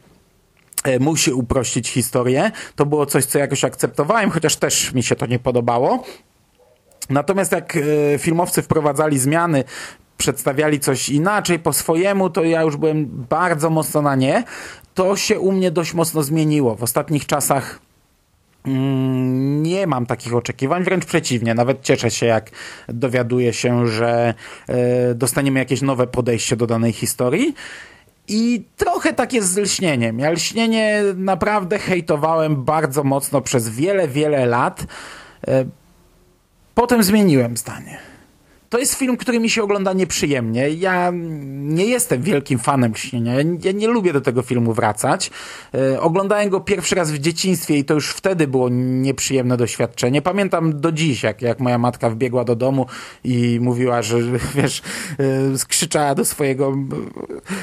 e, 0.83 0.99
musi 0.99 1.31
uprościć 1.31 1.89
historię. 1.89 2.51
To 2.75 2.85
było 2.85 3.05
coś, 3.05 3.25
co 3.25 3.39
jakoś 3.39 3.63
akceptowałem, 3.63 4.29
chociaż 4.29 4.55
też 4.55 4.93
mi 4.93 5.03
się 5.03 5.15
to 5.15 5.25
nie 5.25 5.39
podobało. 5.39 6.03
Natomiast 7.09 7.51
jak 7.51 7.77
e, 7.77 8.17
filmowcy 8.19 8.61
wprowadzali 8.61 9.19
zmiany, 9.19 9.63
przedstawiali 10.17 10.79
coś 10.79 11.09
inaczej, 11.09 11.59
po 11.59 11.73
swojemu, 11.73 12.29
to 12.29 12.43
ja 12.43 12.61
już 12.61 12.77
byłem 12.77 13.25
bardzo 13.29 13.69
mocno 13.69 14.01
na 14.01 14.15
nie. 14.15 14.43
To 14.93 15.15
się 15.15 15.39
u 15.39 15.51
mnie 15.51 15.71
dość 15.71 15.93
mocno 15.93 16.23
zmieniło. 16.23 16.75
W 16.75 16.83
ostatnich 16.83 17.25
czasach 17.25 17.79
nie 18.65 19.87
mam 19.87 20.05
takich 20.05 20.35
oczekiwań, 20.35 20.83
wręcz 20.83 21.05
przeciwnie. 21.05 21.53
Nawet 21.55 21.81
cieszę 21.81 22.11
się, 22.11 22.25
jak 22.25 22.49
dowiaduję 22.87 23.53
się, 23.53 23.87
że 23.87 24.33
e, 24.67 25.15
dostaniemy 25.15 25.59
jakieś 25.59 25.81
nowe 25.81 26.07
podejście 26.07 26.55
do 26.55 26.67
danej 26.67 26.93
historii. 26.93 27.55
I 28.27 28.63
trochę 28.77 29.13
tak 29.13 29.33
jest 29.33 29.53
z 29.53 29.57
lśnieniem. 29.57 30.19
Ja 30.19 30.31
lśnienie 30.31 31.03
naprawdę 31.15 31.79
hejtowałem 31.79 32.63
bardzo 32.63 33.03
mocno 33.03 33.41
przez 33.41 33.69
wiele, 33.69 34.07
wiele 34.07 34.45
lat. 34.45 34.85
E, 35.47 35.65
potem 36.75 37.03
zmieniłem 37.03 37.57
zdanie 37.57 38.10
to 38.71 38.79
jest 38.79 38.95
film, 38.95 39.17
który 39.17 39.39
mi 39.39 39.49
się 39.49 39.63
ogląda 39.63 39.93
nieprzyjemnie. 39.93 40.69
Ja 40.69 41.11
nie 41.51 41.85
jestem 41.85 42.21
wielkim 42.21 42.59
fanem 42.59 42.95
Śnienia. 42.95 43.33
Ja, 43.33 43.43
ja 43.63 43.71
nie 43.71 43.87
lubię 43.87 44.13
do 44.13 44.21
tego 44.21 44.41
filmu 44.41 44.73
wracać. 44.73 45.31
E, 45.73 46.01
oglądałem 46.01 46.49
go 46.49 46.59
pierwszy 46.59 46.95
raz 46.95 47.11
w 47.11 47.17
dzieciństwie 47.17 47.77
i 47.77 47.85
to 47.85 47.93
już 47.93 48.09
wtedy 48.09 48.47
było 48.47 48.69
nieprzyjemne 48.71 49.57
doświadczenie. 49.57 50.21
Pamiętam 50.21 50.81
do 50.81 50.91
dziś, 50.91 51.23
jak, 51.23 51.41
jak 51.41 51.59
moja 51.59 51.77
matka 51.77 52.09
wbiegła 52.09 52.43
do 52.43 52.55
domu 52.55 52.85
i 53.23 53.59
mówiła, 53.61 54.01
że 54.01 54.17
wiesz, 54.55 54.81
e, 55.53 55.57
skrzyczała 55.57 56.15
do 56.15 56.25
swojego 56.25 56.77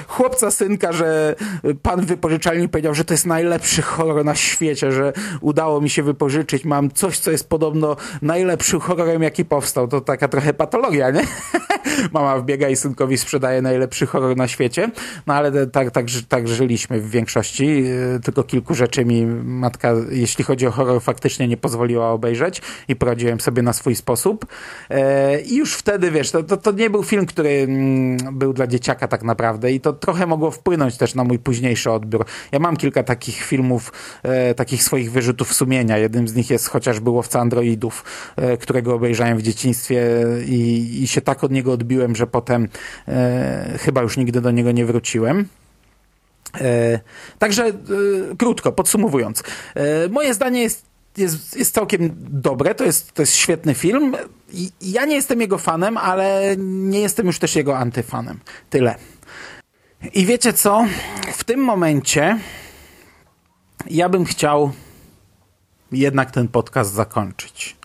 chłopca, 0.08 0.50
synka, 0.50 0.92
że 0.92 1.34
pan 1.82 2.06
wypożyczalni 2.06 2.68
powiedział, 2.68 2.94
że 2.94 3.04
to 3.04 3.14
jest 3.14 3.26
najlepszy 3.26 3.82
horror 3.82 4.24
na 4.24 4.34
świecie, 4.34 4.92
że 4.92 5.12
udało 5.40 5.80
mi 5.80 5.90
się 5.90 6.02
wypożyczyć. 6.02 6.64
Mam 6.64 6.90
coś, 6.90 7.18
co 7.18 7.30
jest 7.30 7.48
podobno 7.48 7.96
najlepszym 8.22 8.80
horrorem, 8.80 9.22
jaki 9.22 9.44
powstał. 9.44 9.88
To 9.88 10.00
taka 10.00 10.28
trochę 10.28 10.54
patologia 10.54 10.97
nie? 10.98 11.22
Mama 12.12 12.38
wbiega 12.38 12.68
i 12.68 12.76
synkowi 12.76 13.18
sprzedaje 13.18 13.62
najlepszy 13.62 14.06
horror 14.06 14.36
na 14.36 14.48
świecie. 14.48 14.90
No 15.26 15.34
ale 15.34 15.66
tak, 15.66 15.90
tak, 15.90 16.06
tak 16.28 16.48
żyliśmy 16.48 17.00
w 17.00 17.10
większości. 17.10 17.84
E, 18.16 18.20
tylko 18.20 18.42
kilku 18.42 18.74
rzeczy 18.74 19.04
mi 19.04 19.26
matka, 19.44 19.92
jeśli 20.10 20.44
chodzi 20.44 20.66
o 20.66 20.70
horror, 20.70 21.02
faktycznie 21.02 21.48
nie 21.48 21.56
pozwoliła 21.56 22.10
obejrzeć 22.10 22.62
i 22.88 22.96
poradziłem 22.96 23.40
sobie 23.40 23.62
na 23.62 23.72
swój 23.72 23.96
sposób. 23.96 24.46
E, 24.90 25.40
I 25.40 25.56
już 25.56 25.74
wtedy, 25.74 26.10
wiesz, 26.10 26.30
to, 26.30 26.42
to, 26.42 26.56
to 26.56 26.72
nie 26.72 26.90
był 26.90 27.02
film, 27.02 27.26
który 27.26 27.50
mm, 27.50 28.38
był 28.38 28.52
dla 28.52 28.66
dzieciaka 28.66 29.08
tak 29.08 29.22
naprawdę 29.22 29.72
i 29.72 29.80
to 29.80 29.92
trochę 29.92 30.26
mogło 30.26 30.50
wpłynąć 30.50 30.96
też 30.96 31.14
na 31.14 31.24
mój 31.24 31.38
późniejszy 31.38 31.90
odbiór. 31.90 32.24
Ja 32.52 32.58
mam 32.58 32.76
kilka 32.76 33.02
takich 33.02 33.42
filmów, 33.42 33.92
e, 34.22 34.54
takich 34.54 34.82
swoich 34.82 35.12
wyrzutów 35.12 35.54
sumienia. 35.54 35.98
Jednym 35.98 36.28
z 36.28 36.34
nich 36.34 36.50
jest 36.50 36.68
chociażby 36.68 37.10
Łowca 37.10 37.40
Androidów, 37.40 38.04
którego 38.60 38.94
obejrzałem 38.94 39.38
w 39.38 39.42
dzieciństwie 39.42 40.06
i, 40.46 40.87
i, 41.02 41.08
się 41.08 41.20
tak 41.20 41.44
od 41.44 41.52
niego 41.52 41.72
odbiłem, 41.72 42.16
że 42.16 42.26
potem 42.26 42.68
e, 43.08 43.78
chyba 43.80 44.02
już 44.02 44.16
nigdy 44.16 44.40
do 44.40 44.50
niego 44.50 44.72
nie 44.72 44.86
wróciłem. 44.86 45.48
E, 46.60 47.00
także 47.38 47.64
e, 47.64 47.72
krótko, 48.38 48.72
podsumowując. 48.72 49.42
E, 49.74 50.08
moje 50.08 50.34
zdanie 50.34 50.62
jest, 50.62 50.86
jest, 51.16 51.56
jest 51.56 51.74
całkiem 51.74 52.10
dobre, 52.18 52.74
to 52.74 52.84
jest, 52.84 53.12
to 53.12 53.22
jest 53.22 53.34
świetny 53.34 53.74
film. 53.74 54.16
I, 54.52 54.70
ja 54.80 55.04
nie 55.04 55.14
jestem 55.14 55.40
jego 55.40 55.58
fanem, 55.58 55.96
ale 55.96 56.56
nie 56.58 57.00
jestem 57.00 57.26
już 57.26 57.38
też 57.38 57.56
jego 57.56 57.78
antyfanem. 57.78 58.40
Tyle. 58.70 58.94
I 60.14 60.26
wiecie 60.26 60.52
co? 60.52 60.86
W 61.32 61.44
tym 61.44 61.60
momencie 61.60 62.38
ja 63.90 64.08
bym 64.08 64.24
chciał 64.24 64.72
jednak 65.92 66.30
ten 66.30 66.48
podcast 66.48 66.92
zakończyć. 66.92 67.77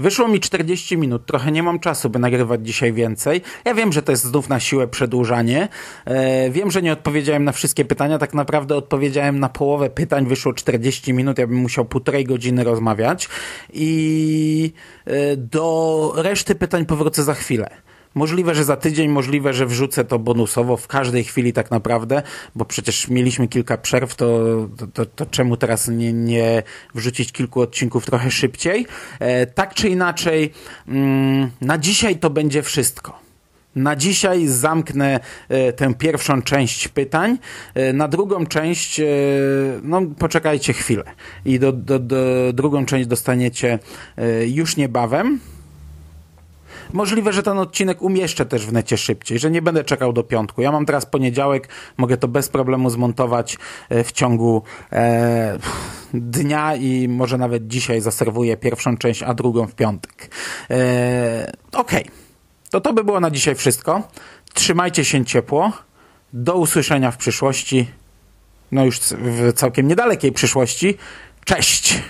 Wyszło 0.00 0.28
mi 0.28 0.40
40 0.40 0.96
minut, 0.96 1.26
trochę 1.26 1.52
nie 1.52 1.62
mam 1.62 1.80
czasu, 1.80 2.10
by 2.10 2.18
nagrywać 2.18 2.66
dzisiaj 2.66 2.92
więcej. 2.92 3.40
Ja 3.64 3.74
wiem, 3.74 3.92
że 3.92 4.02
to 4.02 4.12
jest 4.12 4.24
znów 4.24 4.48
na 4.48 4.60
siłę 4.60 4.88
przedłużanie. 4.88 5.68
E, 6.04 6.50
wiem, 6.50 6.70
że 6.70 6.82
nie 6.82 6.92
odpowiedziałem 6.92 7.44
na 7.44 7.52
wszystkie 7.52 7.84
pytania, 7.84 8.18
tak 8.18 8.34
naprawdę 8.34 8.76
odpowiedziałem 8.76 9.40
na 9.40 9.48
połowę 9.48 9.90
pytań, 9.90 10.26
wyszło 10.26 10.52
40 10.52 11.12
minut, 11.12 11.38
ja 11.38 11.46
bym 11.46 11.56
musiał 11.56 11.84
półtorej 11.84 12.24
godziny 12.24 12.64
rozmawiać 12.64 13.28
i 13.72 14.72
e, 15.04 15.36
do 15.36 16.12
reszty 16.16 16.54
pytań 16.54 16.86
powrócę 16.86 17.22
za 17.22 17.34
chwilę. 17.34 17.70
Możliwe, 18.14 18.54
że 18.54 18.64
za 18.64 18.76
tydzień, 18.76 19.08
możliwe, 19.08 19.54
że 19.54 19.66
wrzucę 19.66 20.04
to 20.04 20.18
bonusowo 20.18 20.76
w 20.76 20.86
każdej 20.86 21.24
chwili 21.24 21.52
tak 21.52 21.70
naprawdę, 21.70 22.22
bo 22.54 22.64
przecież 22.64 23.08
mieliśmy 23.08 23.48
kilka 23.48 23.78
przerw, 23.78 24.14
to, 24.14 24.28
to, 24.76 24.86
to, 24.86 25.06
to 25.06 25.26
czemu 25.26 25.56
teraz 25.56 25.88
nie, 25.88 26.12
nie 26.12 26.62
wrzucić 26.94 27.32
kilku 27.32 27.60
odcinków 27.60 28.06
trochę 28.06 28.30
szybciej? 28.30 28.86
E, 29.18 29.46
tak 29.46 29.74
czy 29.74 29.88
inaczej, 29.88 30.52
mm, 30.88 31.50
na 31.60 31.78
dzisiaj 31.78 32.16
to 32.16 32.30
będzie 32.30 32.62
wszystko. 32.62 33.18
Na 33.76 33.96
dzisiaj 33.96 34.46
zamknę 34.46 35.20
e, 35.48 35.72
tę 35.72 35.94
pierwszą 35.94 36.42
część 36.42 36.88
pytań. 36.88 37.38
E, 37.74 37.92
na 37.92 38.08
drugą 38.08 38.46
część, 38.46 39.00
e, 39.00 39.06
no 39.82 40.02
poczekajcie 40.18 40.72
chwilę. 40.72 41.04
I 41.44 41.58
do, 41.58 41.72
do, 41.72 41.98
do 41.98 42.52
drugą 42.52 42.86
część 42.86 43.08
dostaniecie 43.08 43.78
e, 44.16 44.46
już 44.46 44.76
niebawem. 44.76 45.40
Możliwe, 46.92 47.32
że 47.32 47.42
ten 47.42 47.58
odcinek 47.58 48.02
umieszczę 48.02 48.46
też 48.46 48.66
w 48.66 48.72
necie 48.72 48.96
szybciej, 48.96 49.38
że 49.38 49.50
nie 49.50 49.62
będę 49.62 49.84
czekał 49.84 50.12
do 50.12 50.22
piątku. 50.22 50.62
Ja 50.62 50.72
mam 50.72 50.86
teraz 50.86 51.06
poniedziałek, 51.06 51.68
mogę 51.96 52.16
to 52.16 52.28
bez 52.28 52.48
problemu 52.48 52.90
zmontować 52.90 53.58
e, 53.88 54.04
w 54.04 54.12
ciągu 54.12 54.62
e, 54.92 55.58
dnia 56.14 56.76
i 56.76 57.08
może 57.08 57.38
nawet 57.38 57.66
dzisiaj 57.66 58.00
zaserwuję 58.00 58.56
pierwszą 58.56 58.96
część, 58.96 59.22
a 59.22 59.34
drugą 59.34 59.66
w 59.66 59.74
piątek. 59.74 60.30
E, 60.70 61.52
Okej, 61.72 62.02
okay. 62.02 62.14
to 62.70 62.80
to 62.80 62.92
by 62.92 63.04
było 63.04 63.20
na 63.20 63.30
dzisiaj 63.30 63.54
wszystko. 63.54 64.02
Trzymajcie 64.54 65.04
się 65.04 65.24
ciepło. 65.24 65.72
Do 66.32 66.54
usłyszenia 66.54 67.10
w 67.10 67.16
przyszłości. 67.16 67.90
No 68.72 68.84
już 68.84 69.00
w 69.00 69.52
całkiem 69.52 69.88
niedalekiej 69.88 70.32
przyszłości. 70.32 70.96
Cześć! 71.44 72.02